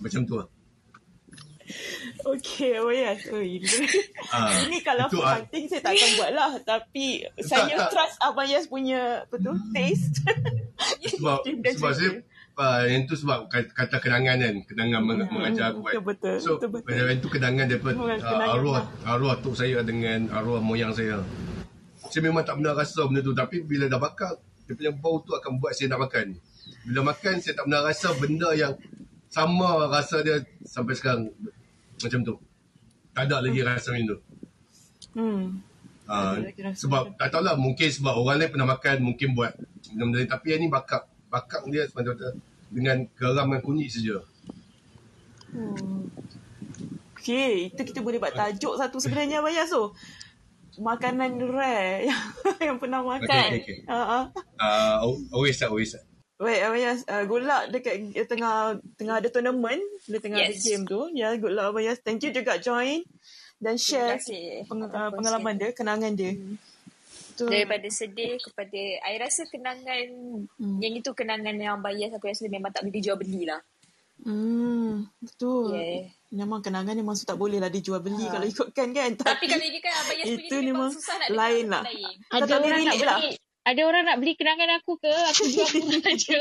[0.00, 0.48] macam tu lah.
[2.24, 3.12] Okey, oh ya.
[3.28, 3.68] Oh, ini.
[4.32, 6.52] Ah, Ini kalau itu, food ah, hunting saya tak akan buat lah.
[6.64, 7.06] Tapi
[7.44, 7.90] saya tak.
[7.92, 10.24] trust Abang Yas punya apa tu, taste.
[11.12, 12.10] sebab sebab saya
[12.56, 15.92] uh, yang tu sebab kata, kenangan kan, kenangan meng- mengajar aku kan.
[16.00, 16.92] betul, betul, So betul, betul.
[16.96, 18.84] yang tu kenangan daripada uh, arwah lah.
[19.04, 21.20] arwah tok saya dengan arwah moyang saya.
[22.08, 25.32] Saya memang tak pernah rasa benda tu tapi bila dah bakar dia punya bau tu
[25.32, 26.36] akan buat saya nak makan.
[26.84, 28.76] Bila makan saya tak pernah rasa benda yang
[29.28, 31.32] sama rasa dia sampai sekarang
[32.00, 32.34] macam tu.
[33.16, 34.18] Tak ada lagi rasa macam tu.
[35.16, 35.44] Hmm.
[36.08, 39.52] Rasa sebab tak tahulah mungkin sebab orang lain pernah makan mungkin buat
[39.92, 42.32] benda-benda tapi yang ni bakar bakar dia semata-mata
[42.68, 44.20] dengan garam dan kunyit saja.
[45.52, 46.08] Hmm.
[47.16, 49.84] Okey, itu kita boleh buat tajuk satu sebenarnya Abang Yas tu.
[50.78, 52.22] Makanan rare yang,
[52.72, 53.48] yang pernah makan.
[53.54, 53.78] Okey, okey.
[53.90, 54.24] Ha ah.
[54.56, 54.94] Uh,
[55.34, 56.06] always tak, always tak.
[56.38, 57.00] Baik, Abang Yas.
[57.10, 59.82] Uh, good luck dekat dia tengah tengah ada tournament.
[60.06, 60.62] Dia tengah ada Yes.
[60.62, 61.10] game tu.
[61.10, 61.98] Ya, good luck Abang Yas.
[61.98, 63.02] Thank you juga join
[63.58, 64.22] dan share
[64.70, 66.38] peng, uh, pengalaman dia, kenangan dia.
[67.34, 67.46] Tu.
[67.46, 70.06] Daripada sedih kepada I rasa kenangan
[70.58, 70.82] Hmm.
[70.82, 73.62] Yang itu kenangan yang bias Aku rasa memang tak boleh dijual beli lah
[74.18, 75.78] Hmm, betul.
[75.78, 76.10] Yeah.
[76.34, 78.34] Memang kenangan memang tak boleh lah dijual beli Ha.
[78.34, 79.10] kalau ikutkan kan.
[79.14, 81.82] Tapi kalau ini kan Abang Yas punya itu ni memang susah nak lain lah.
[81.86, 82.14] lain.
[82.28, 83.18] Ada tak boleh orang nak relate lah.
[83.22, 83.32] beli
[83.68, 85.12] ada orang nak beli kenangan aku ke?
[85.12, 86.38] Aku jual pun aja.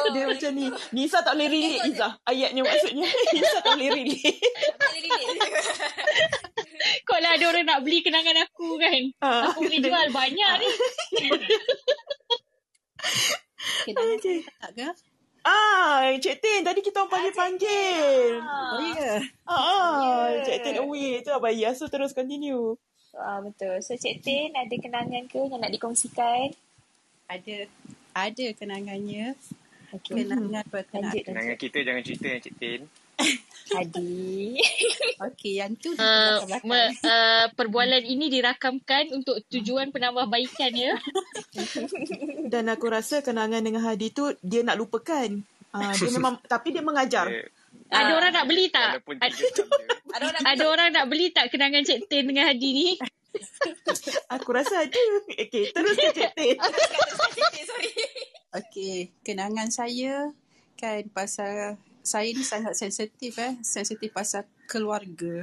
[0.00, 0.66] Oh, Dia macam ni.
[0.96, 2.12] Nisa tak boleh relate Izzah.
[2.24, 3.04] Ayatnya maksudnya.
[3.36, 4.36] Nisa tak boleh relate.
[4.80, 5.64] tak boleh relate.
[7.04, 9.00] Kau lah ada orang nak beli kenangan aku kan.
[9.20, 10.68] Ah, Aku boleh jual banyak ni.
[13.84, 14.38] Kenangan okay.
[14.60, 14.88] tak ke?
[15.46, 16.66] Ah, Cik Tin.
[16.66, 18.42] Tadi kita orang panggil-panggil.
[18.42, 19.14] Oh ya.
[19.46, 20.42] Ah, Ya.
[20.42, 21.22] Cik Tin away.
[21.22, 21.78] Itu Abang Yas.
[21.78, 22.74] So terus continue.
[23.14, 23.78] Ah, betul.
[23.78, 26.50] So Cik Tin ada kenangan ke yang nak dikongsikan?
[27.30, 27.70] Ada
[28.10, 29.38] ada kenangannya.
[29.94, 30.26] Okay.
[30.26, 31.14] Kenangan berkenaan.
[31.14, 31.22] Lanjut.
[31.22, 32.80] Kenangan kita jangan cerita yang Cik Tin.
[33.80, 34.54] Adi.
[35.18, 40.94] Okey, yang tu Uh, me, uh, perbualan ini dirakamkan untuk tujuan penambahbaikan ya.
[42.52, 45.42] Dan aku rasa kenangan dengan Hadi tu dia nak lupakan.
[45.74, 47.26] Ah, dia memang tapi dia mengajar.
[47.26, 47.50] Dia,
[47.90, 49.02] Ada orang nak beli tak?
[49.02, 49.84] walaupun Ad- tiga jam je.
[50.06, 52.88] Ada orang Ada orang nak beli tak kenangan Cik Tin dengan Hadi ni?
[54.30, 55.02] Aku rasa ada.
[55.36, 56.56] Okey, teruskan Cik Tin.
[57.66, 57.90] Sorry.
[58.54, 60.30] Okey, kenangan saya
[60.76, 61.76] kan pasal
[62.06, 65.42] saya ni sangat sensitif eh, sensitif pasal keluarga.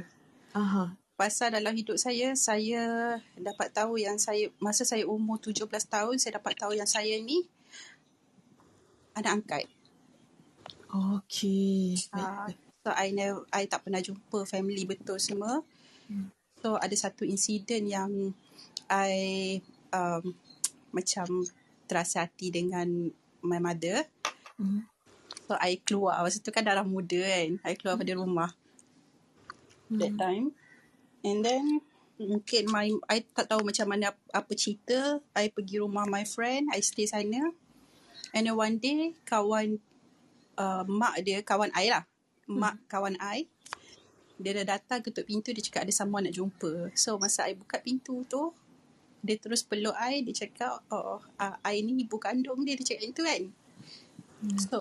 [0.56, 0.96] Aha.
[1.14, 6.42] Pasal dalam hidup saya, saya dapat tahu yang saya, masa saya umur 17 tahun, saya
[6.42, 7.46] dapat tahu yang saya ni
[9.14, 9.64] anak angkat.
[10.90, 12.00] Okey.
[12.10, 12.50] Uh,
[12.82, 15.62] so, I, never, I tak pernah jumpa family betul semua.
[16.64, 18.10] So, ada satu insiden yang
[18.88, 19.60] I
[19.92, 20.34] um,
[20.90, 21.46] macam
[21.84, 23.12] terasa hati dengan
[23.44, 24.08] my mother.
[24.56, 24.88] Hmm.
[25.44, 26.24] So, I keluar.
[26.24, 27.60] Masa tu kan darah muda kan.
[27.60, 28.50] I keluar pada rumah.
[29.92, 30.56] That time.
[31.20, 31.84] And then,
[32.16, 35.20] mungkin my, I tak tahu macam mana apa cerita.
[35.36, 36.72] I pergi rumah my friend.
[36.72, 37.52] I stay sana.
[38.32, 39.78] And then one day, kawan
[40.56, 42.08] uh, mak dia, kawan I lah.
[42.48, 43.44] Mak kawan I.
[44.40, 45.52] Dia dah datang ketuk pintu.
[45.52, 46.88] Dia cakap ada someone nak jumpa.
[46.96, 48.56] So, masa I buka pintu tu,
[49.20, 50.24] dia terus peluk I.
[50.24, 52.80] Dia cakap, oh, uh, I ni ibu kandung dia.
[52.80, 53.42] Dia cakap itu kan.
[54.58, 54.78] So,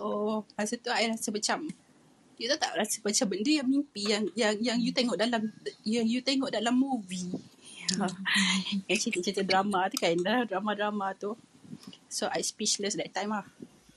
[0.56, 1.70] masa tu I rasa macam,
[2.38, 5.52] you tahu tak rasa macam benda yang mimpi yang yang yang you tengok dalam
[5.86, 7.32] yang you tengok dalam movie.
[8.90, 10.16] yang cerita-cerita drama tu kan,
[10.48, 11.36] drama-drama tu.
[12.08, 13.46] So I speechless that time lah.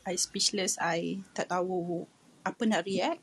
[0.07, 2.07] I speechless, I tak tahu
[2.47, 3.23] apa nak react.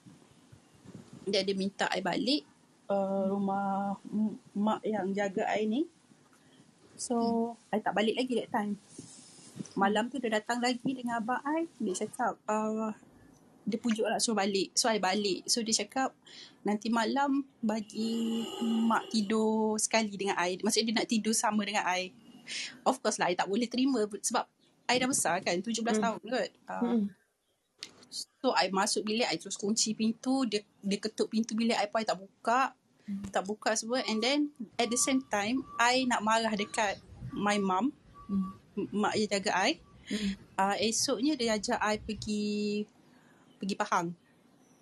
[1.24, 2.44] Dia dia minta I balik
[2.92, 3.96] uh, rumah
[4.56, 5.82] mak yang jaga I ni.
[6.94, 8.78] So, I tak balik lagi that time.
[9.74, 11.66] Malam tu dia datang lagi dengan abang I.
[11.82, 12.94] Dia cakap, uh,
[13.64, 14.76] dia pujuk nak suruh balik.
[14.76, 15.48] So, I balik.
[15.50, 16.14] So, dia cakap,
[16.62, 20.60] nanti malam bagi mak tidur sekali dengan I.
[20.62, 22.12] Maksudnya dia nak tidur sama dengan I.
[22.84, 24.46] Of course lah, I tak boleh terima sebab
[24.84, 26.04] I dah besar kan, 17 Hmm.
[26.04, 26.50] tahun kot.
[26.68, 27.04] Uh, Hmm.
[28.44, 30.46] So, I masuk bilik, I terus kunci pintu.
[30.46, 32.76] Dia, dia ketuk pintu bilik I pun I tak buka.
[33.34, 34.06] Tak buka semua.
[34.06, 37.00] And then, at the same time, I nak marah dekat
[37.34, 37.90] my mum.
[38.30, 38.63] Hmm.
[38.76, 39.72] Mak yang jaga I.
[40.04, 40.32] Hmm.
[40.60, 42.44] Uh, esoknya dia ajak I pergi
[43.62, 44.08] pergi Pahang.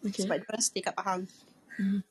[0.01, 0.26] Okey.
[0.26, 1.22] Sebab dia orang stay kat Pahang.
[1.77, 2.01] Hmm.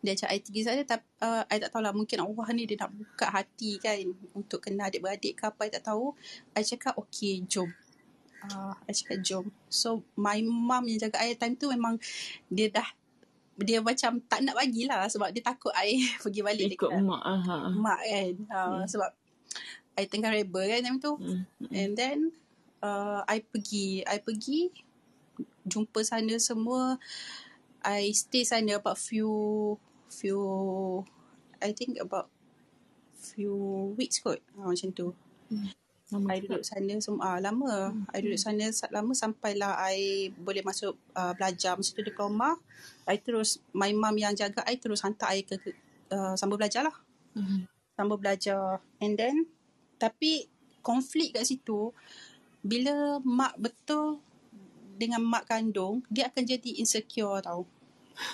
[0.00, 0.82] Dia ajak I pergi sana.
[0.82, 4.00] Tapi uh, I tak tahulah mungkin Allah ni dia nak buka hati kan.
[4.34, 6.16] Untuk kenal adik-beradik ke apa I tak tahu.
[6.56, 7.70] I cakap okay jom.
[8.40, 9.46] Uh, I cakap jom.
[9.68, 12.00] So my mum yang jaga I time tu memang
[12.48, 12.88] dia dah
[13.60, 17.22] dia macam tak nak bagilah sebab dia takut I pergi balik Ikut dekat mak.
[17.22, 17.56] Aha.
[17.76, 18.34] mak kan.
[18.48, 18.88] Uh, Hmm.
[18.88, 19.10] Sebab
[20.00, 21.12] I tengah rebel kan time tu.
[21.20, 21.44] Hmm.
[21.68, 22.18] And then
[22.80, 24.72] uh, I pergi, I pergi
[25.68, 26.96] jumpa sana semua.
[27.80, 29.76] I stay sana about few
[30.10, 30.40] few
[31.60, 32.28] I think about
[33.20, 33.56] few
[33.96, 34.40] weeks kot.
[34.56, 35.12] Uh, macam tu.
[36.10, 37.94] Lama I duduk sana semua ah, lama.
[38.10, 42.58] I duduk sana sa- lama sampailah I boleh masuk uh, belajar masa tu diploma.
[43.06, 45.70] I terus my mum yang jaga I terus hantar I ke, ke
[46.10, 46.96] uh, sambung belajar lah.
[47.38, 47.70] Hmm.
[47.94, 49.46] Sambung belajar and then
[50.00, 50.48] tapi
[50.80, 51.92] konflik kat situ
[52.64, 54.24] bila mak betul
[54.96, 57.68] dengan mak kandung dia akan jadi insecure tau.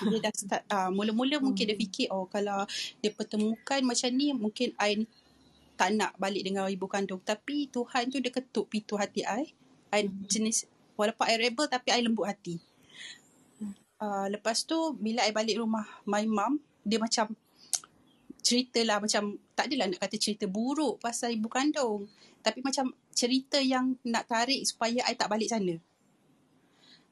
[0.03, 2.67] Dia dah start uh, mula-mula mungkin dia fikir oh kalau
[2.99, 5.07] dia pertemukan macam ni mungkin I
[5.79, 9.55] tak nak balik dengan ibu kandung tapi Tuhan tu dia ketuk pintu hati I.
[9.95, 10.67] I jenis
[10.99, 12.59] walaupun I rebel tapi I lembut hati.
[13.97, 17.31] Uh, lepas tu bila I balik rumah my mum dia macam
[18.47, 22.07] cerita lah macam tak adalah nak kata cerita buruk pasal ibu kandung
[22.47, 25.75] tapi macam cerita yang nak tarik supaya I tak balik sana.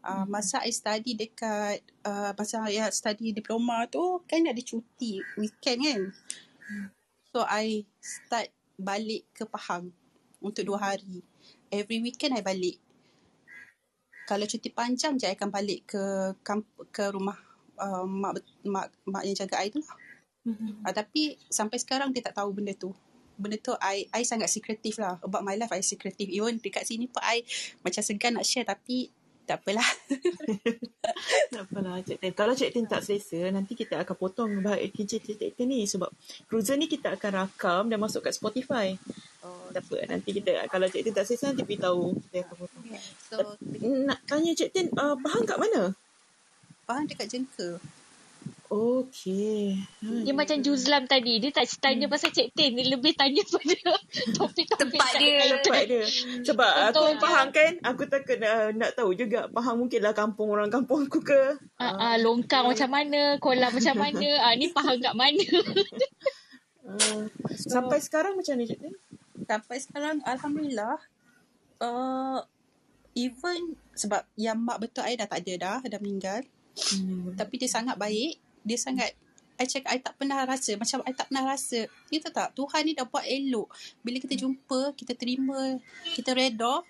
[0.04, 5.80] Uh, masa I study dekat uh, masa I study diploma tu kan ada cuti weekend
[5.82, 6.00] kan.
[7.34, 9.90] So I start balik ke Pahang
[10.38, 11.26] untuk dua hari.
[11.66, 12.78] Every weekend I balik.
[14.30, 17.40] Kalau cuti panjang je I akan balik ke kamp- ke rumah
[17.82, 20.03] uh, mak mak mak yang jaga I tu lah.
[20.44, 20.84] Hmm.
[20.84, 22.92] Uh, tapi sampai sekarang dia tak tahu benda tu.
[23.34, 25.18] Benda tu I I sangat secretive lah.
[25.24, 26.28] About my life I secretive.
[26.30, 27.42] Even dekat sini pun I
[27.80, 29.10] macam segan nak share tapi
[29.44, 29.84] tak apalah.
[31.52, 32.32] Tak apalah Cik Tin.
[32.34, 35.86] Kalau Cik Tin tak selesa, nanti kita akan potong bahagian kerja Cik Tin ni.
[35.86, 36.10] Sebab
[36.50, 38.98] cruiser ni kita akan rakam dan masuk kat Spotify.
[39.44, 40.10] Oh, tak apa.
[40.10, 42.16] Nanti kita, kalau Cik Tin tak selesa, nanti beritahu.
[42.18, 42.84] Kita akan potong.
[43.30, 43.36] So
[44.10, 45.94] Nak tanya Cik Tin, uh, Pahang kat mana?
[46.84, 47.78] Pahang dekat Jengka.
[48.74, 49.78] Okey.
[50.02, 51.38] Dia macam Juzlam tadi.
[51.38, 52.74] Dia tak tanya pasal Cik Tin.
[52.74, 53.94] Dia lebih tanya pada
[54.34, 55.62] topik-topik Tempat dia.
[55.62, 56.04] Tempat dia.
[56.42, 57.22] Sebab aku Contohnya.
[57.22, 59.46] faham kan, aku takut uh, nak tahu juga.
[59.54, 61.54] Faham mungkinlah kampung orang kampung aku ke.
[61.78, 64.28] Ah, ah, longkang macam mana, kolam macam mana.
[64.42, 65.46] Ah, ni faham kat mana.
[66.82, 67.30] Uh,
[67.70, 68.94] sampai sekarang macam ni Cik Tin?
[69.46, 70.98] Sampai sekarang Alhamdulillah
[71.78, 72.42] uh,
[73.14, 76.42] even sebab yang mak betul I dah tak ada dah, dah meninggal.
[76.74, 77.38] Hmm.
[77.38, 78.43] Tapi dia sangat baik.
[78.64, 79.14] Dia sangat
[79.54, 81.86] I cakap I tak pernah rasa Macam I tak pernah rasa.
[82.10, 82.48] You tahu tak?
[82.58, 83.70] Tuhan ni dah buat elok.
[84.02, 85.78] Bila kita jumpa Kita terima
[86.14, 86.82] Kita reda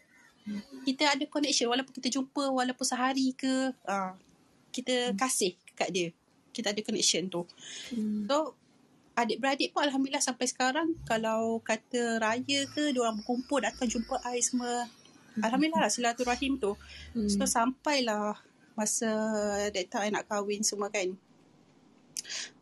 [0.89, 1.69] Kita ada connection.
[1.69, 4.13] Walaupun kita jumpa Walaupun sehari ke uh,
[4.73, 6.09] Kita kasih kat dia.
[6.55, 7.45] Kita ada connection tu.
[7.93, 8.25] Hmm.
[8.25, 8.57] So
[9.15, 14.89] Adik-beradik pun Alhamdulillah sampai sekarang Kalau kata raya ke Diorang berkumpul Datang jumpa I semua.
[15.37, 16.81] Alhamdulillah lah silaturahim tu.
[17.13, 17.29] Hmm.
[17.29, 18.41] So sampailah
[18.73, 19.13] Masa
[19.69, 21.13] That time I nak kahwin semua kan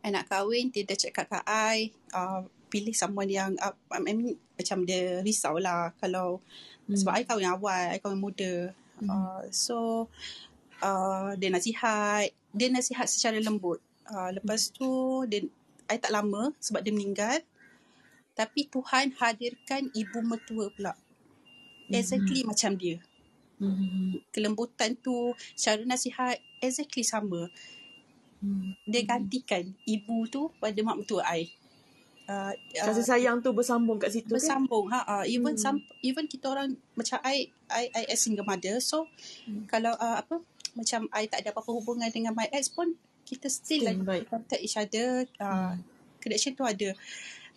[0.03, 4.35] I nak kahwin Dia dah cakap kat I uh, Pilih someone yang uh, I mean,
[4.57, 6.41] Macam dia risau lah Kalau
[6.83, 6.99] Hmm.
[6.99, 8.75] Sebab I kahwin awal I kahwin muda.
[8.99, 10.07] Uh, So
[10.83, 13.79] uh, Dia nasihat Dia nasihat secara lembut.
[14.03, 15.47] Uh, Lepas tu dia,
[15.87, 17.39] I tak lama Sebab dia meninggal
[18.35, 20.93] Tapi Tuhan hadirkan Ibu mertua pula.
[21.87, 22.99] Exactly macam dia.
[23.61, 24.19] Hmm.
[24.35, 27.47] Kelembutan tu Cara nasihat Exactly sama
[28.43, 28.75] Hmm.
[28.83, 31.47] dia gantikan ibu tu pada mak mertua I.
[32.27, 34.35] Uh, Kasih sayang tu bersambung kat situ kan?
[34.39, 35.79] bersambung ha uh, even Hmm.
[35.79, 35.79] hmm.
[35.79, 39.07] sam, even kita orang macam I I I as single mother so
[39.47, 39.67] hmm.
[39.67, 40.39] kalau uh, apa
[40.75, 44.59] macam I tak ada apa-apa hubungan dengan my ex pun kita still Still like contact
[44.63, 45.75] each other uh,
[46.19, 46.95] connection tu ada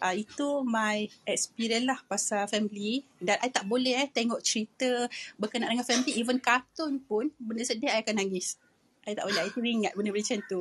[0.03, 5.09] uh, itu my experience lah pasal family dan I tak boleh eh tengok cerita
[5.39, 8.59] berkenaan dengan family even kartun pun benda sedih I akan nangis
[9.07, 10.61] I tak boleh I teringat benda-benda macam tu.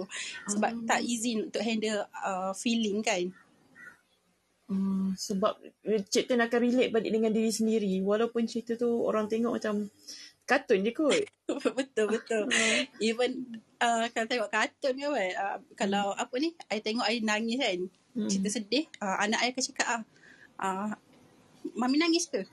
[0.54, 0.86] Sebab Oh.
[0.86, 3.34] tak easy untuk handle uh, feeling kan.
[4.66, 8.02] Hmm, sebab eh, Cik Tin akan relate balik dengan diri sendiri.
[8.02, 9.86] Walaupun cerita tu orang tengok macam
[10.46, 11.22] kartun je kot.
[11.78, 12.44] betul betul.
[13.02, 17.62] Even uh, kalau tengok kartun ke kan uh, kalau apa ni I tengok I nangis
[17.62, 17.80] kan.
[18.16, 18.30] Hmm.
[18.32, 20.02] cerita sedih uh, anak I akan cakap ah
[20.62, 20.92] uh,
[21.78, 22.46] mami nangis ke?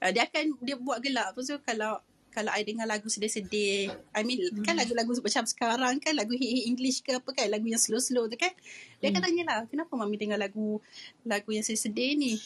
[0.00, 1.36] Uh, dia akan dia buat gelak.
[1.36, 2.00] Lepas tu kalau
[2.32, 4.64] kalau I dengar lagu sedih-sedih I mean hmm.
[4.64, 8.40] kan lagu-lagu macam sekarang kan lagu hit English ke apa kan lagu yang slow-slow tu
[8.40, 8.50] kan
[8.98, 10.80] dia akan tanya lah kenapa mami dengar lagu
[11.28, 12.40] lagu yang sedih-sedih ni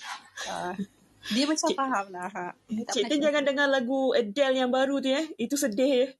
[0.50, 0.74] uh,
[1.34, 2.46] dia macam faham lah ha.
[2.70, 5.26] Cik jangan dengar lagu Adele yang baru tu eh.
[5.34, 6.10] Itu sedih eh.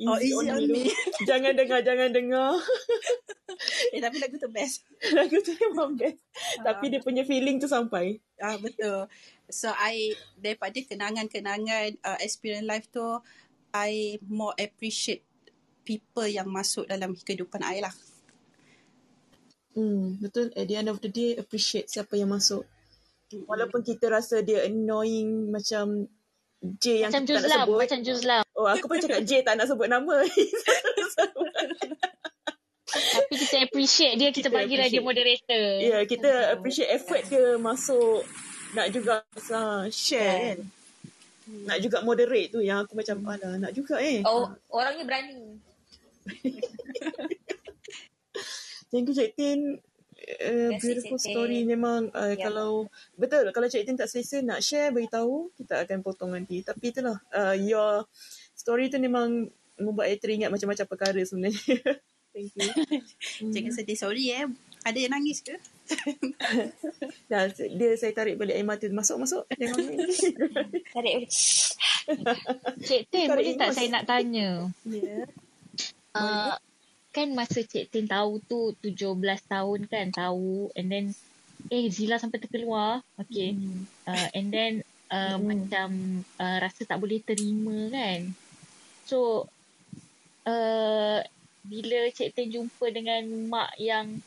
[0.00, 0.92] Oh, Easy on on Me Me.
[1.28, 2.56] jangan dengar, jangan dengar.
[3.94, 4.88] eh tapi lagu tu best
[5.18, 6.20] lagu tu memang best.
[6.64, 8.16] Tapi dia punya feeling tu sampai.
[8.40, 9.04] Ah betul.
[9.52, 13.04] So I daripada kenangan-kenangan uh, experience life tu
[13.76, 15.22] I more appreciate
[15.84, 17.92] people yang masuk dalam kehidupan I lah.
[19.76, 20.50] Hmm, betul.
[20.56, 22.66] At the end of the day, appreciate siapa yang masuk.
[23.30, 26.10] Walaupun kita rasa dia annoying macam
[26.60, 27.78] J yang Macam kita tak nak sebut.
[27.80, 28.44] macam Juzlam.
[28.52, 30.16] Oh, aku pun cakap J tak nak sebut nama.
[32.90, 35.66] Tapi kita appreciate dia, kita, Kita bagilah dia moderator.
[35.80, 38.26] Ya, yeah, kita appreciate effort dia masuk
[38.74, 40.58] nak juga uh, share kan.
[41.70, 44.22] Nak juga moderate tu yang aku macam alah nak juga eh.
[44.26, 45.58] Oh, orangnya berani.
[48.90, 49.78] Thank you Cik Tin.
[50.38, 51.32] Uh, beautiful Cik Tin.
[51.34, 52.46] story memang uh, Ya.
[52.46, 52.86] kalau
[53.16, 57.18] betul kalau Cik Tin tak selesa nak share beritahu kita akan potong nanti tapi itulah
[57.32, 58.06] uh, your
[58.52, 61.58] story tu memang membuat saya teringat macam-macam perkara sebenarnya
[62.36, 62.70] thank you
[63.54, 64.46] Jangan sedih sorry eh.
[64.80, 65.56] Ada yang nangis ke?
[67.30, 69.82] dah dia saya tarik balik air mata masuk masuk jangan
[70.94, 71.30] Tarik balik.
[72.80, 74.70] Cik Tin, boleh tak saya nak tanya?
[74.86, 75.26] Ya.
[76.10, 76.54] Uh,
[77.10, 79.18] kan masa Cik Tin tahu tu 17
[79.50, 80.70] tahun kan tahu.
[80.78, 81.06] And then
[81.68, 83.02] eh Zila sampai terkeluar.
[83.18, 83.58] Okay.
[84.06, 84.72] Uh, and then
[85.10, 85.46] uh, Hmm.
[85.46, 85.88] macam
[86.38, 88.30] uh, rasa tak boleh terima kan.
[89.04, 89.50] So
[90.46, 91.18] uh,
[91.66, 94.22] bila Cik Tin jumpa dengan mak yang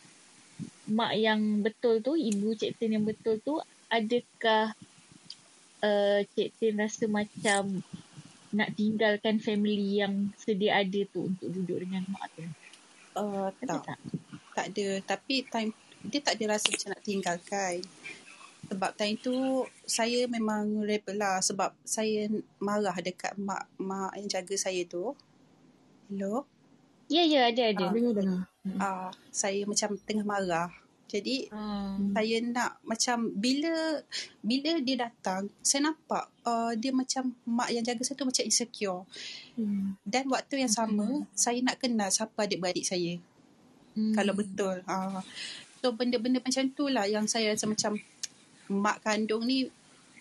[0.92, 4.76] mak yang betul tu ibu Cik Tin yang betul tu adakah
[5.82, 7.80] uh, Cik Tin rasa macam
[8.54, 12.46] nak tinggalkan family yang sedia ada tu untuk duduk dengan mak tu
[13.14, 13.82] Uh, tak.
[13.86, 14.00] tak?
[14.54, 14.88] Tak ada.
[15.06, 15.72] Tapi time
[16.04, 17.76] dia tak ada rasa macam nak tinggalkan.
[18.64, 19.36] Sebab time tu
[19.86, 21.40] saya memang rebel lah.
[21.40, 22.28] Sebab saya
[22.58, 25.14] marah dekat mak mak yang jaga saya tu.
[26.10, 26.46] Hello?
[27.12, 27.86] Ya, ya, ada, ada.
[27.92, 28.42] dengar dengar
[28.80, 30.72] Ah, saya macam tengah marah.
[31.10, 31.94] Jadi Ah.
[32.18, 34.02] saya nak macam bila
[34.42, 39.06] bila dia datang saya nampak uh, dia macam mak yang jaga saya tu macam insecure
[39.54, 40.02] hmm.
[40.02, 43.22] dan waktu yang sama saya nak kenal siapa adik-beradik saya
[43.94, 44.10] Hmm.
[44.18, 45.22] kalau betul uh,
[45.78, 47.94] so benda-benda macam tu lah yang saya rasa macam
[48.74, 49.70] mak kandung ni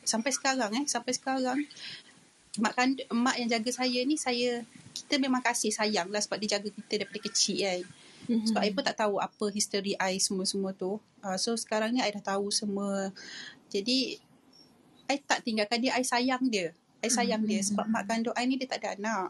[0.05, 1.65] sampai sekarang eh sampai sekarang
[2.61, 4.61] mak kandung mak yang jaga saya ni saya
[4.93, 7.81] kita memang kasih sayang lah sebab dia jaga kita daripada kecil kan
[8.29, 8.47] Hmm.
[8.47, 11.03] sebab I pun tak tahu apa history I semua-semua tu.
[11.23, 13.11] Uh, so sekarang ni I dah tahu semua.
[13.73, 14.19] Jadi
[15.11, 16.71] I tak tinggalkan dia, I sayang dia.
[17.03, 19.29] I sayang dia sebab mak kandung I ni dia tak ada anak.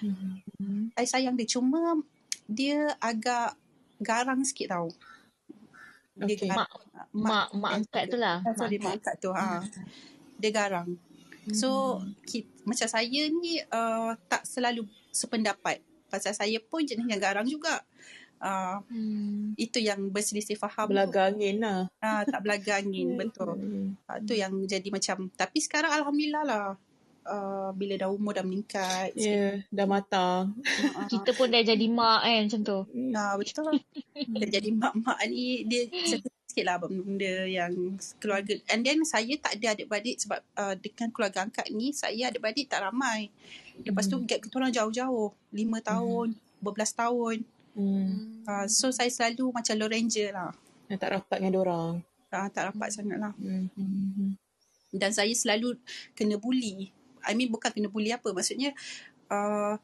[0.00, 0.88] Hmm.
[0.96, 2.00] I sayang dia cuma
[2.48, 3.56] dia agak
[4.00, 4.88] garang sikit tau.
[6.16, 6.48] Dia Okay.
[6.48, 6.70] garang.
[7.12, 8.40] Mak mak mak angkat tu lah.
[8.40, 9.30] Ah, sorry, mak angkat tu.
[9.34, 9.60] Ha.
[10.40, 10.88] Dia garang.
[11.52, 15.84] So, ki, macam saya ni uh, tak selalu sependapat.
[16.14, 17.82] Pasal saya pun jenis yang garang juga.
[18.38, 19.56] Uh, Hmm.
[19.56, 20.86] itu yang berselisih faham.
[20.86, 20.92] tu.
[20.92, 21.88] Belaga angin lah.
[21.98, 23.56] Ah, tak belaga angin, betul.
[23.56, 23.96] Hmm.
[24.28, 26.66] Tu yang jadi macam tapi sekarang alhamdulillah lah.
[27.24, 29.16] Uh, bila dah umur dah meningkat.
[29.16, 30.52] Ya, yeah, dah matang.
[30.92, 32.78] Uh, Kita pun dah jadi mak kan macam tu.
[32.92, 33.80] Nah, betul.
[34.36, 35.88] Dia jadi mak-mak ni dia
[36.44, 38.60] sikit lah benda yang keluarga.
[38.68, 42.84] And then saya tak ada adik-beradik sebab uh, dengan keluarga angkat ni saya adik-beradik tak
[42.84, 43.32] ramai.
[43.82, 45.34] Lepas tu gap kita orang jauh-jauh.
[45.50, 47.42] Lima tahun, berbelas tahun.
[47.74, 48.46] Hmm.
[48.46, 50.54] Uh, so saya selalu macam Lone Ranger lah.
[50.86, 51.92] Yang tak rapat dengan orang.
[52.30, 53.34] Uh, tak rapat sangat lah.
[53.34, 53.66] Hmm.
[53.74, 54.38] Hmm.
[54.94, 55.74] Dan saya selalu
[56.14, 56.94] kena bully.
[57.26, 58.30] I mean bukan kena bully apa.
[58.30, 58.70] Maksudnya
[59.26, 59.74] uh,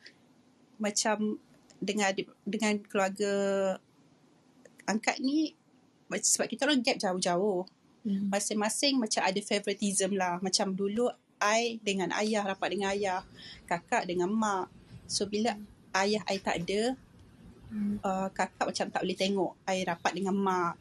[0.79, 1.43] macam
[1.83, 2.15] dengan
[2.47, 3.33] dengan keluarga
[4.87, 5.57] angkat ni
[6.11, 7.67] sebab kita orang gap jauh-jauh.
[8.07, 8.33] Hmm.
[8.33, 10.39] Masing-masing macam ada favoritism lah.
[10.39, 11.11] Macam dulu
[11.41, 13.25] I dengan ayah rapat dengan ayah.
[13.65, 14.69] Kakak dengan mak.
[15.11, 15.57] So bila
[15.97, 16.95] ayah I tak ada,
[18.05, 20.77] uh, kakak macam tak boleh tengok I rapat dengan mak.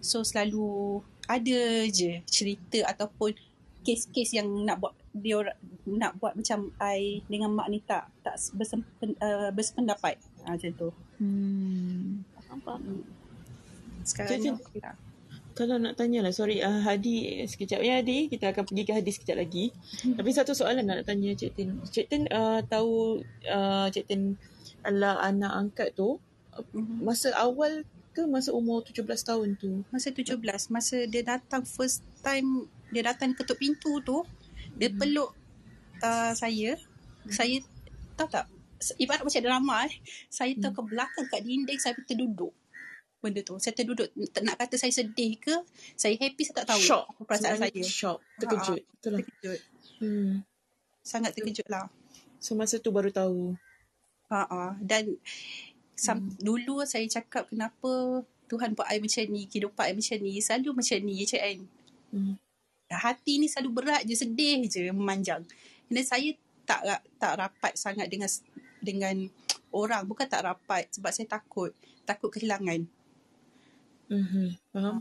[0.00, 3.36] So selalu ada je cerita ataupun
[3.80, 8.38] kes-kes yang nak buat dia orang nak buat macam I dengan mak ni tak tak
[8.54, 10.18] bersempen, uh, bersependapat.
[10.46, 10.90] Ha, macam tu.
[11.18, 12.22] Hmm.
[12.80, 13.02] Hmm.
[14.06, 14.96] Sekarang lah.
[15.54, 17.82] Kalau nak tanya lah, sorry uh, Hadi sekejap.
[17.84, 19.74] Ya Hadi, kita akan pergi ke Hadi sekejap lagi.
[20.16, 21.80] Tapi satu soalan nak tanya Cik Tin.
[21.84, 23.20] Cik Tin uh, tahu
[23.50, 24.38] uh, Cik Tin
[24.80, 26.16] adalah anak angkat tu
[26.74, 27.06] Mhm.
[27.06, 29.86] masa awal ke masa umur 17 tahun tu?
[29.94, 30.34] Masa 17,
[30.68, 34.26] masa dia datang first time, dia datang ketuk pintu tu,
[34.74, 35.30] dia peluk
[36.02, 36.74] uh, saya.
[37.30, 37.62] Saya,
[38.18, 38.50] tahu tak,
[38.98, 39.94] ibarat macam drama eh.
[40.26, 42.50] Saya tu ke belakang kat dinding, saya terduduk.
[43.20, 43.60] Benda tu.
[43.60, 44.08] Saya terduduk.
[44.16, 45.52] Nak kata saya sedih ke,
[45.92, 46.80] saya happy, saya tak tahu.
[46.80, 47.04] Shock.
[47.12, 47.84] apa Perasaan Sebenarnya saya.
[47.84, 48.18] Shock.
[48.40, 48.80] Terkejut.
[48.80, 49.20] Ha, Betul lah.
[49.20, 49.60] terkejut.
[50.00, 50.32] Hmm.
[51.04, 51.86] Sangat terkejut lah.
[52.40, 53.52] So masa tu baru tahu.
[54.32, 54.72] Ha ah.
[54.80, 55.20] Dan
[55.92, 56.32] sam, Hmm.
[56.40, 60.98] dulu saya cakap kenapa Tuhan buat I macam ni, kehidupan I macam ni, selalu macam
[61.04, 61.58] ni je kan.
[62.10, 62.34] Hmm.
[62.90, 65.44] Hati ni selalu berat je, sedih je, memanjang.
[65.86, 66.34] Dan saya
[66.66, 68.26] tak tak rapat sangat dengan
[68.80, 69.14] dengan
[69.70, 71.70] orang, bukan tak rapat sebab saya takut,
[72.08, 72.88] takut kehilangan.
[74.10, 74.48] Mm-hmm.
[74.74, 74.96] Faham?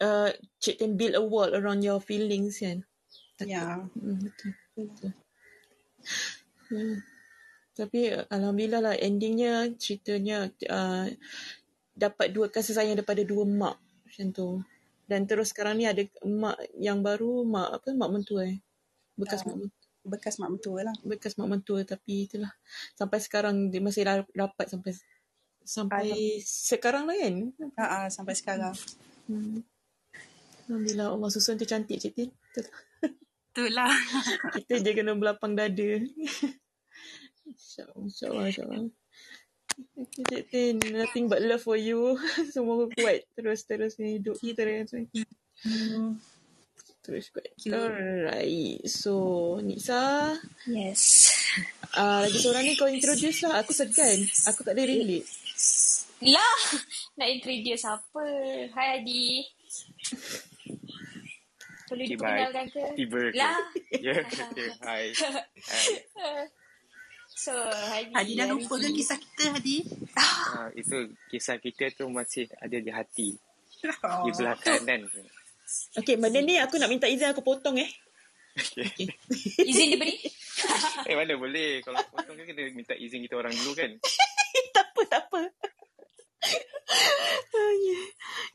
[0.00, 0.30] Uh,
[0.60, 2.84] Cik Tin build a wall around your feelings kan?
[3.40, 3.84] Ya.
[3.96, 4.52] Hmm, betul.
[4.76, 5.12] betul.
[6.68, 7.00] Hmm.
[7.72, 11.08] Tapi uh, Alhamdulillah lah endingnya ceritanya uh,
[11.96, 14.48] dapat dua kasih sayang daripada dua mak macam tu.
[15.08, 18.60] Dan terus sekarang ni ada mak yang baru, mak apa, mak mentua eh.
[19.16, 19.52] Bekas Ya.
[19.52, 19.80] mak mentua.
[20.00, 20.96] Bekas mak mentua lah.
[21.04, 22.52] Bekas mak mentua tapi itulah.
[22.96, 24.96] Sampai sekarang dia masih ra- rapat sampai
[25.64, 27.34] sampai sekarang lah kan?
[27.78, 28.74] Ha ah, sampai sekarang.
[29.30, 29.62] Hmm.
[30.70, 32.30] Alhamdulillah Allah susun tu cantik Cik Tin.
[32.30, 32.74] Betul tak?
[33.50, 33.90] Itulah.
[34.54, 35.90] Kita je kena belapang dada.
[37.42, 38.86] InsyaAllah, insyaAllah, insyaAllah.
[39.98, 42.14] Okay, Cik Tin, nothing but love for you.
[42.54, 44.86] Semoga kuat terus-terus ni hidup kita dengan
[45.60, 46.16] Hmm.
[47.02, 47.50] terus kuat.
[47.66, 50.38] Alright, so Nisa,
[50.70, 51.34] Yes.
[51.98, 53.66] uh, lagi seorang ni kau introduce lah.
[53.66, 54.22] Aku segan.
[54.46, 55.39] Aku tak ada relate.
[56.20, 56.56] Lah,
[57.16, 58.24] nak introduce apa?
[58.76, 59.40] Hai Adi.
[61.88, 62.84] Perlu Okay, diperkenalkan ke?
[62.94, 63.38] Tiba ke?
[63.40, 63.60] Lah.
[64.04, 64.68] Ya, okay.
[64.84, 65.04] Hai.
[65.16, 65.86] Hai.
[67.40, 68.12] So, Hadi.
[68.12, 69.80] Hadi dah lupa ke kisah kita Hadi?
[70.12, 73.32] Uh, itu kisah kita tu masih ada di hati.
[74.04, 74.28] Oh.
[74.28, 75.08] Di belah kanan.
[75.96, 77.88] Okay, benda ni aku nak minta izin aku potong eh.
[78.60, 79.08] Okay.
[79.64, 80.20] Izin diberi?
[81.08, 81.80] Eh mana boleh.
[81.80, 83.88] Kalau potong kan kena minta izin kita orang dulu kan.
[84.76, 85.40] tak apa, tak apa.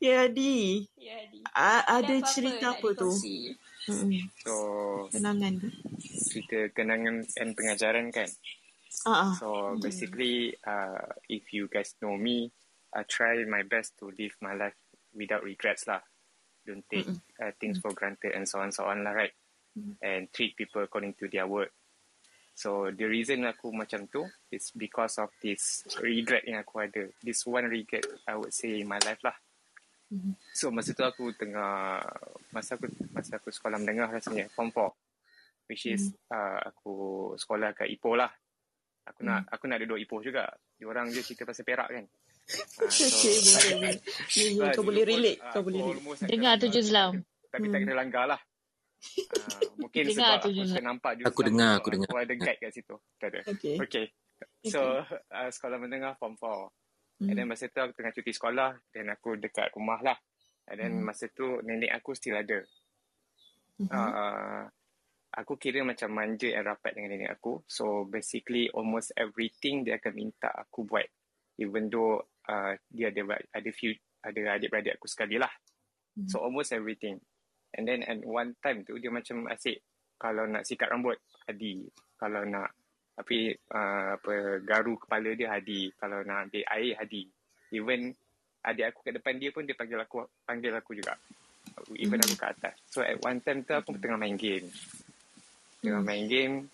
[0.02, 0.86] ya, Adi.
[0.98, 1.40] Ya, Hadi.
[1.54, 3.10] A- ada apa-apa cerita nak apa tu?
[3.86, 4.10] Hmm.
[4.42, 4.52] So,
[5.14, 5.68] Kenangan tu.
[6.26, 8.26] cerita kenangan dan pengajaran kan.
[9.06, 9.32] Ah, ah.
[9.38, 12.50] So, basically, uh, if you guys know me,
[12.90, 14.74] I try my best to live my life
[15.14, 16.02] without regrets lah.
[16.66, 17.06] Don't take
[17.38, 19.30] uh, things for granted and so on so on lah, right?
[20.02, 21.70] And treat people according to their word.
[22.56, 25.62] So the reason aku macam tu is because of this
[25.98, 27.04] regret yang aku ada.
[27.20, 29.36] This one regret I would say in my life lah.
[30.50, 32.00] So masa tu aku tengah
[32.48, 34.88] masa aku masa aku sekolah menengah rasanya form 4
[35.66, 36.94] which is uh, aku
[37.34, 38.30] sekolah kat Ipoh lah.
[39.04, 40.46] Aku nak aku nak duduk Ipoh juga.
[40.74, 42.06] Diorang je cerita pasal Perak kan.
[42.78, 43.94] Ah, so- Okay, boleh, boleh.
[44.62, 45.38] Ah, kau boleh relate.
[45.40, 46.24] ah, Kau boleh relate.
[46.24, 47.10] Dengar kena- tujuh Islam.
[47.48, 48.40] Tapi tak kena langgar lah.
[49.26, 50.66] Ah, Mungkin Dengar sebab aku juga.
[50.70, 52.08] suka nampak juga Aku dengar, aku dengar.
[52.10, 52.96] Aku ada guide kat situ.
[53.16, 53.40] Tak ada.
[53.48, 53.74] Okay.
[53.80, 54.06] Okay.
[54.68, 56.68] So, uh, sekolah menengah form 4.
[57.16, 57.28] Hmm.
[57.32, 58.70] And then masa tu aku tengah cuti sekolah.
[58.92, 60.18] Dan aku dekat rumah lah.
[60.68, 61.06] And then Hmm.
[61.08, 62.60] masa tu nenek aku still ada.
[63.76, 63.88] Mhm.
[63.92, 64.64] Uh,
[65.36, 67.60] aku kira macam manja and rapat dengan nenek aku.
[67.68, 71.04] So basically almost everything dia akan minta aku buat.
[71.56, 73.22] Even though uh, dia ada
[73.52, 75.52] ada few ada adik-beradik aku sekali lah.
[76.16, 76.28] Mhm.
[76.28, 77.20] So almost everything.
[77.76, 79.84] And then at one time tu dia macam asyik
[80.16, 81.84] kalau nak sikat rambut Hadi.
[82.16, 82.72] Kalau nak
[83.16, 85.92] tapi uh, apa garu kepala dia Hadi.
[85.96, 87.22] Kalau nak ambil air Hadi.
[87.76, 88.12] Even
[88.66, 91.14] adik aku kat depan dia pun dia panggil aku panggil aku juga.
[92.00, 92.74] Even aku kat atas.
[92.88, 94.66] So at one time tu aku tengah main game.
[95.84, 96.72] Tengah main game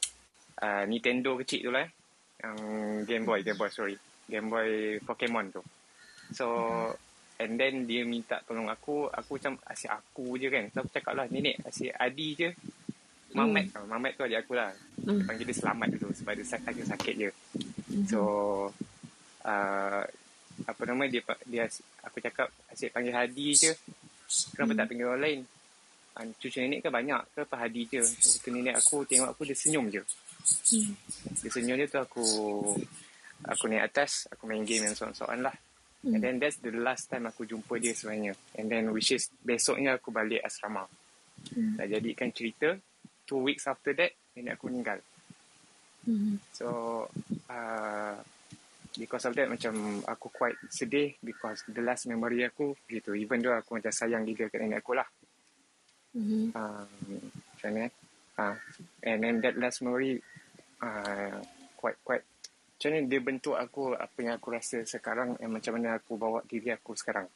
[0.62, 1.85] uh, Nintendo kecil tu lah.
[1.85, 1.91] eh.
[2.43, 2.59] Yang
[3.07, 3.97] Game Boy, Game Boy sorry.
[4.27, 5.62] Game Boy Pokemon tu.
[6.35, 6.47] So
[7.43, 10.64] and then dia minta tolong aku, aku macam asyik aku je kan.
[10.70, 12.48] So aku cakap lah, nenek asyik Adi je.
[13.35, 14.70] Mamat tau, Mamat tu adik aku lah.
[15.02, 17.31] Dia panggil dia selamat dulu sebab dia sakit, agak sakit je.
[18.06, 18.23] So
[19.43, 20.02] uh,
[20.62, 21.64] apa nama dia dia
[22.06, 23.73] aku cakap asyik panggil Hadi je.
[24.55, 25.40] Kenapa tak panggil orang lain?
[26.12, 27.20] Uh, cucu nenek kan banyak.
[27.35, 28.01] Kenapa Hadi je?
[28.05, 30.02] Waktu nenek aku tengok aku dia senyum je.
[31.40, 32.24] Dia senyum dia tu aku
[33.43, 35.56] aku naik atas, aku main game yang soal-soalan lah.
[36.03, 38.35] And then that's the last time aku jumpa dia sebenarnya.
[38.59, 40.83] And then which is besoknya aku balik asrama.
[41.55, 42.74] Nak jadikan cerita,
[43.23, 44.99] two weeks after that, nenek aku meninggal.
[46.51, 47.07] So,
[47.47, 48.19] uh,
[48.99, 53.15] because of that macam aku quite sedih because the last memory aku gitu.
[53.15, 55.07] Even though aku macam sayang gila kat nenek aku lah.
[56.19, 56.51] Mhm.
[56.53, 56.91] Um,
[57.31, 57.93] macam mana eh?
[58.33, 58.57] Uh,
[59.07, 60.19] and then that last memory
[60.83, 61.39] uh,
[61.79, 62.24] quite quite
[62.83, 66.43] macam mana dia bentuk aku apa yang aku rasa sekarang and macam mana aku bawa
[66.43, 67.31] diri aku sekarang.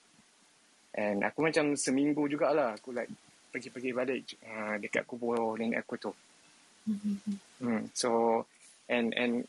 [0.90, 3.06] And aku macam seminggu jugalah aku like
[3.54, 6.12] pergi-pergi balik uh, dekat kubur nenek aku tu.
[7.62, 7.86] Hmm.
[7.94, 8.42] So
[8.90, 9.46] and and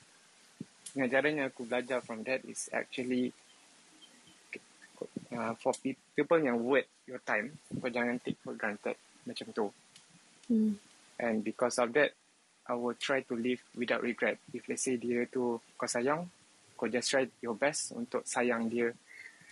[0.94, 3.34] pengajaran yang aku belajar from that is actually
[5.34, 9.66] uh, for pe- people yang worth your time, kau jangan take for granted macam tu.
[10.46, 10.78] Hmm.
[11.18, 12.14] And because of that,
[12.68, 14.38] I will try to live without regret.
[14.52, 16.28] If let's say dia tu kau sayang,
[16.76, 18.92] kau just try your best untuk sayang dia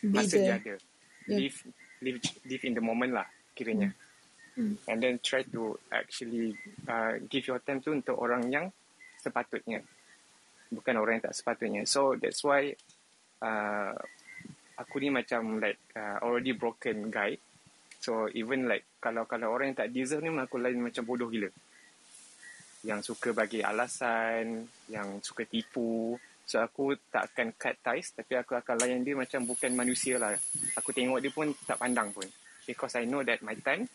[0.04, 0.60] Be masa dia there.
[0.60, 0.76] ada.
[1.26, 1.40] Yeah.
[1.42, 1.58] Live,
[2.04, 3.96] live, live in the moment lah kiranya.
[4.56, 4.76] Hmm.
[4.88, 6.56] And then try to actually
[6.88, 8.72] uh, give your time tu untuk orang yang
[9.20, 9.84] sepatutnya.
[10.72, 11.84] Bukan orang yang tak sepatutnya.
[11.88, 12.76] So that's why
[13.44, 13.96] uh,
[14.76, 17.40] aku ni macam like uh, already broken guy.
[18.00, 21.50] So even like kalau kalau orang yang tak deserve ni aku lain macam bodoh gila.
[22.86, 26.16] Yang suka bagi alasan, yang suka tipu.
[26.46, 30.38] So aku tak akan cut ties tapi aku akan layan dia macam bukan manusia lah.
[30.78, 32.30] Aku tengok dia pun tak pandang pun.
[32.70, 33.90] Because I know that my time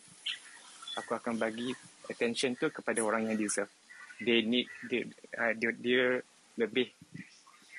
[0.99, 1.71] aku akan bagi
[2.11, 3.71] attention tu kepada orang yang deserve.
[4.19, 5.07] They need dia
[5.39, 6.03] uh, dia, dia
[6.59, 6.91] lebih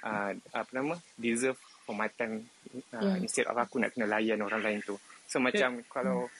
[0.02, 2.48] uh, apa nama deserve for my time
[2.96, 3.20] uh, Yeah.
[3.20, 4.96] instead of aku nak kena layan orang lain tu.
[5.28, 6.32] So macam kalau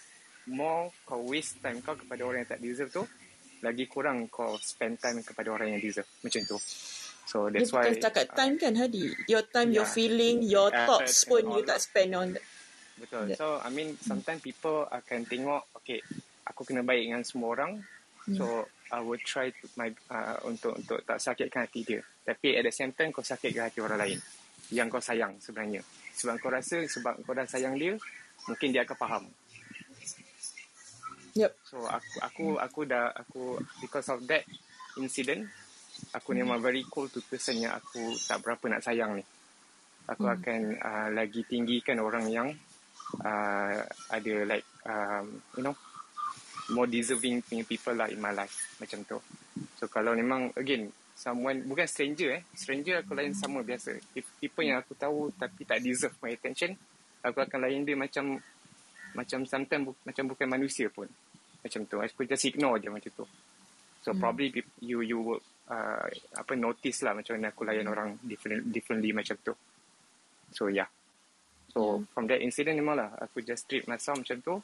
[0.49, 3.05] more kau waste time kau kepada orang yang tak deserve tu,
[3.63, 6.11] lagi kurang kau spend time kepada orang yang deserve.
[6.21, 6.59] Macam tu.
[7.23, 9.15] So Dia that's why bukan setakat time kan Hadi.
[9.31, 9.95] Your time, your Yeah.
[9.95, 12.45] feeling, your Effort thoughts pun and you all tak spend on that.
[12.99, 13.25] Betul.
[13.33, 13.39] Yeah.
[13.39, 16.03] So I mean sometimes people akan tengok okay
[16.45, 17.73] aku kena baik dengan semua orang.
[18.23, 22.03] So I will try to my uh, untuk untuk tak sakitkan hati dia.
[22.23, 24.19] Tapi at the same time kau sakitkan hati orang lain
[24.71, 25.83] yang kau sayang sebenarnya.
[26.15, 27.99] Sebab kau rasa sebab kau dah sayang dia,
[28.47, 29.25] mungkin dia akan faham.
[31.33, 31.53] Yep.
[31.65, 34.45] So aku aku aku dah aku because of that
[35.01, 35.49] incident
[36.13, 39.25] aku ni memang very cool to person yang aku tak berapa nak sayang ni.
[40.11, 40.35] Aku Hmm.
[40.37, 42.49] akan uh, lagi tinggikan orang yang
[43.23, 43.77] uh,
[44.11, 45.77] ada like um, you know
[46.75, 49.17] more deserving punya people lah in my life macam tu.
[49.81, 53.95] So kalau memang again someone bukan stranger eh stranger aku lain sama biasa.
[54.13, 56.77] If people yang aku tahu tapi tak deserve my attention
[57.23, 58.37] aku akan layan dia macam
[59.13, 61.09] macam sometimes bu- macam bukan manusia pun.
[61.61, 63.27] Macam tu aku just ignore je macam tu.
[64.03, 64.19] So Hmm.
[64.19, 69.15] probably you you will uh, apa notice lah macam mana aku layan orang different differently
[69.15, 69.55] macam tu.
[70.51, 70.91] So yeah.
[71.71, 72.11] So Hmm.
[72.11, 74.55] from that incident memang lah aku just treat myself macam tu.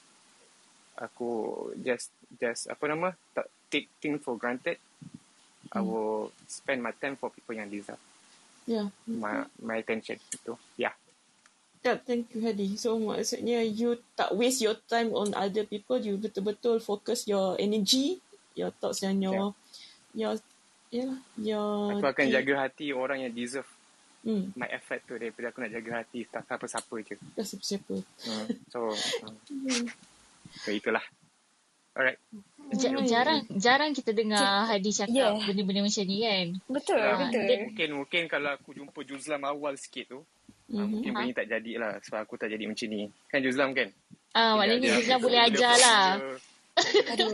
[0.98, 1.30] Aku
[1.78, 4.76] just just apa nama tak take things for granted.
[5.70, 5.86] I Hmm.
[5.86, 8.00] will spend my time for people yang deserve.
[8.64, 8.92] Yeah.
[9.06, 10.52] my my attention itu.
[10.76, 10.92] Yeah
[11.80, 12.74] Yeah, thank you Hadi.
[12.74, 18.18] So maksudnya you tak waste your time on other people, you betul-betul focus your energy,
[18.52, 19.54] your thoughts dan your
[20.12, 20.34] your
[20.88, 23.68] yeah, your aku akan thi- jaga hati orang yang deserve
[24.18, 27.94] Hmm, my effort tu daripada aku nak jaga hati tak siapa-siapa je dah siapa-siapa.
[28.26, 28.46] Hmm.
[28.66, 28.78] So,
[29.22, 29.34] um,
[30.58, 31.00] so itulah.
[31.94, 32.18] Alright.
[32.74, 35.38] Ja- jarang jarang kita dengar Hadi cakap Yeah.
[35.40, 36.46] benda-benda macam ni kan.
[36.66, 37.46] Betul, Ah, betul.
[37.64, 40.20] Mungkin mungkin kalau aku jumpa Juzlam awal sikit tu,
[40.70, 40.84] Mhm.
[40.86, 43.02] mungkin benda ni tak jadi lah sebab aku tak jadi macam ni.
[43.26, 43.88] Kan Juzlam kan?
[44.30, 46.06] Ah, maknanya dia- Juzlan boleh dia- ajar lah.
[46.78, 47.24] jadi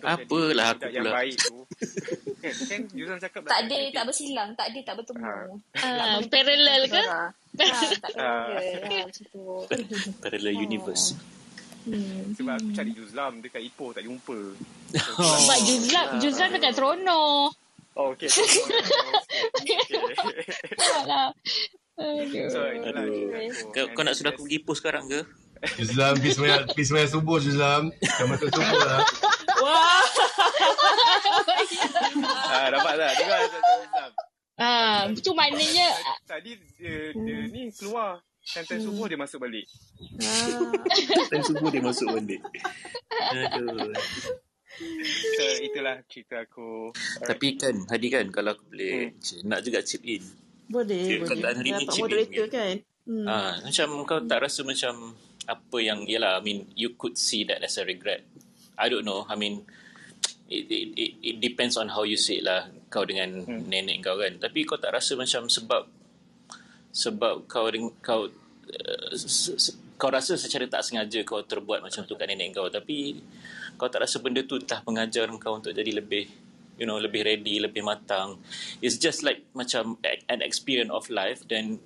[0.00, 1.12] Apalah aku budak yang pula.
[1.12, 1.56] baik tu.
[2.42, 5.24] kan, kan Juzlam cakap Tak ada, tak bersilang, tak ada, tak bertemu.
[5.76, 7.02] Ah, parallel ke?
[7.52, 8.46] Tak Ah.
[8.56, 9.04] parallel.
[9.04, 9.42] Macam tu.
[10.18, 11.12] Parallel universe.
[11.84, 12.32] Hmm.
[12.32, 14.38] Sebab aku cari Juzlam dekat Ipoh tak jumpa.
[15.38, 17.50] Sebab Juzlan, Juzlan dekat Trono.
[17.96, 18.28] Oh, okay.
[20.68, 21.32] Taklah.
[21.96, 22.48] Aduh.
[22.52, 23.72] So, itulah Aduh.
[23.72, 25.20] Kau, kau nak sudah aku pergi post sekarang ke?
[25.80, 27.82] Islam, pergi semayang, pergi semayang subuh Islam.
[27.88, 29.00] Macam macam subuh lah.
[29.64, 30.04] Wah.
[32.46, 33.12] Ah, dapat tak?
[33.20, 34.10] Dengar Juzlam?
[34.56, 35.88] Ah, tu maknanya
[36.24, 38.24] Tadi dia, dia ni keluar.
[38.46, 39.66] Time-time subuh dia masuk balik.
[41.28, 42.40] Time subuh dia masuk balik.
[43.34, 43.92] Aduh.
[45.36, 46.94] So, itulah cerita aku.
[47.20, 50.24] Tapi kan, Hadi kan, kalau aku boleh nak juga chip in.
[50.66, 51.28] Boleh, Kira boleh.
[51.30, 52.52] keadaan hari ni in moderator ke?
[52.52, 52.74] kan?
[53.06, 53.26] Hmm.
[53.26, 55.14] Ah, macam kau tak rasa macam
[55.46, 58.26] apa yang yalah I mean you could see that as a regret.
[58.74, 59.22] I don't know.
[59.30, 59.62] I mean
[60.50, 63.70] it it it, it depends on how you say it lah kau dengan hmm.
[63.70, 64.42] nenek kau kan.
[64.42, 65.86] Tapi kau tak rasa macam sebab
[66.90, 72.04] sebab kau deng- kau uh, se- se- kau rasa secara tak sengaja kau terbuat macam
[72.04, 73.16] tu kat nenek kau tapi
[73.80, 76.28] kau tak rasa benda tu telah mengajar kau untuk jadi lebih
[76.76, 78.40] you know lebih ready lebih matang.
[78.80, 81.80] It's just like macam an experience of life then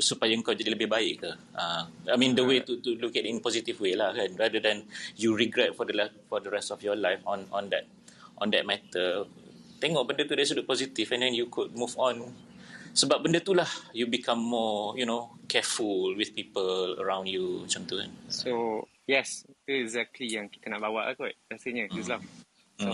[0.00, 1.30] supaya kau jadi lebih baik ke.
[1.52, 4.32] Uh, I mean the way to to look at it in positive way lah kan
[4.40, 5.94] rather than you regret for the
[6.26, 7.84] for the rest of your life on on that
[8.40, 9.28] on that matter.
[9.80, 12.24] Tengok benda tu dari sudut positif and then you could move on.
[12.90, 17.86] Sebab benda tu lah you become more you know careful with people around you macam
[17.86, 18.10] tu kan.
[18.30, 22.22] So, yes, itu exactly yang kita nak bawa lah kot rasanya, Juzlam.
[22.80, 22.92] So,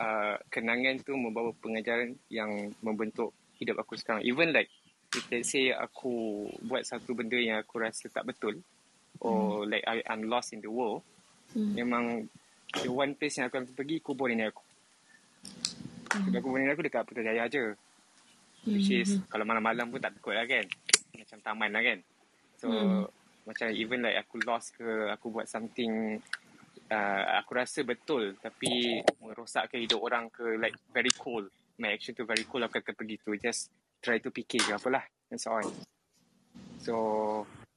[0.00, 4.24] uh, kenangan tu membawa pengajaran yang membentuk hidup aku sekarang.
[4.24, 4.72] Even like,
[5.12, 8.64] if let's say aku buat satu benda yang aku rasa tak betul,
[9.20, 11.04] or like I, I'm lost in the world,
[11.54, 11.70] Hmm.
[11.70, 12.04] memang
[12.82, 14.64] the one place yang aku akan pergi, kubur nenek aku.
[16.10, 17.78] Sebab kubur nenek aku dekat Putrajaya je.
[18.66, 20.66] Which is, kalau malam-malam pun tak takut lah kan.
[21.14, 21.98] Macam taman lah kan.
[22.58, 23.06] So, Hmm.
[23.46, 26.18] macam even like aku lost ke, aku buat something
[26.94, 31.42] uh, aku rasa betul tapi merosakkan hidup orang ke like very cool.
[31.82, 33.34] My action tu very cool aku akan pergi tu.
[33.34, 35.02] Just try to fikir ke apalah
[35.34, 35.66] and so on.
[36.78, 36.94] So,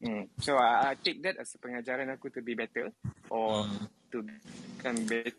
[0.03, 2.94] mm, so I, I take that as a pengajaran aku to be better
[3.34, 3.65] or
[4.14, 5.34] to become be,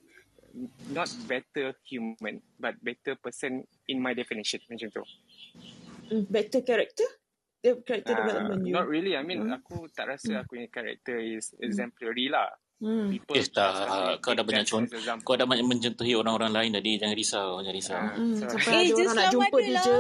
[0.89, 5.05] not better human but better person in my definition macam tu.
[6.09, 7.05] Hmm, Better character?
[7.61, 8.73] The character Uh, development you.
[8.73, 9.19] not really.
[9.19, 9.59] I mean, Hmm.
[9.61, 12.49] aku tak rasa aku punya character is exemplary lah.
[12.79, 13.11] Hmm.
[13.11, 14.99] Eh tak, selalu kau dah banyak contoh.
[15.21, 16.95] Kau dah banyak mencontohi orang-orang lain tadi.
[16.95, 17.97] Jangan risau, jangan risau.
[17.97, 19.85] Ah, Hmm, so, sampai Eh, ada just orang nak lah jumpa dia lah.
[19.85, 19.99] je.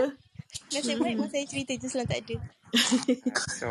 [0.71, 2.37] Nasib baik masa saya cerita je Islam tak ada.
[3.51, 3.69] so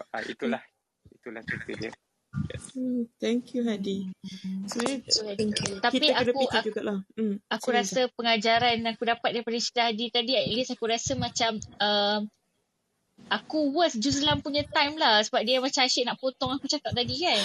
[0.00, 0.62] uh, itulah
[1.10, 1.90] itulah cerita dia.
[2.70, 4.08] Hmm, thank you Hadi.
[4.66, 6.98] Sebenarnya Tapi kita aku- aku- jugalah.
[7.14, 7.36] Hmm.
[7.46, 11.12] aku sorry, rasa pengajaran yang aku dapat daripada cerita Hadi tadi at least aku rasa
[11.14, 12.20] macam uh,
[13.28, 17.14] aku worth Juzlam punya time lah sebab dia macam asyik nak potong aku cakap tadi
[17.20, 17.42] kan.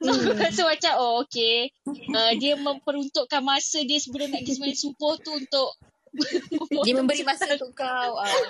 [0.00, 1.70] So aku rasa macam oh okay.
[2.10, 5.70] Uh, dia memperuntukkan masa dia sebelum nak pergi sembahyang subuh tu untuk
[6.86, 8.12] Dia memberi masa untuk kau.
[8.22, 8.46] Uh,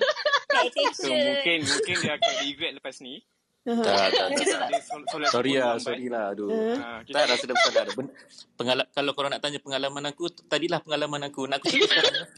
[0.94, 3.24] So mungkin mungkin dia akan regret lepas ni.
[3.64, 4.68] Tak, tak, tak.
[5.08, 6.36] Solat Sorry lah, sorry lah.
[6.36, 6.52] Aduh.
[7.08, 7.84] Kita- Tak rasa dah bersalah.
[7.96, 8.12] Ben-
[8.54, 11.48] Pengala- kalau korang nak tanya pengalaman aku, tadilah pengalaman aku.
[11.48, 12.28] Nak aku cerita sekarang.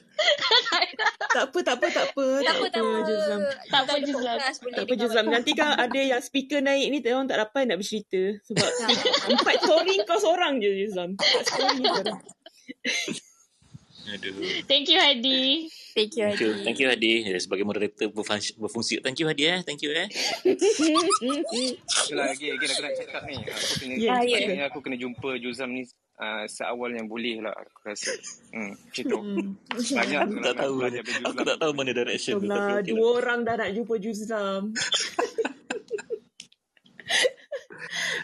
[1.36, 2.26] Tak apa, tak apa, tak apa.
[2.40, 2.96] Tak apa, tak apa.
[3.04, 3.40] Juzlam.
[3.68, 4.38] Tak apa, Juzlam.
[4.40, 5.26] Tak apa Juzlam.
[5.28, 8.40] Nanti kan ada yang speaker naik ni, orang tak dapat nak bercerita.
[8.48, 8.68] Sebab
[9.28, 11.12] empat story kau seorang je Juzlam.
[11.12, 11.84] Empat story.
[14.06, 14.32] Aduh.
[14.64, 15.68] Thank you Hadi.
[15.96, 16.60] Thank you, Thank you, Hadi.
[16.62, 17.12] thank you Hadi.
[17.40, 19.00] Sebagai moderator berfungsi, berfungsi.
[19.00, 19.58] Thank you Hadi eh.
[19.64, 20.04] Thank you eh.
[20.44, 23.36] Itulah lagi, lagi aku nak cakap ni.
[23.40, 24.36] Aku kena, Ya, Ah, ya.
[24.36, 28.12] sepatutnya aku kena jumpa Juzam ni uh, seawal yang boleh lah aku rasa.
[28.52, 29.16] Hmm, macam tu.
[29.16, 29.56] Hmm.
[29.72, 30.74] Banyak Aku tak tahu.
[30.84, 31.44] Aku Juzam.
[31.44, 32.44] tak tahu mana direction tu.
[32.44, 33.12] Itulah, Tapi okay dua lah.
[33.16, 34.62] orang dah nak jumpa Juzlam.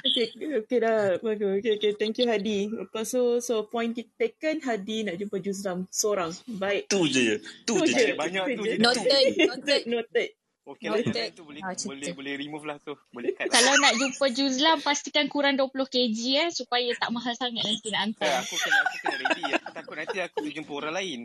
[0.07, 0.27] okay,
[0.59, 1.17] okay dah.
[1.19, 2.71] Okay, okay, okay, thank you Hadi.
[2.71, 6.33] Lepas tu, so point kita taken, Hadi nak jumpa Juzlam seorang.
[6.47, 6.89] Baik.
[6.89, 7.39] Tu je.
[7.65, 7.95] Tu Tu je.
[7.95, 8.07] je.
[8.17, 8.77] Banyak tu je.
[8.79, 9.25] Noted.
[9.51, 9.83] Noted.
[9.87, 10.29] Noted.
[10.63, 11.03] Okey lah,
[11.35, 12.15] tu boleh, Ah, boleh, tu.
[12.15, 12.95] boleh remove lah tu.
[13.11, 13.51] Boleh cut.
[13.51, 18.01] Kalau nak jumpa Juzlam pastikan kurang 20 kg eh supaya tak mahal sangat nanti nak
[18.07, 18.47] hantar.
[18.47, 19.43] aku kena, aku kena ready.
[19.59, 21.21] Aku takut nanti aku jumpa orang lain.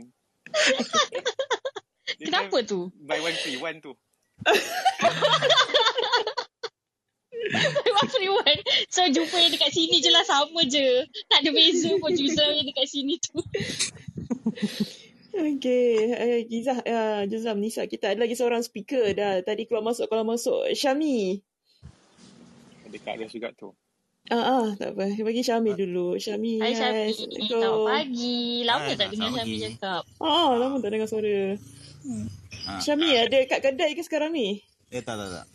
[2.17, 2.89] Kenapa kan tu?
[2.97, 3.93] Buy one free one tu.
[8.13, 8.61] Free one.
[8.91, 11.03] So jumpa yang dekat sini je lah sama je.
[11.27, 13.39] Tak ada beza pun Juzam yang dekat sini tu.
[15.37, 19.37] Okay, uh, Gizah, uh, Juzam, Nisa, kita ada lagi seorang speaker dah.
[19.45, 20.73] Tadi keluar masuk, keluar masuk.
[20.73, 21.45] Syami.
[22.89, 23.69] Dekat dia juga tu.
[24.33, 25.13] Ah, ah, tak apa.
[25.13, 26.17] Bagi Syami dulu.
[26.17, 27.13] Syami, Hai hai.
[27.13, 27.53] Syami.
[27.53, 28.65] Selamat pagi.
[28.65, 30.03] Lama Hai, tak dengar Syami cakap.
[30.17, 31.37] Ah, lama tak dengar suara.
[32.65, 34.65] Ah, Syami, ada kat kedai ke sekarang ni?
[34.89, 35.45] eh tak tak tak.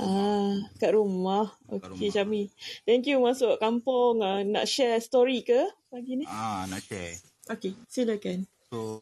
[0.00, 1.52] Ah, kat rumah.
[1.68, 2.12] Okey.
[2.12, 2.48] Syami.
[2.84, 4.20] Thank you masuk kampung.
[4.20, 6.24] Uh, nak share story ke pagi ni?
[6.28, 7.16] Ah, nak share.
[7.46, 8.44] Okey, silakan.
[8.68, 9.00] So,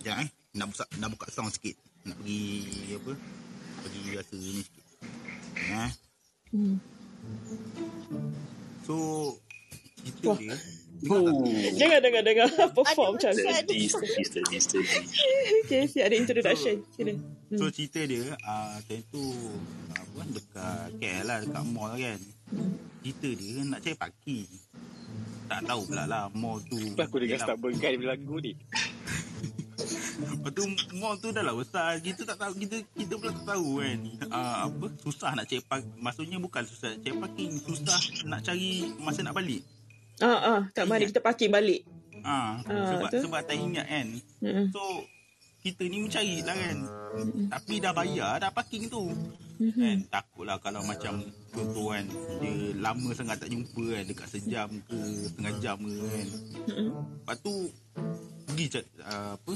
[0.00, 0.30] jangan eh.
[0.54, 1.74] Nak buka, nak buka sound sikit.
[2.06, 3.12] Nak pergi apa?
[3.84, 4.84] Pergi rasa ni sikit.
[5.54, 5.92] Eh.
[6.54, 6.76] Hmm.
[8.86, 8.94] So,
[10.04, 10.38] cerita Wah.
[10.38, 10.56] dia.
[11.04, 11.44] Oh.
[11.76, 13.42] Jangan dengar dengar perform macam ni.
[13.44, 14.88] Steady, steady, steady, steady.
[15.66, 16.74] Okey, siap ada introduction.
[16.96, 17.12] Sila.
[17.12, 17.58] Hmm.
[17.60, 19.24] So cerita dia uh, time tu
[19.92, 22.20] apa dekat KL lah dekat mall kan.
[23.04, 24.48] Cerita dia nak cari parking.
[25.44, 26.80] Tak tahu pula lah mall tu.
[26.80, 28.52] Kenapa aku dengar start bergai lagu ni?
[30.14, 30.64] Lepas tu
[30.96, 32.00] mall tu dah lah besar.
[32.00, 33.98] Kita tak tahu kita kita pula tak tahu kan.
[34.24, 36.00] Uh, apa susah nak cari parking.
[36.00, 39.60] Maksudnya bukan susah nak cari parking, susah nak cari masa nak balik.
[40.22, 41.82] Ah, ah, kat mana kita parking balik?
[42.22, 43.20] Ah, Ah, sebab tu.
[43.26, 44.06] sebab tak ingat kan.
[44.40, 44.66] Hmm.
[44.70, 44.82] So
[45.64, 46.78] kita ni mencari lah kan.
[47.50, 49.10] Tapi dah bayar dah parking tu.
[49.54, 49.80] Mhm.
[49.80, 51.24] Kan takutlah kalau macam
[51.54, 52.04] contoh kan
[52.42, 56.28] dia lama sangat tak jumpa kan dekat sejam ke setengah jam ke kan.
[56.68, 56.88] Mhm.
[57.22, 57.54] Lepas tu
[58.50, 58.66] pergi
[59.02, 59.52] uh, apa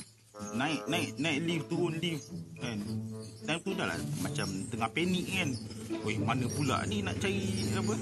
[0.55, 2.25] naik naik naik lift turun lift
[2.57, 2.79] kan.
[3.45, 5.51] Time tu dah lah macam tengah panik kan.
[6.05, 7.95] Oi mana pula ni nak cari apa?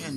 [0.00, 0.14] Kan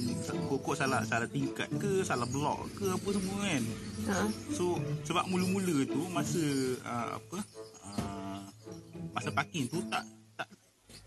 [0.50, 3.64] kokok salah salah tingkat ke salah blok ke apa semua kan.
[4.08, 4.16] Ha.
[4.52, 6.44] So sebab mula-mula tu masa
[6.84, 7.38] uh, apa
[7.88, 8.40] uh,
[9.16, 10.04] masa parking tu tak
[10.36, 10.50] tak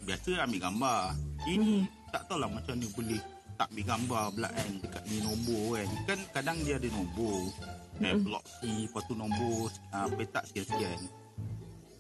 [0.05, 1.01] biasa ambil gambar.
[1.45, 3.21] Ini tak tahulah macam ni boleh
[3.61, 5.89] tak ambil gambar pula kan dekat ni nombor kan.
[6.09, 7.53] Kan kadang dia ada nombor.
[8.01, 8.25] Eh, Mm.
[8.25, 11.05] blok C, lepas tu nombor uh, petak sekian-sekian.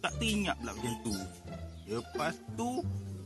[0.01, 1.13] Tak teringat pula macam tu.
[1.93, 2.81] Lepas tu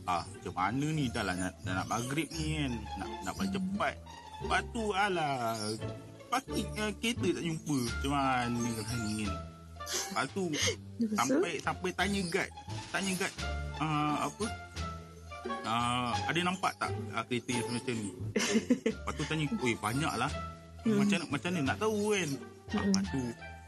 [0.05, 2.73] ah macam mana ni dah lah nak, dah nak maghrib ni kan.
[3.01, 3.95] Nak nak balik cepat.
[4.45, 5.57] Lepas tu alah
[6.29, 7.77] parking uh, kereta tak jumpa.
[7.89, 9.33] Macam mana kan ni kan.
[9.85, 10.43] Lepas tu
[11.19, 12.51] sampai sampai tanya guard.
[12.93, 13.33] Tanya guard
[13.81, 14.45] uh, apa?
[15.65, 18.11] Uh, ada nampak tak uh, kereta yang semacam ni?
[18.97, 20.31] Lepas tu tanya, oi banyak lah.
[20.85, 21.01] Hmm.
[21.01, 22.29] Macam macam mana nak tahu kan?
[22.73, 22.83] Hmm.
[22.89, 23.21] Lepas tu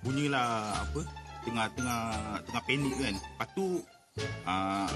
[0.05, 0.49] bunyilah
[0.85, 1.01] apa?
[1.45, 2.01] Tengah-tengah
[2.49, 3.15] tengah panik kan.
[3.15, 3.65] Lepas tu
[4.45, 4.89] uh,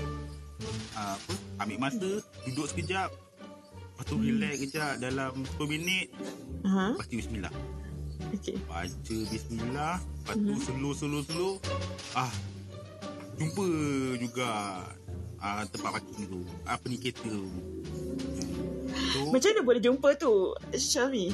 [0.95, 1.33] uh, apa?
[1.59, 2.09] Ambil masa,
[2.45, 3.09] duduk sekejap.
[3.91, 6.07] Lepas tu relax kejap dalam 10 minit.
[6.63, 7.53] Lepas tu bismillah.
[8.33, 8.57] Okey.
[8.65, 9.95] Baca bismillah.
[10.01, 10.61] Lepas tu Mhm.
[10.61, 11.53] slow slow slow.
[12.13, 12.31] Ah
[13.35, 13.65] jumpa
[14.17, 14.49] juga
[15.38, 16.41] ah tempat parking tu.
[16.65, 17.45] Apa ni kereta tu.
[19.11, 20.33] So, Macam mana boleh jumpa tu,
[20.71, 21.33] Syami?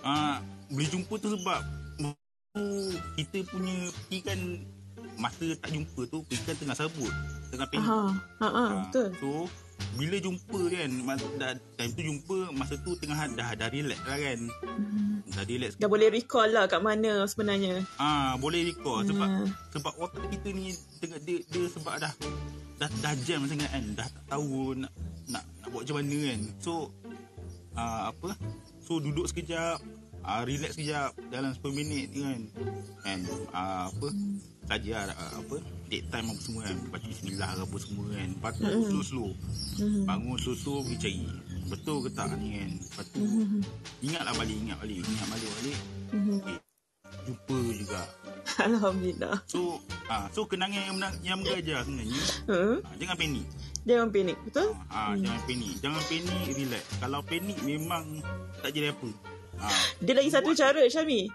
[0.00, 0.38] ah
[0.68, 1.60] boleh jumpa tu sebab
[3.14, 4.40] kita punya pergi kan
[5.18, 7.12] masa tak jumpa tu pergi kan tengah sabut
[7.50, 7.84] tengah panik.
[7.84, 8.00] Ha.
[8.40, 9.08] Ha, ha, betul.
[9.18, 9.30] So
[9.94, 10.90] bila jumpa kan
[11.38, 14.38] dah, time tu jumpa masa tu tengah dah dah relax lah kan.
[15.34, 17.82] Dah relax Dah boleh recall lah kat mana sebenarnya.
[17.98, 19.48] Ah, boleh recall sebab Hmm.
[19.74, 22.12] sebab otak kita ni tengah dia, dia sebab dah
[22.78, 24.92] dah dah jam sangat kan, dah tak tahu nak
[25.28, 26.40] nak nak buat macam mana kan.
[26.62, 26.72] So
[27.74, 28.34] ah, apa?
[28.82, 29.78] So duduk sekejap,
[30.28, 32.40] ah, relax sekejap dalam 10 minit ni kan.
[33.00, 33.18] Kan
[33.50, 34.08] ah, apa?
[34.68, 35.56] Saja ah, apa?
[35.88, 36.76] Date time apa semua kan.
[36.92, 38.28] Baca bismillah apa semua kan.
[38.30, 38.88] Lepas tu Mm-mm.
[38.92, 39.30] slow-slow.
[39.80, 40.02] Mhm.
[40.04, 41.24] Bangun slow-slow pergi cari.
[41.66, 42.70] Betul ke tak ni kan.
[42.76, 43.60] Lepas tu Mhm.
[44.04, 45.78] ingatlah balik, ingat balik, ingat balik balik.
[46.12, 46.36] Mhm.
[46.44, 46.58] Eh,
[47.24, 48.02] jumpa juga.
[48.58, 49.36] Alhamdulillah.
[49.46, 52.20] So, ah, so kenangan yang yang mengajar sebenarnya.
[52.44, 52.76] Hmm?
[52.82, 53.46] Ah, jangan panik.
[53.86, 54.68] Jangan panik, betul?
[54.88, 55.24] Ah, Hmm.
[55.24, 55.72] jangan panik.
[55.80, 56.84] Jangan panik, relax.
[56.98, 58.04] Kalau panik memang
[58.60, 59.08] tak jadi apa.
[59.58, 61.26] Ah, Dia lagi satu cara, Syami.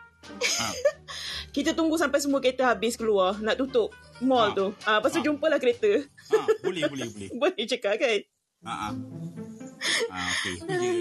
[0.60, 0.74] ah,
[1.56, 3.38] Kita tunggu sampai semua kereta habis keluar.
[3.38, 4.74] Nak tutup mall tu.
[4.84, 6.02] Ah, lepas tu jumpalah kereta.
[6.32, 7.30] ah, boleh, boleh, boleh.
[7.40, 8.20] Boleh cakap kan?
[8.64, 8.91] Ah, ah.
[10.32, 10.56] Okey.
[10.58, 10.91] Itu je.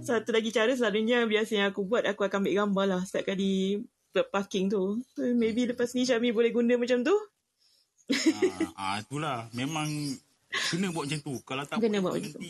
[0.00, 3.82] Satu lagi cara selalunya biasa yang aku buat, aku akan ambil gambar lah setiap kali
[4.30, 5.02] parking tu.
[5.12, 7.16] So, maybe lepas ni Syami boleh guna macam tu.
[8.06, 9.50] Ah, ah, itulah.
[9.50, 9.90] Memang
[10.70, 11.34] kena buat macam tu.
[11.42, 12.40] Kalau tak Kena buat buat macam tu.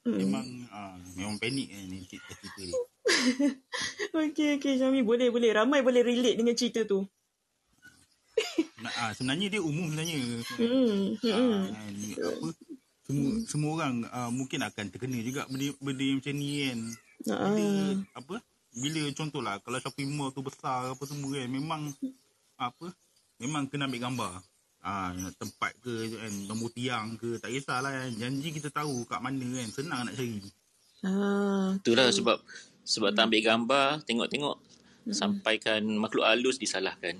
[0.00, 0.16] Nanti Hmm.
[0.16, 2.74] memang ah, memang panik kan ni cerita-cerita ni.
[4.16, 5.04] Okey, okey Syami.
[5.04, 5.50] Boleh, boleh.
[5.52, 7.04] Ramai boleh relate dengan cerita tu.
[8.80, 10.16] Nah, ah, sebenarnya dia umum sebenarnya.
[10.56, 11.20] Hmm.
[11.20, 11.28] hmm.
[11.28, 12.48] Ah, kan, apa
[13.04, 16.80] semua semua orang uh, mungkin akan terkena juga benda, benda yang macam ni kan.
[17.28, 17.92] Ah.
[18.16, 18.34] Apa
[18.72, 21.92] bila contohlah kalau shopping mall tu besar apa semua kan memang
[22.56, 22.86] apa
[23.36, 24.32] memang kena ambil gambar.
[24.80, 29.44] Ah tempat ke kan nombor tiang ke tak kisahlah kan janji kita tahu kat mana
[29.44, 30.40] kan senang nak cari.
[31.04, 31.76] Ah.
[31.80, 32.40] Itulah sebab
[32.80, 34.56] Sebab tak ambil gambar, tengok-tengok
[35.14, 37.14] sampaikan makhluk halus disalahkan.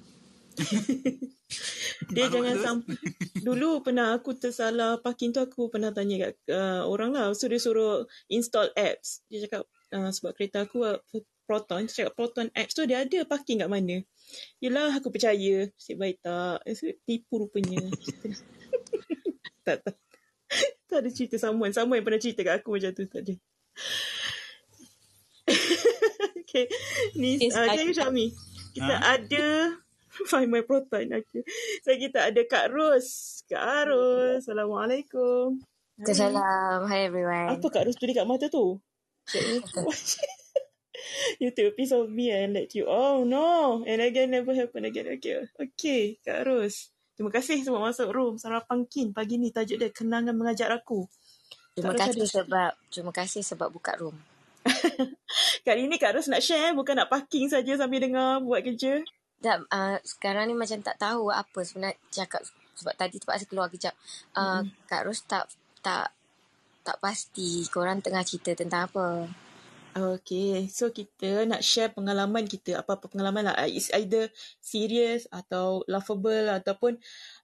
[2.14, 2.96] Dia jangan sampai
[3.42, 7.58] Dulu pernah aku tersalah parking tu Aku pernah tanya kat uh, orang lah So dia
[7.58, 10.98] suruh install apps Dia cakap uh, sebab kereta aku uh,
[11.50, 14.06] Proton Dia cakap Proton apps tu dia ada parking kat mana
[14.62, 16.62] Yelah aku percaya Asyik baik tak
[17.02, 17.90] Tipu rupanya
[19.66, 19.98] Tak tak
[20.86, 23.34] Tak ada cerita someone Someone yang pernah cerita kat aku macam tu Tak ada
[26.46, 26.70] Okay
[27.18, 28.30] Ni Yes, uh, Thank you Syami
[28.70, 29.18] Kita Ha?
[29.18, 29.74] ada
[30.30, 31.42] Find my proton okay.
[31.82, 35.58] So kita ada Kak Ros Kak Ros Assalamualaikum
[36.00, 36.16] Hai.
[36.16, 36.88] Salam.
[36.88, 37.60] Hi everyone.
[37.60, 38.80] Apa Kak Ros tulis kat mata tu?
[41.42, 42.84] you took a piece of me and let you.
[42.88, 43.82] Oh no.
[43.86, 45.08] And again never happen again.
[45.18, 45.46] Okay.
[45.56, 46.02] Okay.
[46.22, 46.90] Kak Ros.
[47.16, 48.34] Terima kasih sebab masuk room.
[48.40, 51.04] Sarapan kin pagi ni tajuk dia kenangan mengajar aku.
[51.76, 54.16] Terima Kak kasih ada- sebab terima kasih sebab buka room.
[55.66, 59.00] Kali ni Kak Ros nak share bukan nak parking saja sambil dengar buat kerja.
[59.40, 62.44] Tak, uh, sekarang ni macam tak tahu apa sebenarnya cakap
[62.76, 63.96] sebab tadi terpaksa keluar kejap.
[64.36, 64.88] Uh, Mm-mm.
[64.88, 65.48] Kak Ros tak
[65.80, 66.12] tak
[66.80, 69.28] tak pasti korang tengah cerita tentang apa.
[69.90, 73.66] Okay, so kita nak share pengalaman kita, apa-apa pengalaman lah.
[73.66, 74.30] It's either
[74.62, 76.94] serious atau laughable ataupun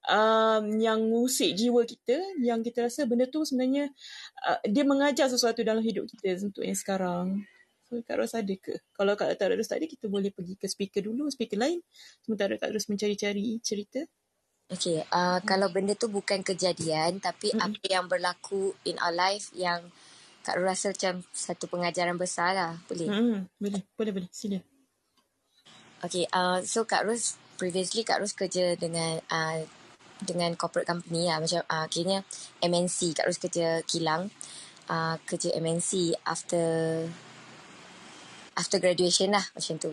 [0.06, 3.90] um, yang ngusik jiwa kita, yang kita rasa benda tu sebenarnya
[4.46, 7.42] uh, dia mengajar sesuatu dalam hidup kita untuk yang sekarang.
[7.90, 8.78] So, Kak Ros ada ke?
[8.94, 11.82] Kalau Kak Kak Ros tak ada, kita boleh pergi ke speaker dulu, speaker lain.
[12.22, 14.06] Sementara Kak Ros mencari-cari cerita.
[14.66, 17.70] Okay, uh, kalau benda tu bukan kejadian tapi Mm-mm.
[17.70, 19.94] apa yang berlaku in our life yang
[20.46, 22.72] Kak Ros rasa macam satu pengajaran besar lah.
[22.86, 23.10] Boleh?
[23.10, 24.30] Hmm, boleh, boleh, boleh.
[24.30, 24.62] Sila.
[26.06, 29.58] Okay, uh, so Kak Ros, previously Kak Ros kerja dengan uh,
[30.22, 31.42] dengan corporate company lah.
[31.42, 32.22] Macam uh, kayaknya
[32.62, 33.18] MNC.
[33.18, 34.30] Kak Ros kerja kilang.
[34.86, 37.02] Uh, kerja MNC after
[38.54, 39.90] after graduation lah macam tu.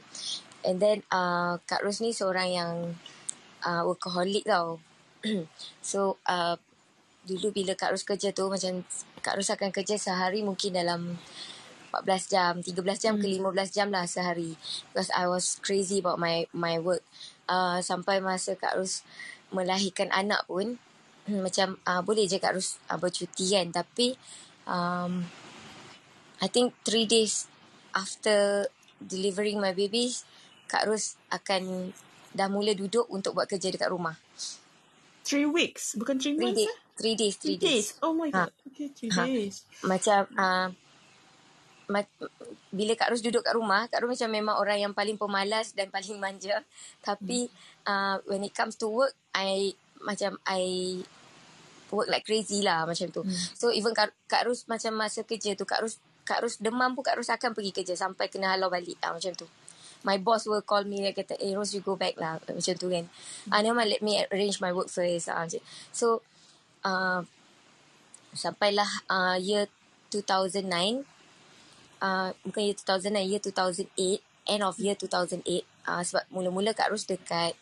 [0.61, 2.73] And then uh, Kak Ros ni seorang yang
[3.65, 4.77] uh, workaholic tau.
[5.81, 6.61] so uh,
[7.25, 8.85] dulu bila Kak Ros kerja tu macam
[9.23, 11.15] Kak Ros akan kerja sehari mungkin dalam
[11.95, 14.59] 14 jam, 13 jam ke 15 jam lah sehari.
[14.91, 17.01] Because I was crazy about my my work.
[17.47, 19.07] Uh, sampai masa Kak Ros
[19.55, 20.75] melahirkan anak pun
[21.29, 23.71] macam uh, boleh je Kak Ros uh, bercuti kan.
[23.71, 24.19] Tapi
[24.67, 25.23] um,
[26.43, 27.47] I think 3 days
[27.95, 28.67] after
[28.99, 30.27] delivering my babies,
[30.67, 31.95] Kak Ros akan
[32.33, 34.17] dah mula duduk untuk buat kerja dekat rumah.
[35.23, 36.82] Three weeks, bukan three Three months days.
[36.93, 37.35] Three days.
[37.41, 37.97] Three days.
[38.05, 38.45] Oh my Ha.
[38.45, 38.51] god.
[38.69, 39.25] Okay, three Ha.
[39.25, 39.65] days.
[39.83, 40.69] Macam uh,
[41.89, 42.19] ma-
[42.69, 45.89] bila Kak Ros duduk kat rumah, Kak Ros macam memang orang yang paling pemalas dan
[45.89, 46.61] paling manja.
[47.01, 47.49] Tapi
[47.89, 49.73] uh, when it comes to work, I
[50.05, 50.99] macam I
[51.93, 53.21] work like crazy lah macam tu.
[53.21, 53.37] Hmm.
[53.53, 57.03] So even Kak, Kak Ros macam masa kerja tu, Kak Ros Kak Ros demam pun
[57.03, 59.49] Kak Ros akan pergi kerja sampai kena halau balik ah, macam tu.
[60.03, 62.87] My boss will call me dia kata, eh Ros you go back lah macam tu
[62.91, 63.05] kan.
[63.51, 65.31] Ah, never mind, let me arrange my work first.
[65.31, 65.63] Macam.
[65.95, 66.23] So
[66.83, 67.23] uh,
[68.33, 69.67] sampailah uh, year
[70.11, 71.03] 2009
[72.03, 75.43] uh, bukan year 2009 year 2008 end of year 2008
[75.87, 77.55] uh, sebab mula-mula Kak Ros dekat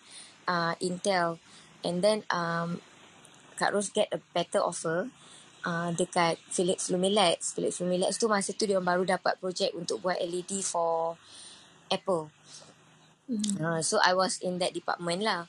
[0.49, 1.38] uh, Intel.
[1.81, 2.81] And then um,
[3.57, 5.10] Kak Ros get a better offer
[5.65, 10.18] uh, dekat Philips Lumilex Philips Lumilex tu masa tu dia baru dapat projek untuk buat
[10.18, 11.18] LED for
[11.89, 12.30] Apple.
[13.30, 13.53] Hmm.
[13.61, 15.45] Uh, so I was in that department lah.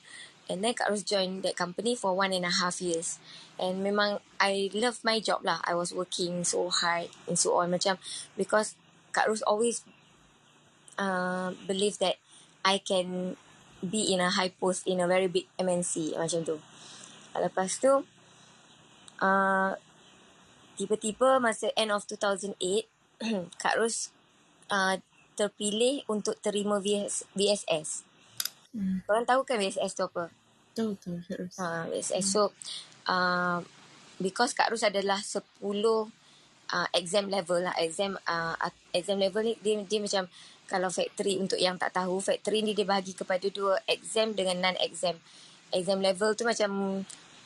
[0.51, 3.19] And then Kak Ros join that company for one and a half years.
[3.55, 5.63] And memang I love my job lah.
[5.63, 7.71] I was working so hard and so on.
[7.71, 7.95] Macam
[8.35, 8.75] because
[9.15, 9.87] Kak Ros always
[10.99, 12.19] uh, believe that
[12.63, 13.39] I can
[13.83, 16.59] be in a high post in a very big MNC macam tu.
[17.35, 18.03] Lepas tu
[19.23, 19.71] uh,
[20.75, 22.59] tiba-tiba masa end of 2008
[23.61, 24.11] Kak Ros
[24.71, 24.99] uh,
[25.33, 28.05] terpilih untuk terima VS, VSS.
[28.73, 29.05] Hmm.
[29.05, 30.33] Korang tahu kan VSS tu apa?
[30.73, 31.17] Tahu tahu.
[31.61, 32.25] Ha, VSS.
[32.25, 32.49] So,
[33.05, 33.61] uh,
[34.17, 37.77] because Kak Ros adalah 10 uh, exam level lah.
[37.77, 38.57] Exam uh,
[38.91, 40.25] exam level ni dia, dia macam
[40.65, 45.21] kalau factory untuk yang tak tahu, factory ni dia bahagi kepada dua exam dengan non-exam.
[45.69, 47.03] Exam level tu macam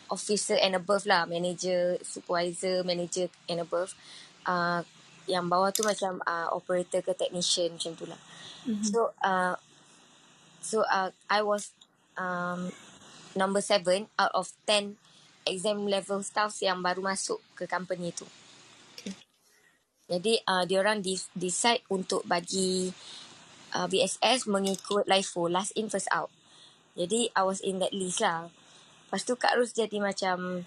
[0.08, 1.28] officer and above lah.
[1.28, 3.92] Manager, supervisor, manager and above.
[4.48, 4.80] Uh,
[5.28, 8.20] yang bawah tu macam uh, operator ke technician macam tu lah.
[8.64, 8.84] Mhm.
[8.88, 9.60] So, uh,
[10.62, 11.72] so uh, I was
[12.18, 12.72] um,
[13.38, 14.98] number seven out of 10
[15.48, 18.28] exam level staffs yang baru masuk ke company tu.
[20.08, 22.88] Jadi uh, diorang de- decide untuk bagi
[23.76, 26.32] uh, VSS mengikut LIFO, last in first out.
[26.96, 28.48] Jadi I was in that list lah.
[29.08, 30.64] Lepas tu Kak Ros jadi macam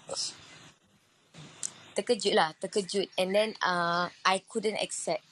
[1.97, 3.09] terkejut lah, terkejut.
[3.17, 5.25] And then uh, I couldn't accept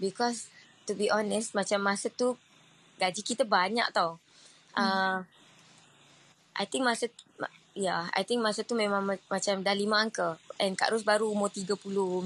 [0.00, 0.48] because
[0.88, 2.40] to be honest, macam masa tu
[3.00, 4.20] gaji kita banyak tau.
[4.76, 5.24] Uh,
[6.54, 7.08] I think masa
[7.72, 10.36] ya, yeah, I think masa tu memang ma- macam dah lima angka.
[10.60, 11.72] And Kak Ros baru umur 30,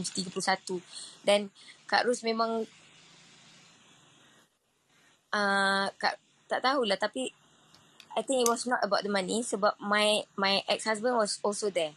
[0.03, 0.83] 31.
[1.23, 1.55] Dan
[1.87, 2.67] Kak Ros memang
[5.31, 6.19] uh, Kak,
[6.51, 7.31] tak tahulah tapi
[8.15, 11.95] I think it was not about the money sebab my my ex-husband was also there.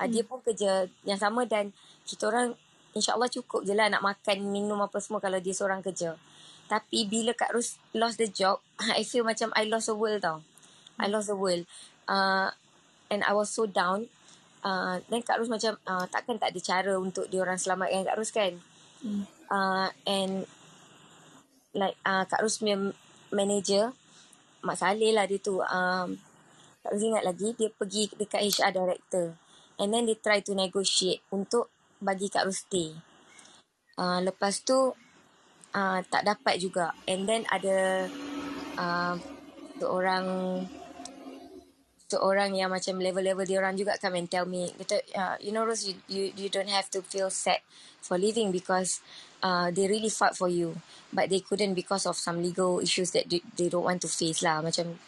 [0.00, 0.12] Uh, hmm.
[0.12, 1.76] Dia pun kerja yang sama dan
[2.08, 2.56] kita orang
[2.92, 6.16] insyaAllah cukup je lah nak makan, minum apa semua kalau dia seorang kerja.
[6.68, 8.60] Tapi bila Kak Ros lost the job,
[8.98, 10.40] I feel macam I lost the world tau.
[11.00, 11.64] I lost the world.
[12.06, 12.52] Uh,
[13.12, 14.08] and I was so down.
[14.62, 18.30] Uh, then Kak Ros macam uh, takkan tak ada cara untuk diorang selamatkan Kak Ros
[18.30, 18.52] kan.
[19.02, 19.24] Hmm.
[19.52, 20.46] Uh, and
[21.74, 22.92] like uh, Kak Ros punya
[23.32, 23.96] manager,
[24.62, 25.58] Mak Saleh lah dia tu.
[25.64, 26.20] Um,
[26.82, 29.26] tak ingat lagi, dia pergi dekat HR director.
[29.80, 31.71] And then they try to negotiate untuk
[32.02, 32.90] bagi Kak stay.
[33.94, 34.90] Uh, lepas tu,
[35.72, 36.90] uh, tak dapat juga.
[37.06, 38.10] And then ada
[38.76, 39.14] uh,
[39.78, 40.26] seorang
[42.12, 45.64] seorang yang macam level-level dia orang juga come and tell me kata uh, you know
[45.64, 47.64] Rose you, you you don't have to feel sad
[48.04, 49.00] for leaving because
[49.40, 50.76] uh, they really fought for you
[51.08, 54.44] but they couldn't because of some legal issues that they, they don't want to face
[54.44, 55.00] lah macam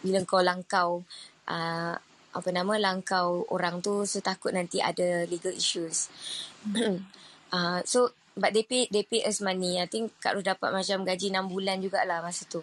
[0.00, 1.04] bila kau langkau
[1.44, 2.00] uh,
[2.36, 6.12] apa nama langkau orang tu so takut nanti ada legal issues
[7.52, 9.80] uh, so but they pay they pay us money.
[9.80, 12.60] I think Kak Ros dapat macam gaji 6 bulan jugalah masa tu.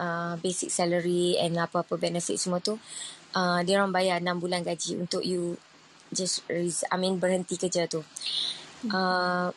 [0.00, 2.76] Uh, basic salary and apa-apa benefit semua tu.
[3.32, 5.56] Uh, dia orang bayar 6 bulan gaji untuk you
[6.12, 6.44] just
[6.92, 8.04] I mean berhenti kerja tu.
[8.92, 9.52] Uh,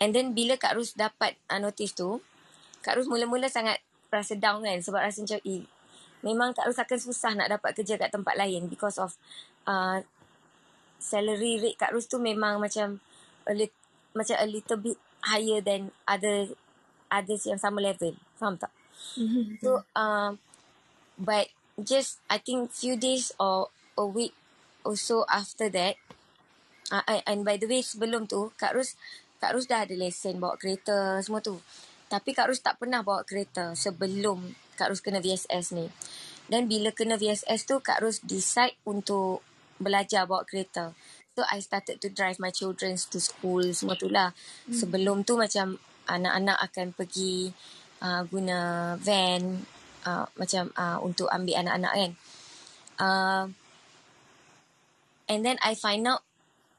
[0.00, 2.20] and then bila Kak Ros dapat uh, notice tu,
[2.84, 3.80] Kak Ros mula-mula sangat
[4.12, 5.66] rasa down kan sebab rasa macam eh,
[6.24, 9.16] memang Kak Ros akan susah nak dapat kerja kat tempat lain because of
[9.68, 10.00] uh,
[10.96, 13.00] salary rate Kak Ros tu memang macam
[13.46, 13.84] a li-
[14.16, 16.48] macam a little bit higher than other
[17.12, 18.14] others yang sama level.
[18.38, 18.72] Faham tak?
[19.18, 19.62] Mm-hmm.
[19.62, 20.40] So, um,
[21.20, 24.32] but just I think few days or a week
[24.82, 26.00] or so after that,
[26.90, 28.96] uh, and by the way sebelum tu, Kak Ros,
[29.38, 31.60] Kak Ros dah ada lesen bawa kereta semua tu.
[32.06, 35.88] Tapi Kak Ros tak pernah bawa kereta sebelum Kak Ros kena VSS ni.
[36.46, 39.40] Dan bila kena VSS tu, Kak Ros decide untuk
[39.80, 40.92] belajar bawa kereta.
[41.36, 44.32] So I started to drive my children to school semua tu lah.
[44.68, 44.72] Hmm.
[44.72, 45.76] Sebelum tu macam
[46.08, 47.50] anak-anak akan pergi
[48.00, 49.60] uh, guna van
[50.08, 52.12] uh, macam uh, untuk ambil anak-anak kan.
[52.96, 53.44] Uh,
[55.28, 56.24] and then I find out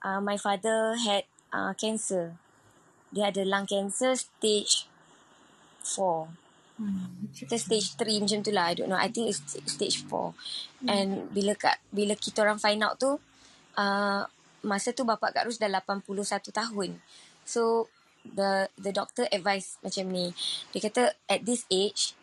[0.01, 2.39] uh, my father had uh, cancer.
[3.13, 4.89] Dia ada lung cancer stage
[5.83, 6.46] 4.
[6.77, 7.29] Hmm.
[7.33, 8.69] Kita stage 3 macam tu lah.
[8.69, 9.01] I don't know.
[9.01, 10.13] I think it's stage 4.
[10.13, 10.87] Hmm.
[10.87, 13.17] And bila kat, bila kita orang find out tu,
[13.77, 14.21] uh,
[14.61, 17.01] masa tu bapak Kak Rus dah 81 tahun.
[17.41, 17.89] So,
[18.27, 20.33] the the doctor advise macam ni.
[20.71, 22.13] Dia kata, at this age,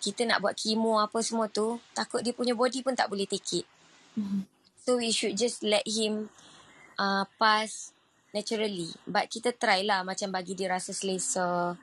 [0.00, 3.64] kita nak buat chemo apa semua tu, takut dia punya body pun tak boleh take
[3.64, 3.66] it.
[4.16, 4.48] Hmm.
[4.80, 6.32] So, we should just let him
[6.96, 7.92] uh, pass
[8.32, 8.88] naturally.
[9.04, 11.76] But kita try lah macam bagi dia rasa selesa,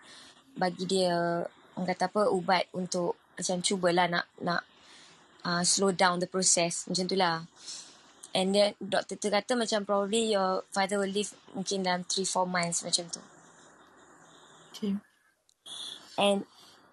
[0.57, 1.45] bagi dia
[1.75, 4.63] orang kata apa ubat untuk macam cubalah nak nak
[5.43, 7.43] uh, slow down the process macam tu lah.
[8.35, 12.83] And then doktor tu kata macam probably your father will live mungkin dalam 3-4 months
[12.83, 13.21] macam tu.
[14.71, 14.99] Okay.
[16.19, 16.43] And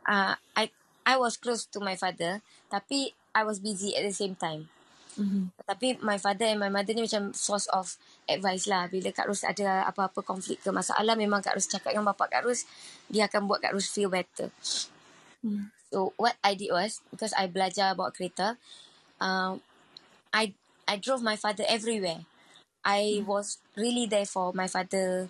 [0.07, 0.71] uh, I
[1.03, 4.71] I was close to my father tapi I was busy at the same time.
[5.13, 5.45] Mm-hmm.
[5.69, 8.89] Tapi my father and my mother ni macam source of advice lah.
[8.89, 12.43] Bila Kak Ros ada apa-apa konflik ke masalah, memang Kak Ros cakap dengan bapak Kak
[12.49, 12.65] Ros,
[13.13, 14.49] dia akan buat Kak Ros feel better.
[15.45, 15.69] Mm.
[15.93, 18.57] So what I did was, because I belajar bawa kereta,
[19.21, 19.61] um,
[20.33, 20.57] I
[20.89, 22.25] I drove my father everywhere.
[22.81, 23.29] I mm.
[23.29, 25.29] was really there for my father.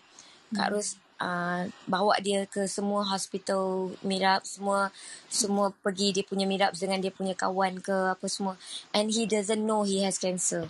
[0.55, 0.75] Kak mm.
[0.79, 4.91] Ros uh, bawa dia ke semua hospital mirap semua
[5.31, 8.59] semua pergi dia punya mirap dengan dia punya kawan ke apa semua.
[8.91, 10.67] And he doesn't know he has cancer.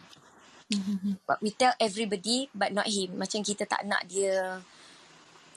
[1.29, 3.17] But we tell everybody but not him.
[3.17, 4.61] Macam kita tak nak dia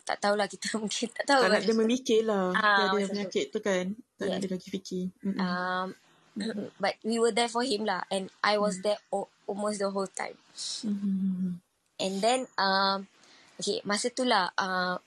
[0.05, 3.45] tak tahulah kita mungkin tak tahu tak nak dia memikir lah ah, dia ada penyakit
[3.51, 3.85] tu kan.
[4.15, 4.31] Tak yeah.
[4.31, 5.03] nak dia lagi fikir.
[5.35, 5.87] Um,
[6.83, 8.07] but we were there for him lah.
[8.07, 8.91] And I was mm.
[8.91, 10.39] there o- almost the whole time.
[10.55, 11.59] Mm-hmm.
[11.99, 13.07] and then um,
[13.55, 14.99] Okay, masa tu lah, uh,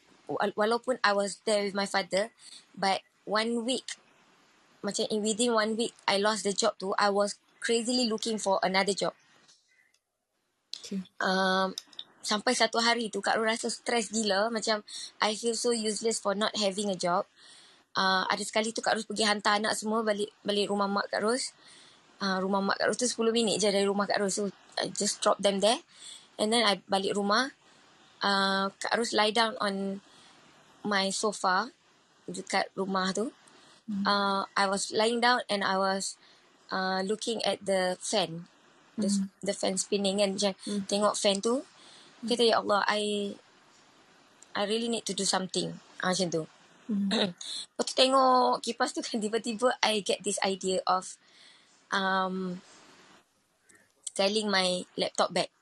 [0.56, 2.32] walaupun I was there with my father,
[2.72, 3.84] but one week,
[4.80, 8.56] macam in within one week, I lost the job tu, I was crazily looking for
[8.64, 9.12] another job.
[10.80, 11.04] Okay.
[11.20, 11.76] Um,
[12.24, 14.80] sampai satu hari tu, Kak Ru rasa stress gila, macam
[15.20, 17.28] I feel so useless for not having a job.
[17.98, 21.18] Uh, ada sekali tu Kak Ros pergi hantar anak semua balik balik rumah mak Kak
[21.18, 21.50] Ros.
[22.22, 24.38] Uh, rumah mak Kak Ros tu 10 minit je dari rumah Kak Ros.
[24.38, 24.46] So,
[24.78, 25.82] I just drop them there.
[26.38, 27.50] And then I balik rumah
[28.22, 30.00] uh, Kak Ros lie down on
[30.84, 31.70] my sofa
[32.28, 33.32] dekat rumah tu.
[34.04, 36.20] Uh, I was lying down and I was
[36.68, 38.44] uh, looking at the fan.
[39.00, 39.08] The,
[39.40, 40.36] the fan spinning kan.
[40.36, 40.52] Macam
[40.84, 41.64] tengok fan tu.
[42.26, 43.32] Kata, Ya Allah, I
[44.58, 45.70] I really need to do something.
[46.02, 46.42] Ah, macam tu.
[47.72, 51.14] Lepas tu tengok kipas tu kan tiba-tiba I get this idea of
[51.94, 52.58] um,
[54.12, 55.52] selling my laptop bag.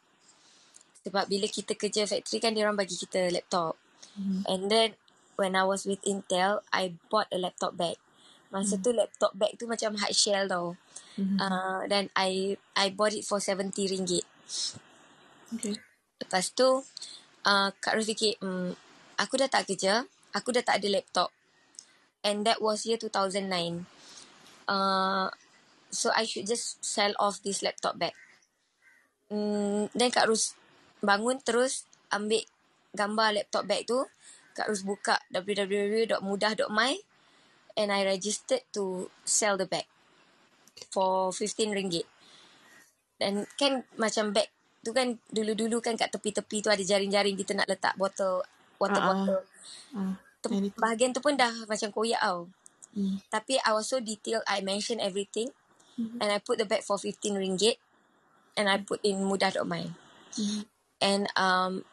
[1.07, 3.79] Sebab bila kita kerja factory kan dia orang bagi kita laptop.
[4.51, 4.99] And then
[5.39, 7.95] when I was with Intel, I bought a laptop bag.
[8.51, 10.75] Masa tu laptop bag tu macam hard shell tau.
[11.17, 14.27] Uh, dan I I bought it for 70 ringgit.
[15.55, 15.79] Okay.
[16.19, 16.83] Lepas tu
[17.47, 18.73] uh, Kak Ros fikir hmm,
[19.21, 20.03] Aku dah tak kerja
[20.35, 21.31] Aku dah tak ada laptop
[22.27, 23.47] And that was year 2009
[24.67, 25.29] uh,
[25.93, 28.17] So I should just sell off this laptop bag
[29.31, 30.57] hmm, Then Kak Ros
[31.07, 32.43] bangun terus Ambil
[32.91, 34.03] gambar laptop bag tu
[34.53, 36.93] Kak Ros buka www.mudah.my
[37.77, 39.87] And I registered to sell the bag
[40.91, 42.07] For 15 ringgit
[43.17, 44.51] Dan kan macam bag
[44.83, 48.47] tu kan dulu-dulu kan kat tepi-tepi tu ada jaring-jaring kita nak letak botol
[48.79, 49.07] water ah.
[49.11, 49.43] bottle.
[49.91, 52.47] Ah, Tem- bahagian tu pun dah macam koyak tau.
[52.95, 53.19] Hmm.
[53.27, 55.51] Tapi I was so detailed I mention everything
[55.99, 56.23] Mhm.
[56.23, 57.83] and I put the bag for 15 ringgit
[58.55, 59.91] and I put in mudah.my.
[60.39, 60.63] Mhm.
[61.01, 61.85] And um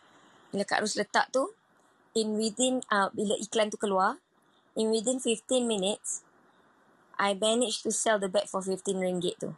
[0.54, 1.52] bila Kak Ros letak tu
[2.14, 4.22] in within uh, bila iklan tu keluar
[4.78, 6.22] in within 15 minutes
[7.18, 9.54] I managed to sell the bag for 15 ringgit tu.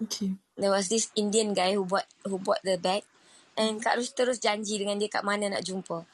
[0.00, 0.36] Okay.
[0.56, 3.04] There was this Indian guy who bought who bought the bag
[3.54, 6.08] and Kak Rus terus janji dengan dia kat mana nak jumpa.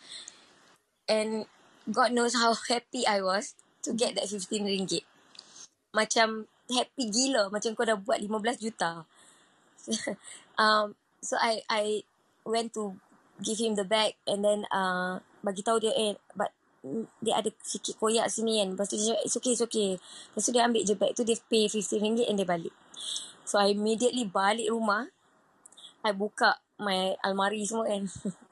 [1.11, 1.47] And
[1.91, 5.07] God knows how happy I was to get that 15 ringgit.
[5.91, 9.07] Macam happy gila macam kau dah buat 15 juta.
[10.63, 11.85] um so I I
[12.45, 12.97] went to
[13.41, 16.53] give him the bag and then uh bagi tahu dia eh but
[16.85, 18.77] mm, dia ada sikit koyak sini kan.
[18.77, 19.97] Lepas tu dia it's okay, it's okay.
[19.99, 22.75] Lepas tu dia ambil je bag tu, dia pay 15 ringgit and dia balik.
[23.49, 25.09] So I immediately balik rumah.
[26.01, 28.09] I buka my almari semua kan.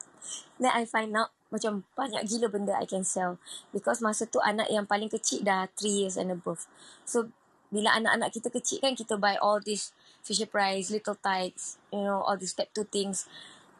[0.61, 3.41] Then I find out macam banyak gila benda I can sell.
[3.73, 6.69] Because masa tu anak yang paling kecil dah 3 years and above.
[7.07, 7.33] So
[7.69, 9.93] bila anak-anak kita kecil kan kita buy all this
[10.25, 13.29] Fisher Price, Little Tikes, you know, all these step two things.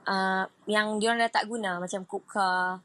[0.08, 2.80] Uh, yang diorang dah tak guna macam Kuka.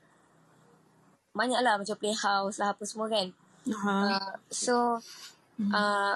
[1.35, 3.29] Banyak lah macam Playhouse lah apa semua kan.
[3.71, 3.95] Aha.
[4.19, 4.99] Uh, so
[5.73, 6.15] uh,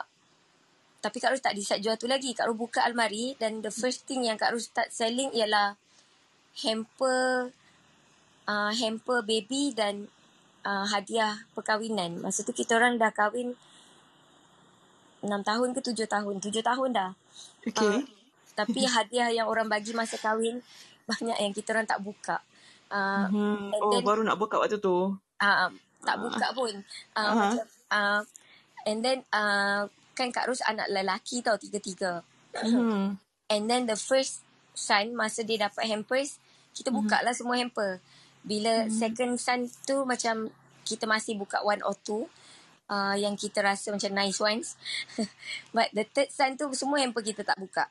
[0.98, 2.34] tapi Kak Ros tak decide jual tu lagi.
[2.34, 5.78] Kak Ros buka almari dan the first thing yang Kak Ros start selling ialah
[6.58, 7.54] hamper
[8.50, 10.10] uh, hamper baby dan
[10.66, 12.18] uh, hadiah perkahwinan.
[12.18, 13.54] Masa tu kita orang dah kahwin
[15.22, 16.34] 6 tahun ke 7 tahun.
[16.42, 17.10] 7 tahun dah.
[17.66, 18.02] Okay.
[18.02, 18.17] Uh,
[18.58, 20.58] tapi hadiah yang orang bagi masa kahwin
[21.06, 22.42] banyak yang kita orang tak buka.
[22.90, 23.70] Uh, Mhm.
[23.70, 25.14] and Oh, then baru nak buka waktu tu.
[25.38, 25.70] uh,
[26.00, 26.74] tak buka pun.
[27.14, 27.34] Uh, Aha.
[27.54, 28.20] macam uh,
[28.84, 32.26] and then uh, kan Kak Ros anak lelaki tau tiga-tiga.
[32.58, 33.14] Mhm.
[33.48, 34.42] And then the first
[34.74, 36.36] son masa dia dapat hampers
[36.70, 37.98] kita buka lah semua hamper.
[38.40, 40.48] Bila second son tu macam
[40.82, 42.24] kita masih buka one or two
[42.86, 44.78] uh, yang kita rasa macam nice ones.
[45.74, 47.90] But the third son tu semua hamper kita tak buka.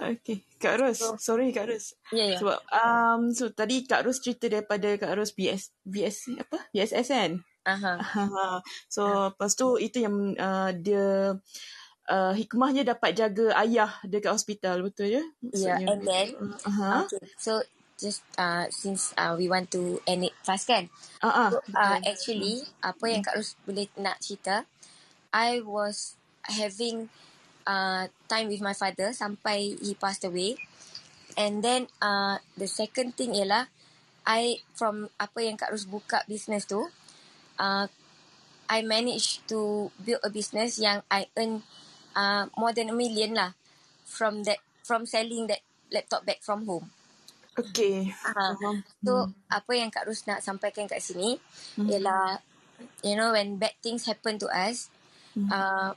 [0.00, 0.42] Okay.
[0.58, 1.00] Kak Ros.
[1.22, 1.94] Sorry Kak Ros.
[2.10, 2.38] Ya, ya.
[2.40, 6.58] Sebab um, so tadi Kak Ros cerita daripada Kak Ros BS, BS apa?
[6.74, 7.32] BSS kan?
[7.62, 7.94] Aha.
[8.02, 8.46] Ha.
[8.90, 11.38] So lepas tu itu yang uh, dia
[12.10, 15.22] uh, hikmahnya dapat jaga ayah dekat hospital betul ya?
[15.54, 16.28] Yeah, Maksudnya and then
[16.66, 16.90] Aha.
[17.06, 17.62] okay, so
[18.02, 20.90] just uh, since uh, we want to end it fast kan.
[21.22, 24.66] Ah, so, uh, actually apa yang Kak Ros boleh nak cerita,
[25.30, 27.06] I was having
[27.66, 30.58] uh, time with my father sampai he passed away.
[31.36, 33.72] And then uh, the second thing ialah
[34.22, 36.86] I from apa yang Kak Ros buka business tu,
[37.58, 37.86] uh,
[38.70, 41.66] I managed to build a business yang I earn
[42.14, 43.56] uh, more than a million lah
[44.06, 46.86] from that from selling that laptop bag from home.
[47.52, 48.08] Okay.
[48.24, 48.54] Uh,
[49.04, 49.12] so
[49.50, 51.36] apa yang Kak Ros nak sampaikan kat sini
[51.76, 51.88] Hmm.
[51.88, 52.40] ialah
[53.02, 54.92] you know when bad things happen to us
[55.32, 55.48] Hmm.
[55.48, 55.90] uh,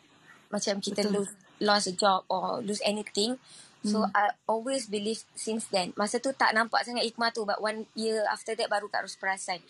[0.48, 1.28] macam kita Betul.
[1.28, 3.38] lose lost a job or lose anything
[3.82, 4.18] so Hmm.
[4.18, 8.26] I always believe since then masa tu tak nampak sangat hikmah tu but one year
[8.26, 9.61] after that baru Kak Ros perasan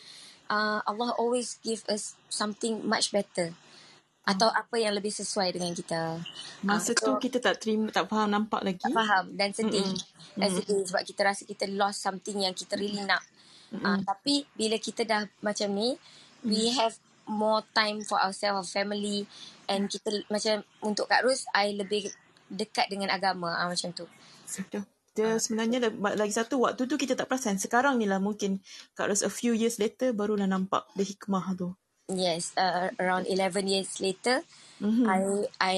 [0.47, 3.51] uh, Allah always give us something much better
[4.23, 6.17] atau apa yang lebih sesuai dengan kita
[6.63, 8.81] Masa Ah, tu so- kita tak terima, tak faham nampak lagi.
[8.81, 9.85] tak faham dan sedih.
[9.85, 10.33] Mm-mm.
[10.33, 10.55] Dan Mm.
[10.57, 13.21] sedih sebab kita rasa kita lost something yang kita really nak.
[13.69, 15.93] Uh, tapi bila kita dah macam ni,
[16.41, 16.97] we have
[17.27, 19.29] more time for ourselves, our family
[19.67, 22.09] and kita macam untuk Kak Ros, I lebih
[22.49, 24.05] dekat dengan agama uh, macam tu.
[24.45, 24.85] Betul.
[25.15, 27.55] Dia sebenarnya la- lagi satu waktu tu kita tak perasan.
[27.55, 28.59] Sekarang ni lah mungkin
[28.99, 31.71] Kak Ros a few years later barulah nampak the hikmah tu.
[32.11, 34.45] Yes, uh, around 11 years later,
[34.77, 35.07] Mhm.
[35.09, 35.19] I
[35.57, 35.77] I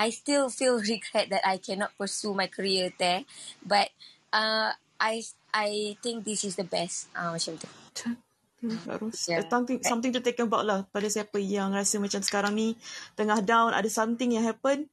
[0.00, 3.28] I still feel regret that I cannot pursue my career there,
[3.62, 3.92] but
[4.32, 5.22] uh, I
[5.52, 7.12] I think this is the best.
[7.12, 7.68] Ah uh, macam tu.
[8.60, 9.24] Hmm, Kak Ros.
[9.24, 9.44] Yeah.
[9.48, 12.76] Something, something to take about lah pada siapa yang rasa macam sekarang ni
[13.16, 14.88] tengah down, ada something yang happen.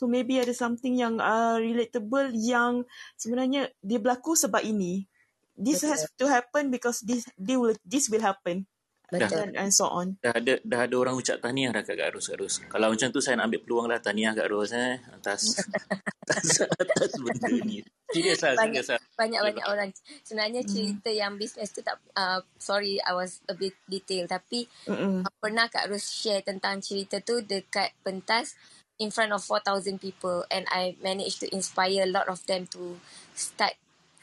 [0.00, 2.88] So maybe ada something yang uh, relatable yang
[3.20, 5.04] sebenarnya dia berlaku sebab ini.
[5.52, 5.90] This Betul.
[5.92, 8.64] has to happen because this they will this will happen.
[9.10, 9.50] Betul.
[9.50, 10.16] And, and so on.
[10.22, 12.54] Dah ada dah ada orang ucap tahniah dah kat Kak Ros, Kak Ros.
[12.70, 15.58] Kalau macam tu saya nak ambil peluang lah tahniah Kak Ros eh atas
[16.22, 17.82] atas, atas benda ni.
[18.10, 19.00] Serius lah, banyak serius lah.
[19.18, 19.90] banyak banyak orang
[20.22, 25.26] sebenarnya cerita yang bisnes tu tak uh, sorry I was a bit detail tapi Mm-mm.
[25.26, 28.54] uh, pernah Kak Ros share tentang cerita tu dekat pentas
[29.00, 33.00] in front of 4,000 people and I managed to inspire a lot of them to
[33.32, 33.74] start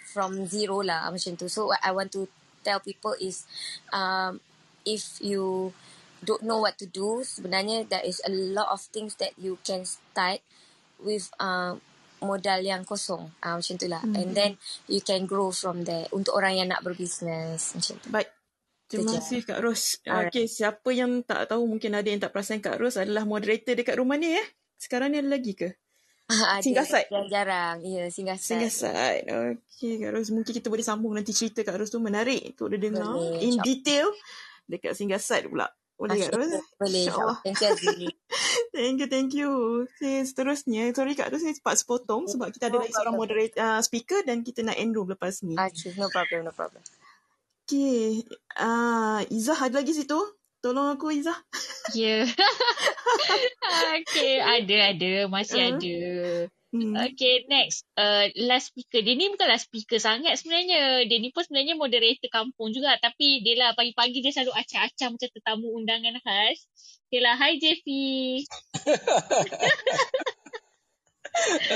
[0.07, 1.49] from zero lah macam tu.
[1.51, 2.30] So what I want to
[2.61, 3.49] tell people is
[3.89, 4.39] um,
[4.88, 5.76] if you
[6.23, 9.84] don't know what to do, sebenarnya there is a lot of things that you can
[9.84, 10.39] start
[11.03, 11.76] with uh,
[12.23, 13.30] modal yang kosong.
[13.43, 14.01] Uh, macam tu lah.
[14.01, 14.18] Hmm.
[14.18, 14.51] And then
[14.89, 18.07] you can grow from there untuk orang yang nak berbisnes macam tu.
[18.09, 18.30] Baik.
[18.88, 19.99] Terima kasih Kak Ros.
[20.07, 20.31] Alright.
[20.31, 23.99] Okay, siapa yang tak tahu mungkin ada yang tak perasan Kak Ros adalah moderator dekat
[23.99, 24.47] rumah ni eh.
[24.80, 25.76] Sekarang ni ada lagi ke?
[26.64, 27.11] Singgah side.
[27.11, 27.84] Jarang-jarang.
[27.84, 28.64] Ya, singgah side.
[28.64, 29.23] Singgah side.
[29.27, 30.31] Okay Kak Ros.
[30.31, 33.11] Mungkin kita boleh sambung nanti cerita Kak Ros tu menarik untuk dia dengar.
[33.11, 34.07] Boleh, In detail.
[34.68, 35.72] Dekat singgah side pula.
[35.98, 36.53] Boleh Ros?
[36.77, 37.10] Boleh.
[37.41, 38.14] Thank you.
[38.69, 39.49] Thank you, thank you.
[39.98, 40.94] Okay, seterusnya.
[40.94, 44.22] Sorry Kak Ros, saya cepat sepotong sebab kita ada No lagi seorang moderator, uh, speaker
[44.22, 45.57] dan kita nak end room lepas ni.
[45.57, 46.85] Okay, no problem, no problem.
[47.65, 48.22] Okay.
[48.53, 50.22] Uh, Izzah ada lagi situ?
[50.61, 51.35] Tolong aku Izzah.
[51.98, 52.30] Ya.
[53.98, 55.11] okay, ada, ada.
[55.26, 55.98] Masih Uh, ada.
[56.78, 56.95] Hmm.
[57.14, 57.86] Okay, next.
[57.98, 59.02] Uh, last speaker.
[59.02, 61.06] Dia ni bukanlah speaker sangat sebenarnya.
[61.10, 62.95] Dia ni pun sebenarnya moderator kampung juga.
[63.02, 66.66] Tapi dia lah pagi-pagi dia selalu acah-acah macam tetamu undangan khas.
[67.08, 67.36] Okay lah.
[67.40, 68.44] Hi, Jeffy.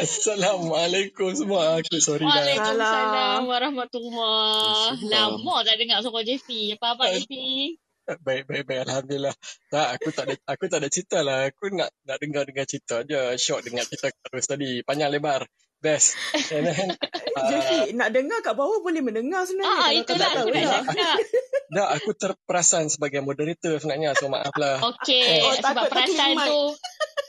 [0.02, 1.78] Assalamualaikum semua.
[1.78, 2.34] Aku sorry dah.
[2.34, 5.06] Waalaikumsalam warahmatullahi.
[5.06, 6.74] Lama tak dengar suara Jeffy.
[6.76, 7.78] Apa apa Jeffy?
[8.20, 8.80] Baik, baik, baik.
[8.84, 9.36] Alhamdulillah.
[9.72, 11.48] Tak, aku tak ada, aku tak ada cerita lah.
[11.48, 13.40] Aku nak nak dengar dengar cerita je.
[13.40, 14.84] Shock dengar cerita terus tadi.
[14.84, 15.48] Panjang lebar.
[15.82, 16.14] Best.
[16.54, 16.94] And then,
[17.42, 19.82] uh, Jeffy, nak dengar kat bawah boleh mendengar sebenarnya.
[19.82, 20.84] Ah, kau itulah tak tahu aku nak lah.
[20.86, 21.18] cakap.
[21.74, 24.14] dah, aku terperasan sebagai moderator sebenarnya.
[24.14, 24.78] So, maaf lah.
[24.94, 26.62] Okay, Oh, sebab takut tak perasan tu.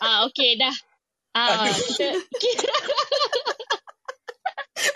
[0.05, 0.75] Ah, okay dah.
[1.33, 2.69] Ah, kita, kita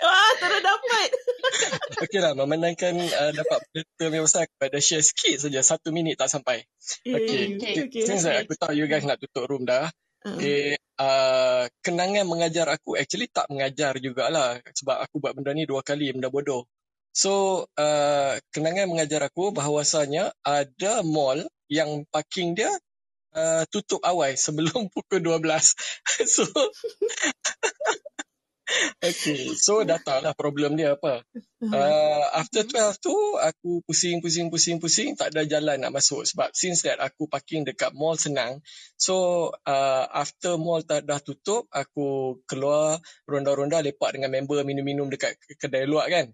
[0.03, 1.09] Wah, terus dapat.
[2.03, 5.59] Okey lah, memandangkan uh, dapat moderator yang besar, aku ada share sikit saja.
[5.63, 6.67] Satu minit tak sampai.
[7.01, 7.55] Okay.
[7.57, 8.03] Okay, okay.
[8.03, 8.43] Since okay.
[8.43, 9.87] aku tahu you guys nak tutup room dah.
[10.27, 15.79] Okay, uh, kenangan mengajar aku actually tak mengajar jugalah sebab aku buat benda ni dua
[15.85, 16.67] kali benda bodoh.
[17.15, 21.41] So, uh, kenangan mengajar aku bahawasanya ada mall
[21.71, 22.69] yang parking dia
[23.37, 25.41] uh, tutup awal sebelum pukul 12.
[26.25, 26.45] so,
[28.99, 31.23] okay, so dah tahu lah problem dia apa.
[31.57, 36.27] Uh, after 12 tu aku pusing pusing pusing pusing tak ada jalan nak masuk.
[36.27, 38.59] Sebab since that aku parking dekat mall senang.
[38.99, 45.39] So uh, after mall tak dah tutup aku keluar ronda-ronda lepak dengan member minum-minum dekat
[45.57, 46.29] kedai luar kan.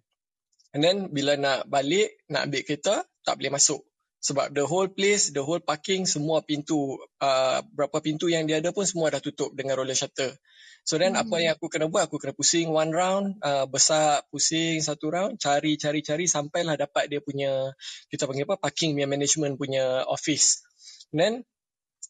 [0.74, 3.86] And then bila nak balik nak ambil kereta tak boleh masuk
[4.24, 8.72] sebab the whole place the whole parking semua pintu uh, berapa pintu yang dia ada
[8.72, 10.32] pun semua dah tutup dengan roller shutter
[10.84, 14.84] So then apa yang aku kena buat, aku kena pusing one round, uh, besar pusing
[14.84, 17.72] satu round, cari cari cari sampailah dapat dia punya
[18.12, 20.60] kita panggil apa parking punya management punya office.
[21.16, 21.34] And then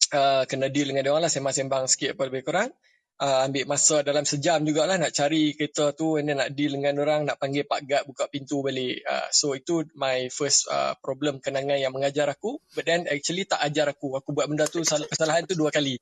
[0.10, 2.74] uh, kena deal dengan dia orang lah sembang-sembang sikit apa lebih kurang.
[3.14, 6.98] Uh, ambil masa dalam sejam jugalah nak cari kereta tu and then nak deal dengan
[6.98, 9.00] orang nak panggil pak guard buka pintu balik.
[9.06, 13.62] Uh, so itu my first uh, problem kenangan yang mengajar aku but then actually tak
[13.62, 14.18] ajar aku.
[14.18, 16.02] Aku buat benda tu salah kesalahan tu dua kali.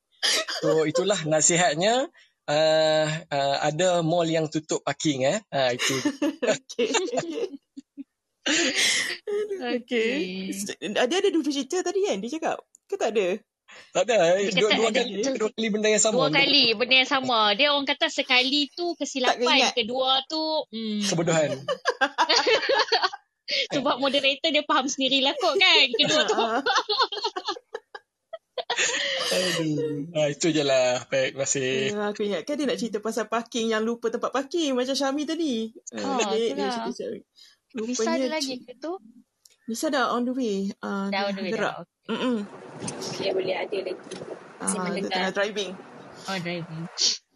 [0.64, 2.08] So itulah nasihatnya
[2.48, 5.38] uh, uh, ada mall yang tutup parking eh.
[5.52, 5.96] Uh, itu.
[9.78, 10.50] okay.
[10.50, 10.50] okay.
[10.82, 12.58] Ada ada dua cerita tadi kan dia cakap.
[12.90, 13.38] Ke tak ada?
[13.92, 14.18] Tak ada.
[14.40, 15.32] Dia Dua, kata dua ada kali tu.
[15.36, 16.14] dua kali benda yang sama.
[16.16, 17.40] dua kali benda yang sama.
[17.52, 19.72] Dia orang kata sekali tu kesilapan, ingat.
[19.76, 21.50] kedua tu hmm, Kebodohan.
[23.74, 25.86] sebab moderator dia faham sendirilah kot kan.
[25.92, 26.36] Kedua tu
[29.32, 30.08] Aduh.
[30.12, 31.04] Ah, itu je lah.
[31.08, 31.72] Baik, terima kasih.
[31.92, 35.72] Ya, aku ingatkan dia nak cerita pasal parking yang lupa tempat parking macam Syami tadi.
[35.92, 36.72] Ah, dia, dia itulah.
[36.72, 37.20] cerita Syami.
[37.72, 38.92] Nisa ada lagi ke tu?
[39.64, 40.68] Nisa dah on the way.
[40.78, 41.74] Uh, Dah on the way gerak.
[41.74, 41.84] dah.
[42.10, 42.36] Mm-mm.
[43.14, 44.06] Okay, boleh ada lagi.
[44.58, 45.10] Ah, Saya mendengar.
[45.10, 45.70] tengah driving.
[46.22, 46.84] Oh driving.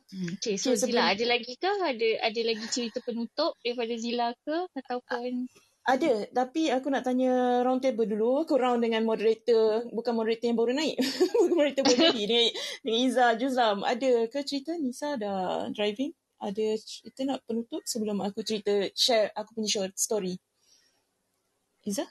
[0.07, 0.31] Hmm.
[0.39, 1.71] Okay, so Okay, Zila sebelum- ada lagi ke?
[1.71, 4.57] Ada ada lagi cerita penutup daripada Zila ke?
[4.75, 5.47] Ataupun
[5.87, 8.43] Ada, tapi aku nak tanya round table dulu.
[8.43, 10.99] Aku round dengan moderator, bukan moderator yang baru naik.
[11.39, 12.23] bukan moderator baru jadi.
[12.27, 12.47] Dengan,
[12.83, 13.79] dengan Iza, Juzam.
[13.87, 16.11] Ada ke cerita Nisa dah driving?
[16.43, 20.35] Ada cerita nak penutup sebelum aku cerita, share aku punya short story.
[21.87, 22.03] Iza?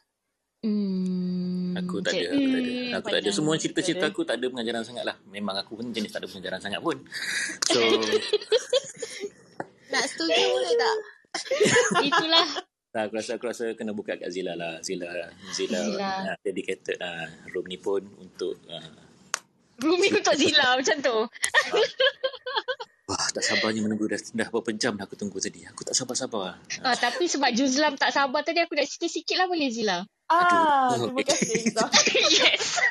[0.66, 1.78] Hmm.
[1.78, 2.72] Aku tak ada, aku tak ada.
[2.74, 3.30] Hmm, Aku tak ada.
[3.30, 5.16] Semua cerita-cerita aku tak ada pengajaran sangat lah.
[5.30, 6.98] Memang aku pun jenis tak ada pengajaran sangat pun.
[7.70, 7.82] So,
[9.94, 10.98] Nak setuju boleh tak?
[12.10, 12.48] Itulah.
[12.90, 14.82] tak, aku rasa aku rasa kena buka kat Zila lah.
[14.82, 15.06] Zila,
[15.54, 16.10] Zila, Zila.
[16.34, 19.06] Uh, dedicated uh, room ni pun untuk uh,
[19.84, 21.18] Rumi untuk Zila macam tu.
[23.06, 25.68] Wah, tak sabarnya menunggu dah, dah berapa jam dah aku tunggu tadi.
[25.68, 26.58] Aku tak sabar-sabar.
[26.82, 30.02] Ah, tapi sebab Juzlam tak sabar tadi aku nak cerita sikit lah boleh Zila?
[30.26, 31.14] Ah, Aduh.
[31.14, 31.86] terima kasih Iza.
[32.42, 32.82] yes.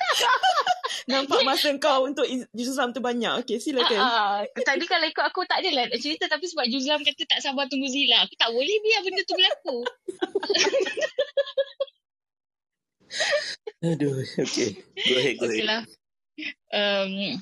[1.11, 2.25] Nampak masa kau untuk
[2.57, 3.45] Juzam tu banyak.
[3.45, 4.01] Okay, silakan.
[4.01, 4.63] Ah, ah.
[4.65, 7.91] Tadi kalau ikut aku tak adalah nak cerita tapi sebab Juzlam kata tak sabar tunggu
[7.93, 8.25] Zila.
[8.25, 9.79] Aku tak boleh biar benda tu berlaku.
[13.85, 14.81] Aduh, okay.
[14.97, 15.69] Go ahead, go Okay ahead.
[15.69, 15.83] lah.
[16.73, 17.37] Um,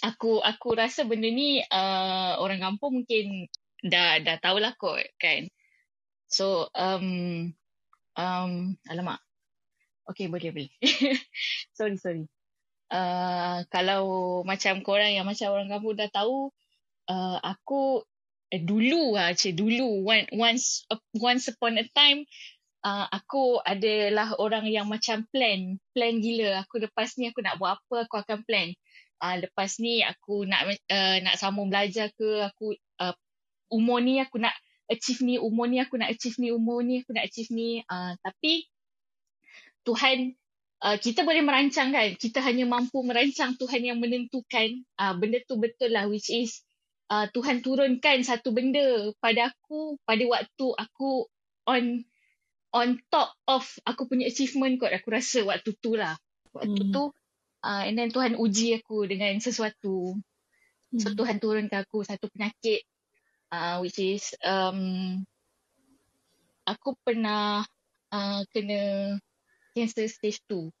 [0.00, 3.46] aku aku rasa benda ni uh, orang kampung mungkin
[3.84, 5.50] dah dah tahulah kot kan.
[6.30, 7.52] So um
[8.18, 9.20] um alamak.
[10.08, 10.72] Okay boleh boleh.
[11.78, 12.26] sorry sorry.
[12.92, 16.52] Uh, kalau macam korang yang macam orang kampung dah tahu
[17.08, 18.04] uh, aku
[18.52, 20.04] eh, dulu lah cik dulu
[20.36, 20.84] once
[21.16, 22.28] once upon a time
[22.84, 27.80] uh, aku adalah orang yang macam plan plan gila aku lepas ni aku nak buat
[27.80, 28.68] apa aku akan plan
[29.24, 33.16] uh, lepas ni aku nak uh, nak sambung belajar ke aku uh,
[33.72, 34.52] umur ni aku nak
[34.92, 37.80] achieve ni umur ni aku nak achieve ni umur ni aku nak achieve ni.
[37.88, 38.68] Uh, tapi
[39.82, 40.36] Tuhan
[40.84, 42.14] uh, kita boleh merancang kan?
[42.14, 44.84] Kita hanya mampu merancang Tuhan yang menentukan.
[45.00, 46.62] Uh, benda tu betul lah which is
[47.10, 51.26] uh, Tuhan turunkan satu benda pada aku pada waktu aku
[51.66, 52.04] on
[52.72, 54.92] on top of aku punya achievement kot.
[54.92, 56.14] Aku rasa waktu tu lah.
[56.52, 56.92] Waktu Hmm.
[56.92, 57.02] tu
[57.64, 60.14] uh, and then Tuhan uji aku dengan sesuatu.
[60.92, 61.16] So Hmm.
[61.16, 62.84] Tuhan turunkan aku satu penyakit
[63.52, 65.22] uh, which is um,
[66.64, 67.62] aku pernah
[68.08, 69.14] uh, kena
[69.76, 70.72] cancer stage 2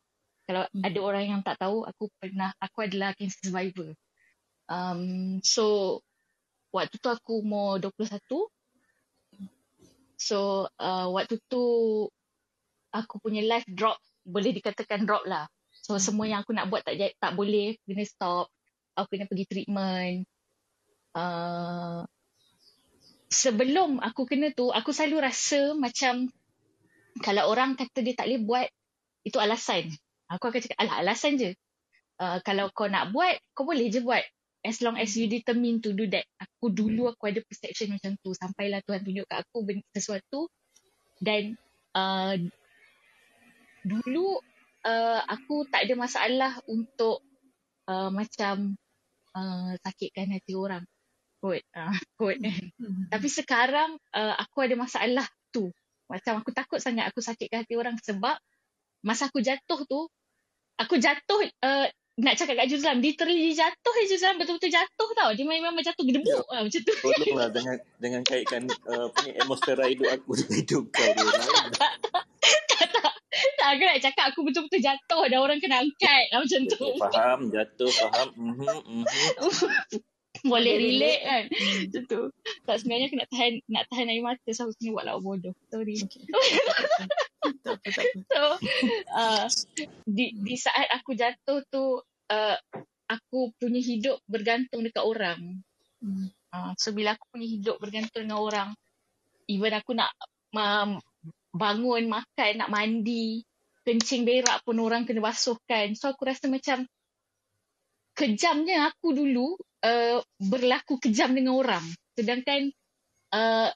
[0.48, 0.82] kalau Hmm.
[0.82, 3.94] ada orang yang tak tahu aku pernah aku adalah cancer survivor.
[4.66, 6.00] Um, so
[6.74, 8.48] waktu tu aku umur 21
[10.16, 11.62] so uh, waktu tu
[12.94, 15.46] aku punya life drop boleh dikatakan drop lah.
[15.82, 18.46] So semua yang aku nak buat tak tak boleh kena stop.
[18.94, 20.28] Aku kena pergi treatment.
[21.12, 22.06] Uh,
[23.32, 26.28] sebelum aku kena tu aku selalu rasa macam
[27.24, 28.68] kalau orang kata dia tak boleh buat
[29.24, 29.88] itu alasan.
[30.28, 31.50] Aku akan cakap alah alasan je.
[32.20, 34.22] Uh, kalau kau nak buat kau boleh je buat.
[34.62, 36.22] As long as you determine to do that.
[36.38, 38.30] Aku dulu aku ada perception macam tu.
[38.30, 40.46] Sampailah Tuhan tunjuk kat aku sesuatu.
[41.18, 41.58] Dan
[41.98, 42.38] uh,
[43.82, 44.38] dulu
[44.86, 47.22] uh, aku tak ada masalah untuk
[47.90, 48.78] uh, macam
[49.34, 50.86] uh, sakitkan hati orang
[51.42, 51.90] kot uh,
[52.22, 52.38] kot
[53.10, 55.74] tapi sekarang uh, aku ada masalah tu
[56.06, 58.38] macam aku takut sangat aku sakitkan hati orang sebab
[59.02, 60.06] masa aku jatuh tu
[60.78, 61.90] aku jatuh uh,
[62.20, 66.04] nak cakap kat Juzlam literally dia jatuh je Juzlam betul-betul jatuh tau dia memang jatuh
[66.04, 70.52] gedebuk lah macam tu Tolonglah jangan jangan kaitkan uh, apa ni atmosfera hidup aku dengan
[70.60, 71.24] hidup kau dia.
[71.24, 71.72] Lain.
[73.58, 77.40] tak aku nak cakap aku betul-betul jatuh dan orang kena angkat lah macam tu faham,
[77.48, 78.28] jatuh, faham.
[78.36, 80.02] Mhm, mhm.
[80.52, 81.44] boleh relate kan?
[81.86, 82.22] macam tu.
[82.66, 85.54] Tak sebenarnya aku nak tahan nak tahan air mata so aku kena buat lawa bodoh.
[85.70, 85.94] Sorry.
[85.98, 86.22] Okay.
[87.66, 88.22] tak apa, tak apa.
[88.30, 88.42] so
[89.14, 89.46] uh,
[90.06, 92.56] di di saat aku jatuh tu uh,
[93.06, 95.62] aku punya hidup bergantung dekat orang.
[96.02, 96.34] Hmm.
[96.50, 98.68] uh, so bila aku punya hidup bergantung dengan orang
[99.46, 100.10] even aku nak
[100.54, 100.98] um,
[101.54, 103.46] bangun makan nak mandi
[103.82, 105.94] kencing berak pun orang kena basuhkan.
[105.98, 106.86] So aku rasa macam
[108.12, 111.84] kejamnya aku dulu uh, berlaku kejam dengan orang.
[112.16, 112.70] Sedangkan
[113.32, 113.68] uh,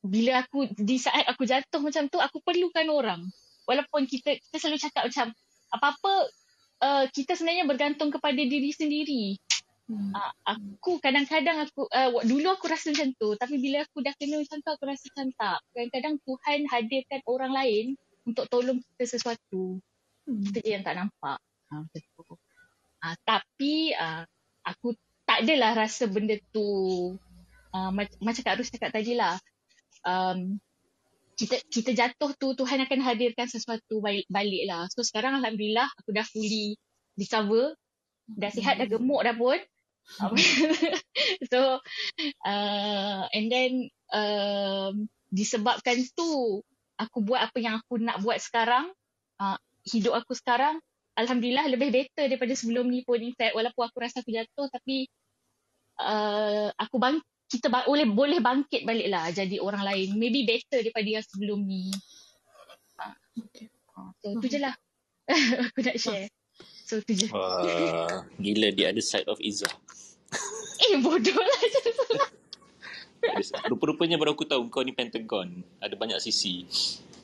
[0.00, 3.20] bila aku di saat aku jatuh macam tu aku perlukan orang.
[3.68, 5.26] Walaupun kita kita selalu cakap macam
[5.70, 6.12] apa-apa
[6.82, 9.36] uh, kita sebenarnya bergantung kepada diri sendiri.
[9.90, 10.14] Hmm.
[10.14, 13.34] uh, aku kadang-kadang aku uh, dulu aku rasa macam tu.
[13.36, 15.58] Tapi bila aku dah kena macam tu aku rasa macam tak.
[15.74, 17.86] Kadang-kadang Tuhan hadirkan orang lain
[18.24, 19.82] untuk tolong kita sesuatu.
[20.24, 20.42] Hmm.
[20.46, 21.38] kita je yang tak nampak.
[21.70, 22.09] Uh, macam
[23.04, 24.24] uh, tapi uh,
[24.64, 26.66] aku tak adalah rasa benda tu
[27.72, 29.38] uh, mac- macam Kak Rus cakap tadi lah
[30.04, 30.58] um,
[31.40, 34.84] kita kita jatuh tu Tuhan akan hadirkan sesuatu balik, balik lah.
[34.92, 36.76] So sekarang Alhamdulillah aku dah fully
[37.16, 37.72] recover.
[38.28, 39.56] Dah sihat, dah gemuk dah pun.
[41.50, 41.80] so
[42.44, 46.60] uh, and then um, disebabkan tu
[46.98, 48.90] aku buat apa yang aku nak buat sekarang
[49.38, 49.56] uh,
[49.86, 50.82] hidup aku sekarang
[51.20, 55.04] Alhamdulillah lebih better daripada sebelum ni pun in fact walaupun aku rasa aku jatuh tapi
[56.00, 57.16] uh, aku bang
[57.50, 61.60] kita ba- boleh boleh bangkit balik lah jadi orang lain maybe better daripada yang sebelum
[61.66, 61.90] ni
[63.02, 63.66] uh, okay.
[63.98, 64.74] uh, so tu je lah
[65.70, 66.30] aku nak share
[66.88, 69.70] so tu je Wah, gila the other side of Izzah.
[70.88, 71.60] eh bodoh lah
[73.68, 75.60] Rupa-rupanya baru aku tahu kau ni Pentagon.
[75.76, 76.64] Ada banyak sisi.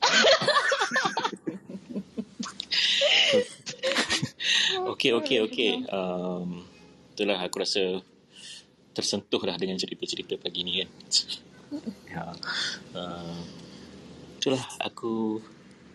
[4.92, 5.72] okay, okay, okay.
[5.90, 6.64] Um,
[7.16, 8.00] itulah aku rasa
[8.96, 10.88] tersentuh lah dengan cerita-cerita pagi ni kan.
[12.08, 12.24] ya.
[12.96, 13.40] Uh,
[14.40, 15.40] itulah aku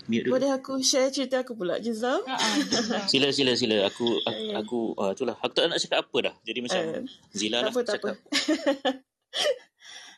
[0.06, 0.38] mute dulu.
[0.38, 2.22] Boleh aku share cerita aku pula je Zam?
[3.10, 3.88] Sila, sila, sila.
[3.90, 5.36] Aku, aku, aku uh, itulah.
[5.40, 6.36] Aku tak nak cakap apa dah.
[6.46, 7.04] Jadi macam Eh,
[7.34, 8.16] Zila tak lah apa, tak cakap.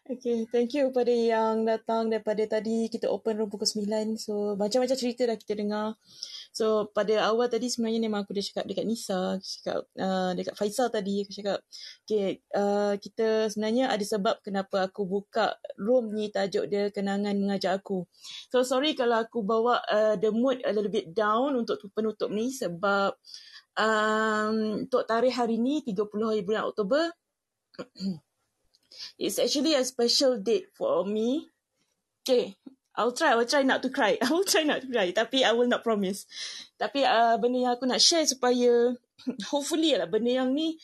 [0.03, 4.19] Okay, thank you kepada yang datang daripada tadi kita open room pukul 9.
[4.19, 5.95] So, macam-macam cerita dah kita dengar.
[6.53, 10.93] So, pada awal tadi sebenarnya memang aku dah cakap dekat Nisa, cakap uh, dekat Faisal
[10.93, 11.59] tadi, aku cakap,
[12.05, 17.81] okay, uh, kita sebenarnya ada sebab kenapa aku buka room ni tajuk dia kenangan mengajar
[17.81, 18.05] aku.
[18.53, 22.53] So, sorry kalau aku bawa uh, the mood a little bit down untuk penutup ni
[22.53, 23.17] sebab
[23.73, 27.09] um, untuk tarikh hari ni 30 hari bulan Oktober
[29.17, 31.49] It's actually a special date for me.
[32.23, 32.55] Okay,
[32.93, 33.33] I'll try.
[33.33, 34.17] I'll try not to cry.
[34.23, 35.09] I will try not to cry.
[35.09, 36.29] Tapi I will not promise.
[36.77, 38.93] Tapi uh, benda yang aku nak share supaya
[39.51, 40.77] hopefully lah benda yang ni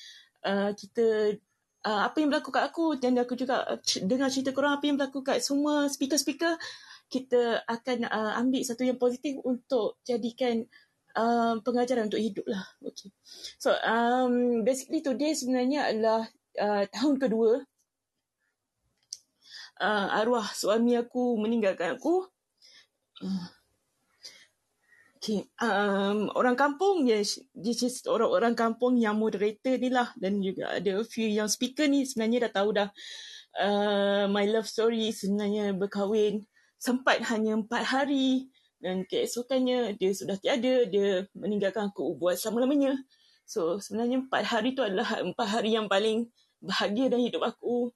[0.45, 1.38] uh, kita
[1.86, 4.98] uh, apa yang berlaku kat aku dan aku juga uh, dengar cerita korang apa yang
[4.98, 6.57] berlaku kat semua speaker-speaker
[7.10, 10.65] kita akan uh, ambil satu yang positif untuk jadikan
[11.18, 12.64] uh, pengajaran untuk hidup lah.
[12.86, 13.10] Okay.
[13.57, 16.30] So um, basically today sebenarnya adalah
[16.61, 17.65] uh, tahun kedua
[19.80, 22.27] uh, arwah suami aku meninggalkan aku.
[23.23, 23.47] Uh,
[25.18, 25.47] okay.
[25.60, 30.99] Um, orang kampung, yes, this is orang-orang kampung yang moderator ni lah dan juga ada
[30.99, 32.89] a few yang speaker ni sebenarnya dah tahu dah
[33.60, 36.45] uh, my love story sebenarnya berkahwin
[36.80, 38.47] sempat hanya empat hari
[38.80, 42.95] dan keesokannya dia sudah tiada, dia meninggalkan aku buat selama-lamanya.
[43.43, 46.31] So sebenarnya empat hari tu adalah empat hari yang paling
[46.64, 47.91] bahagia dalam hidup aku.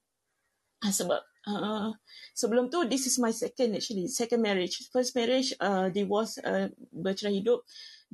[0.84, 1.92] Ah, sebab uh,
[2.32, 4.80] sebelum tu this is my second actually second marriage.
[4.92, 7.64] First marriage uh, divorce uh, bercerai hidup.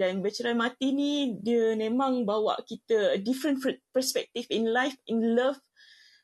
[0.00, 3.60] Dan bercerai mati ni dia memang bawa kita a different
[3.92, 5.60] perspective in life in love.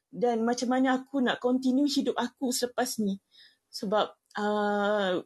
[0.09, 3.21] Dan macam mana aku nak continue hidup aku selepas ni.
[3.69, 4.07] Sebab
[4.41, 5.21] uh,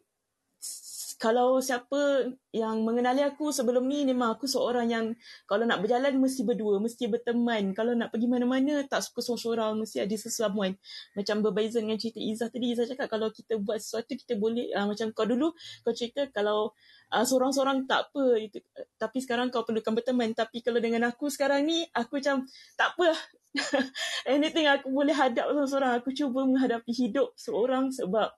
[1.20, 5.06] kalau siapa yang mengenali aku sebelum ni memang aku seorang yang
[5.44, 7.76] kalau nak berjalan mesti berdua, mesti berteman.
[7.76, 10.80] Kalau nak pergi mana-mana tak suka seorang-seorang, mesti ada sesamuan.
[11.12, 12.72] Macam berbeza dengan cerita Izzah tadi.
[12.72, 15.52] Izzah cakap kalau kita buat sesuatu kita boleh uh, macam kau dulu
[15.84, 16.72] kau cerita kalau
[17.12, 18.56] uh, seorang-seorang tak apa itu,
[18.96, 20.32] tapi sekarang kau perlukan berteman.
[20.32, 22.48] Tapi kalau dengan aku sekarang ni aku macam
[22.80, 23.20] tak apa lah.
[24.32, 26.00] Anything aku boleh hadap seorang-seorang.
[26.00, 28.32] Aku cuba menghadapi hidup seorang sebab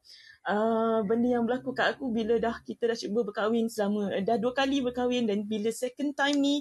[0.46, 4.52] uh, benda yang berlaku kat aku bila dah kita dah cuba berkahwin selama dah dua
[4.54, 6.56] kali berkahwin dan bila second time ni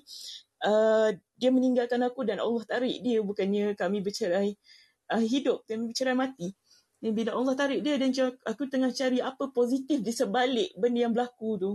[0.65, 3.19] uh, dia meninggalkan aku dan Allah tarik dia.
[3.21, 4.53] Bukannya kami bercerai
[5.13, 6.53] uh, hidup kami bercerai mati.
[7.01, 8.13] Dan bila Allah tarik dia dan
[8.45, 11.73] aku tengah cari apa positif di sebalik benda yang berlaku tu.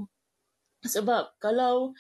[0.87, 1.97] Sebab kalau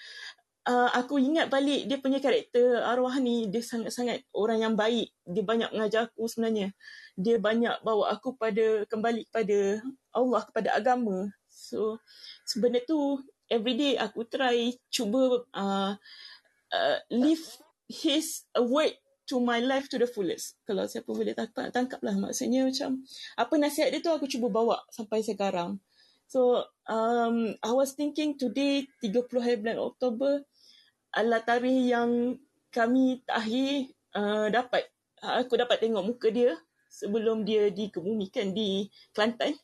[0.66, 5.14] uh, aku ingat balik dia punya karakter arwah ni dia sangat-sangat orang yang baik.
[5.22, 6.74] Dia banyak mengajar aku sebenarnya.
[7.14, 9.80] Dia banyak bawa aku pada kembali kepada
[10.12, 11.30] Allah kepada agama.
[11.48, 12.02] So
[12.44, 15.94] sebenarnya tu everyday aku try cuba uh,
[16.74, 17.46] uh, live
[17.86, 18.92] his word
[19.26, 20.58] to my life to the fullest.
[20.66, 23.02] Kalau siapa boleh tangkap tangkap lah maksudnya macam
[23.38, 25.78] apa nasihat dia tu aku cuba bawa sampai sekarang.
[26.26, 30.42] So um, I was thinking today 30 hari bulan Oktober
[31.16, 32.36] adalah tarikh yang
[32.68, 34.84] kami terakhir uh, dapat
[35.24, 36.52] aku dapat tengok muka dia
[36.92, 39.56] sebelum dia dikebumikan di Kelantan.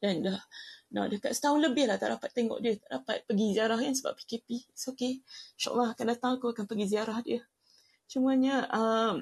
[0.00, 0.40] Dan dah
[0.88, 2.80] dah dekat setahun lebih lah tak dapat tengok dia.
[2.80, 5.20] Tak dapat pergi ziarah kan sebab PKP it's okay.
[5.60, 7.44] insyaAllah akan datang aku akan pergi ziarah dia.
[8.08, 9.20] Cumanya um,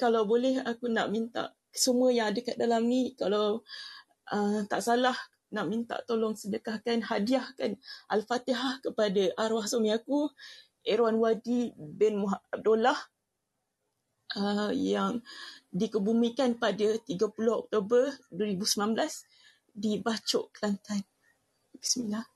[0.00, 3.60] kalau boleh aku nak minta semua yang ada kat dalam ni kalau
[4.30, 5.14] uh, tak salah
[5.54, 7.78] nak minta tolong sedekahkan hadiahkan
[8.10, 10.26] Al-Fatihah kepada arwah suami aku
[10.82, 12.20] Irwan Wadi bin
[12.52, 12.98] Abdullah
[14.36, 15.22] uh, yang
[15.70, 17.14] dikebumikan pada 30
[17.48, 18.98] Oktober 2019
[19.74, 21.02] di Bacok, Kelantan.
[21.74, 22.26] Bismillah.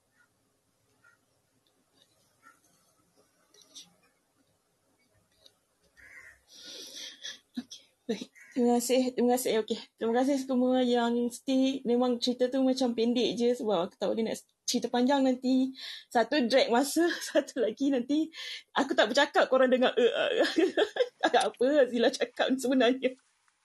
[8.09, 8.33] Baik.
[8.59, 9.15] Terima kasih.
[9.15, 9.63] Terima kasih.
[9.63, 9.79] Okey.
[10.03, 11.79] Terima kasih semua yang stay.
[11.87, 15.71] Memang cerita tu macam pendek je sebab aku tahu dia nak cerita panjang nanti.
[16.11, 18.27] Satu drag masa, satu lagi nanti
[18.75, 20.13] aku tak bercakap korang dengar uh,
[20.43, 20.51] uh,
[21.31, 23.15] tak apa Zila cakap sebenarnya.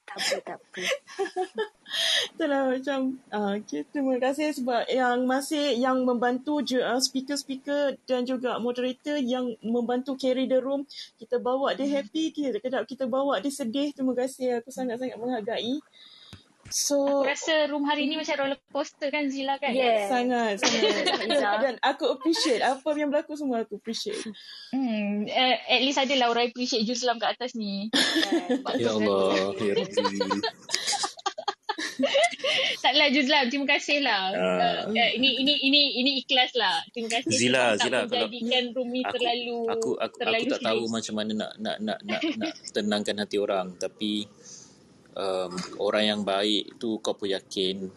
[0.04, 0.84] Tak apa, tak apa.
[2.34, 3.00] Itulah macam
[3.32, 9.16] uh, okay, terima kasih sebab yang masih yang membantu je uh, speaker-speaker dan juga moderator
[9.22, 10.84] yang membantu carry the room.
[11.16, 13.96] Kita bawa dia happy, kita kita bawa dia sedih.
[13.96, 15.80] Terima kasih aku sangat-sangat menghargai.
[16.72, 19.76] So Aku rasa room hari ni macam roller coaster kan Zila kan?
[19.76, 20.08] Yeah.
[20.08, 24.24] sangat sangat dan aku appreciate apa yang berlaku semua aku appreciate.
[24.72, 27.92] Hmm, uh, at least adalah orang appreciate Juzlam kat atas ni.
[27.92, 30.40] Sebab Ya Allah, ya Rabbi.
[32.84, 34.34] Taklah Juzlam, terima kasih lah.
[34.34, 34.88] Ah.
[34.88, 36.84] Uh, uh, ini ini ini ini ikhlas lah.
[36.92, 40.44] Terima kasih Zila, sebab tak Zila, kalau- menjadikan room ni aku terlalu aku aku, terlalu
[40.44, 40.94] aku tak tahu serius.
[40.94, 44.28] macam mana nak nak nak nak, nak tenangkan hati orang tapi
[45.18, 47.90] um, orang yang baik tu kau pun yakin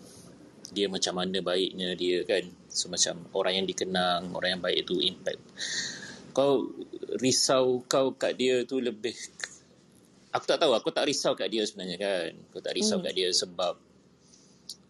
[0.73, 4.99] dia macam mana baiknya dia kan so macam orang yang dikenang orang yang baik tu
[5.01, 5.41] impact
[6.37, 6.69] kau
[7.17, 9.15] risau kau kat dia tu lebih
[10.35, 13.07] aku tak tahu aku tak risau kat dia sebenarnya kan aku tak risau Hmm.
[13.09, 13.75] kat dia sebab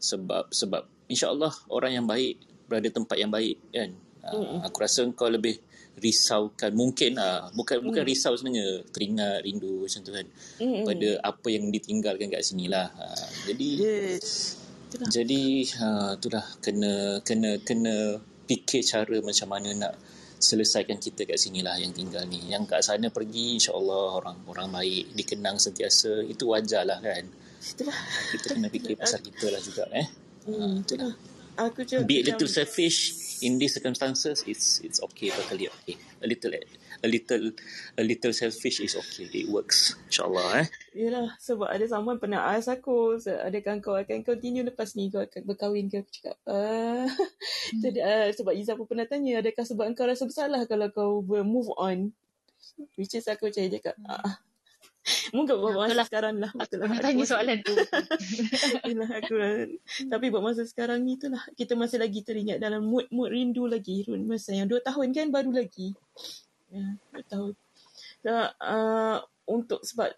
[0.00, 3.94] sebab sebab insyaallah orang yang baik berada tempat yang baik kan
[4.26, 4.42] Hmm.
[4.42, 5.54] uh, aku rasa kau lebih
[5.96, 8.10] risaukan mungkin lah bukan bukan Hmm.
[8.10, 10.26] risau sebenarnya teringat rindu macam tu kan
[10.60, 10.84] Hmm.
[10.84, 14.60] pada apa yang ditinggalkan kat sini lah uh, jadi Yes.
[14.86, 15.08] Itulah.
[15.08, 15.42] jadi
[15.78, 19.94] uh, itulah kena kena kena fikir cara macam mana nak
[20.36, 24.68] selesaikan kita kat sini lah yang tinggal ni yang kat sana pergi insyaallah orang orang
[24.70, 27.24] baik dikenang sentiasa itu wajar lah kan
[27.58, 27.98] Itulah.
[28.30, 30.06] kita kena fikir pasal kita lah juga eh
[30.46, 31.10] Hmm, itulah.
[31.56, 36.26] Aku cakap be a little selfish in these circumstances it's it's okay totally okay a
[36.28, 36.52] little
[37.04, 37.52] a little
[38.00, 40.66] a little selfish is okay it works insyaallah eh
[40.96, 45.44] Yelah, sebab ada someone pernah ask aku, adakah kau akan continue lepas ni kau akan
[45.44, 46.00] berkahwin ke?
[46.00, 47.04] Aku cakap, ah.
[47.84, 51.68] Jadi, uh, sebab Izzah pun pernah tanya, adakah sebab kau rasa bersalah kalau kau move
[51.76, 52.16] on?
[52.96, 54.40] Which is aku macam cakap, ah.
[55.30, 56.50] Mungkin buat masa sekarang lah.
[56.54, 56.88] Betul lah.
[56.90, 57.74] Nak tanya soalan tu.
[58.88, 59.34] Yelah, aku,
[60.10, 64.02] tapi buat masa sekarang ni tu lah, kita masih lagi teringat dalam mood-mood rindu lagi.
[64.26, 65.94] Masa yang dua tahun kan baru lagi.
[66.74, 67.52] Ya, dua tahun.
[68.26, 70.10] So, uh, untuk sebab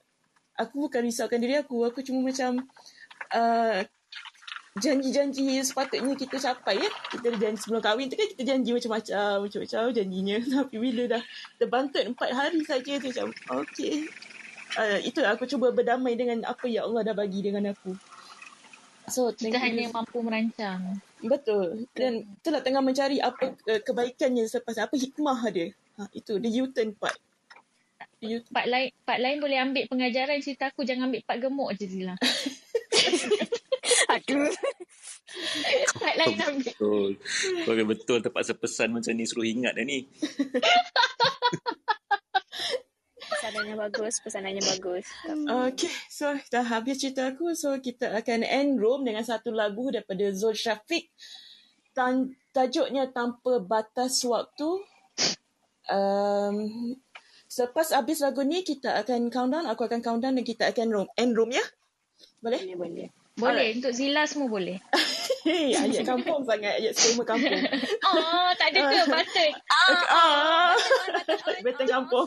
[0.56, 1.84] aku bukan risaukan diri aku.
[1.84, 2.64] Aku cuma macam
[3.36, 3.80] uh,
[4.80, 6.90] janji-janji sepatutnya kita capai ya.
[7.12, 10.36] Kita janji sebelum kahwin tu kan kita janji macam-macam, macam-macam janjinya.
[10.64, 11.22] Tapi bila dah
[11.60, 13.28] terbangkit empat hari saja tu macam,
[13.60, 14.08] okay.
[14.76, 17.96] Uh, itulah aku cuba berdamai dengan apa yang Allah dah bagi dengan aku.
[19.08, 19.64] So, Kita you.
[19.64, 21.00] hanya mampu merancang.
[21.24, 21.88] Betul.
[21.96, 25.72] Dan itulah tengah mencari apa uh, kebaikannya selepas apa hikmah dia.
[25.96, 27.16] Ha, itu the U-turn part.
[28.20, 30.84] The U- Part lain, part lain boleh ambil pengajaran cerita aku.
[30.84, 32.14] Jangan ambil part gemuk je Zila.
[34.14, 34.52] Aduh.
[35.96, 36.72] part lain ambil.
[36.72, 40.08] betul betul terpaksa pesan macam ni suruh ingat dah ni
[43.28, 45.06] Pesanannya bagus, pesanannya bagus.
[45.72, 47.52] Okay, so dah habis cerita aku.
[47.52, 51.08] So kita akan end room dengan satu lagu daripada Zul Syafiq.
[51.92, 54.68] Tan- tajuknya Tanpa Batas Waktu.
[55.88, 56.56] Um,
[57.48, 59.66] selepas habis lagu ni, kita akan countdown.
[59.68, 61.64] Aku akan countdown dan kita akan room, end room ya?
[62.40, 62.60] Boleh?
[62.64, 63.08] Boleh, boleh.
[63.38, 63.66] Boleh.
[63.78, 64.82] Untuk Zila semua boleh.
[65.46, 66.82] Hey, ayat kampung sangat.
[66.82, 67.62] Ayat skema kampung.
[68.10, 68.98] Oh, tak ada ke?
[69.06, 69.52] Patut.
[70.10, 70.74] Ah,
[71.62, 72.26] Betul kampung.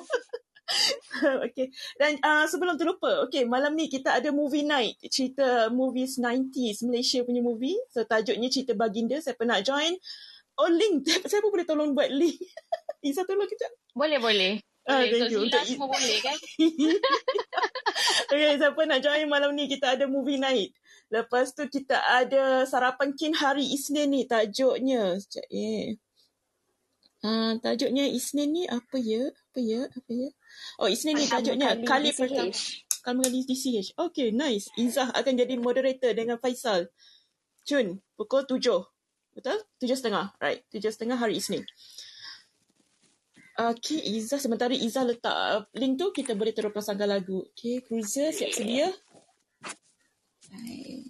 [1.46, 1.68] okay.
[2.00, 4.98] Dan uh, sebelum terlupa, okay, malam ni kita ada movie night.
[5.12, 7.78] Cerita movies 90s, Malaysia punya movie.
[7.92, 9.20] So, tajuknya cerita Baginda.
[9.20, 9.96] Siapa nak join?
[10.60, 11.08] Oh, link.
[11.30, 12.38] Saya pun boleh tolong buat link.
[13.08, 13.72] Isa tolong kejap.
[13.96, 14.62] Boleh, boleh.
[14.90, 15.10] Ah, Boleh.
[15.14, 15.40] thank you.
[15.46, 16.38] Zila Untuk- semua boleh kan?
[18.34, 20.74] okay, siapa nak join malam ni kita ada movie night.
[21.12, 25.22] Lepas tu kita ada sarapan kin hari Isnin ni tajuknya.
[25.22, 26.00] Sekejap eh.
[27.22, 29.30] Uh, tajuknya Isnin ni apa ya?
[29.30, 29.82] Apa ya?
[29.86, 30.30] Apa ya?
[30.82, 32.52] Oh, Isnin ni tajuknya kali pertama.
[33.02, 33.98] Kali kali DCH.
[33.98, 34.70] Okay, nice.
[34.78, 36.90] Izzah akan jadi moderator dengan Faisal.
[37.66, 38.86] Jun, pukul tujuh.
[39.34, 39.58] Betul?
[39.82, 40.34] Tujuh setengah.
[40.38, 40.62] Right.
[40.70, 41.66] Tujuh setengah hari Isnin.
[43.58, 44.38] Okay, Izzah.
[44.38, 47.42] Sementara Izzah letak uh, link tu, kita boleh terus pasangkan lagu.
[47.54, 48.90] Okay, Cruiser siap sedia.
[50.52, 51.10] Hai.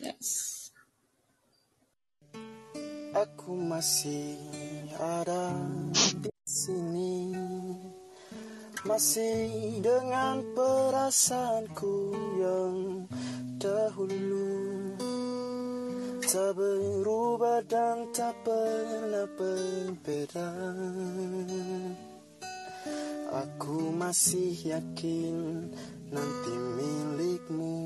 [0.00, 0.58] Yes.
[3.10, 4.38] Aku masih
[4.94, 5.50] ada
[6.22, 7.30] di sini.
[8.82, 11.96] Masih dengan perasaanku
[12.42, 13.06] yang
[13.62, 14.50] dahulu.
[16.30, 20.50] Tak berubah dan tak pernah berbeda.
[23.30, 25.70] Aku masih yakin
[26.10, 27.78] nanti milikmu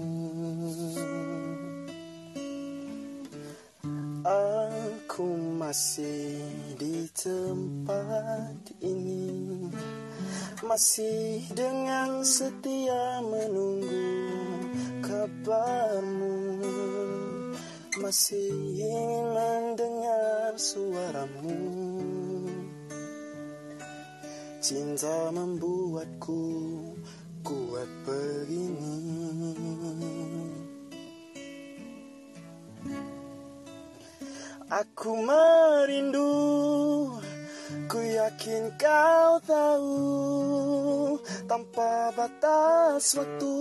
[4.25, 6.41] Aku masih
[6.81, 9.69] di tempat ini.
[10.65, 14.17] Masih dengan setia menunggu
[15.05, 16.41] kabarmu.
[18.01, 18.49] Masih
[18.81, 21.61] ingin mendengar suaramu.
[24.65, 26.41] Cinta membuatku
[27.45, 29.05] kuat begini
[34.75, 36.35] Aku merindu.
[37.87, 39.99] Ku yakin kau tahu
[41.47, 43.59] Tanpa batas waktu.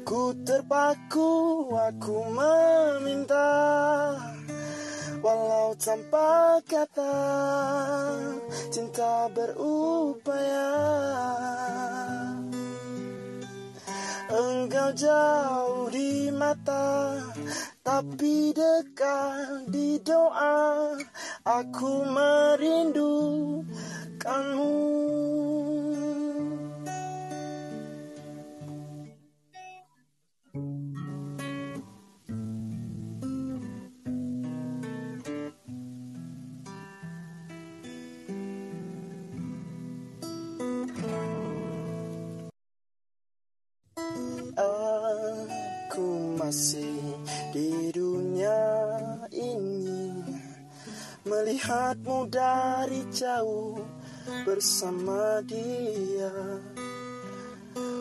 [0.00, 1.32] Ku terpaku
[1.76, 3.52] Aku meminta
[5.20, 7.16] Walau tanpa kata
[8.72, 10.72] Cinta berupaya
[14.32, 17.20] Engkau jauh di mata
[17.84, 20.96] Tapi dekat di doa.
[21.44, 24.72] Aku merindukanmu
[51.62, 53.78] Melihatmu dari jauh
[54.42, 56.34] bersama dia.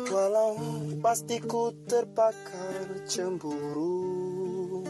[0.09, 0.57] Walau
[0.97, 4.81] pasti ku terbakar cemburu.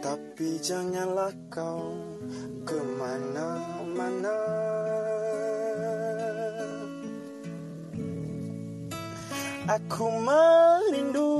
[0.00, 1.92] Tapi janganlah kau
[2.64, 4.40] ke mana-mana.
[9.68, 11.36] Aku merindu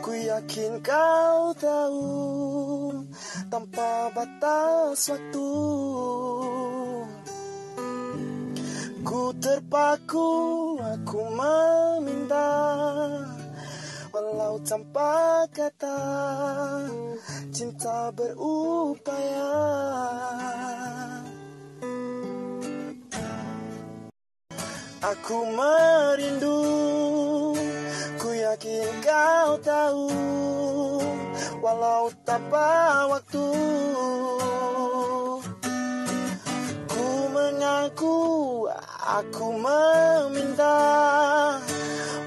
[0.00, 2.83] Ku yakin kau tahu
[3.54, 5.50] Tanpa batas waktu.
[9.06, 10.30] Ku terpaku
[10.82, 12.50] Aku meminta
[14.10, 16.02] Walau tanpa kata.
[17.54, 19.54] Cinta berupaya.
[24.98, 26.58] Aku merindu
[28.18, 30.10] Ku yakin kau tahu
[31.64, 33.48] Walau tanpa waktu.
[36.84, 38.20] Ku mengaku
[39.00, 40.76] Aku meminta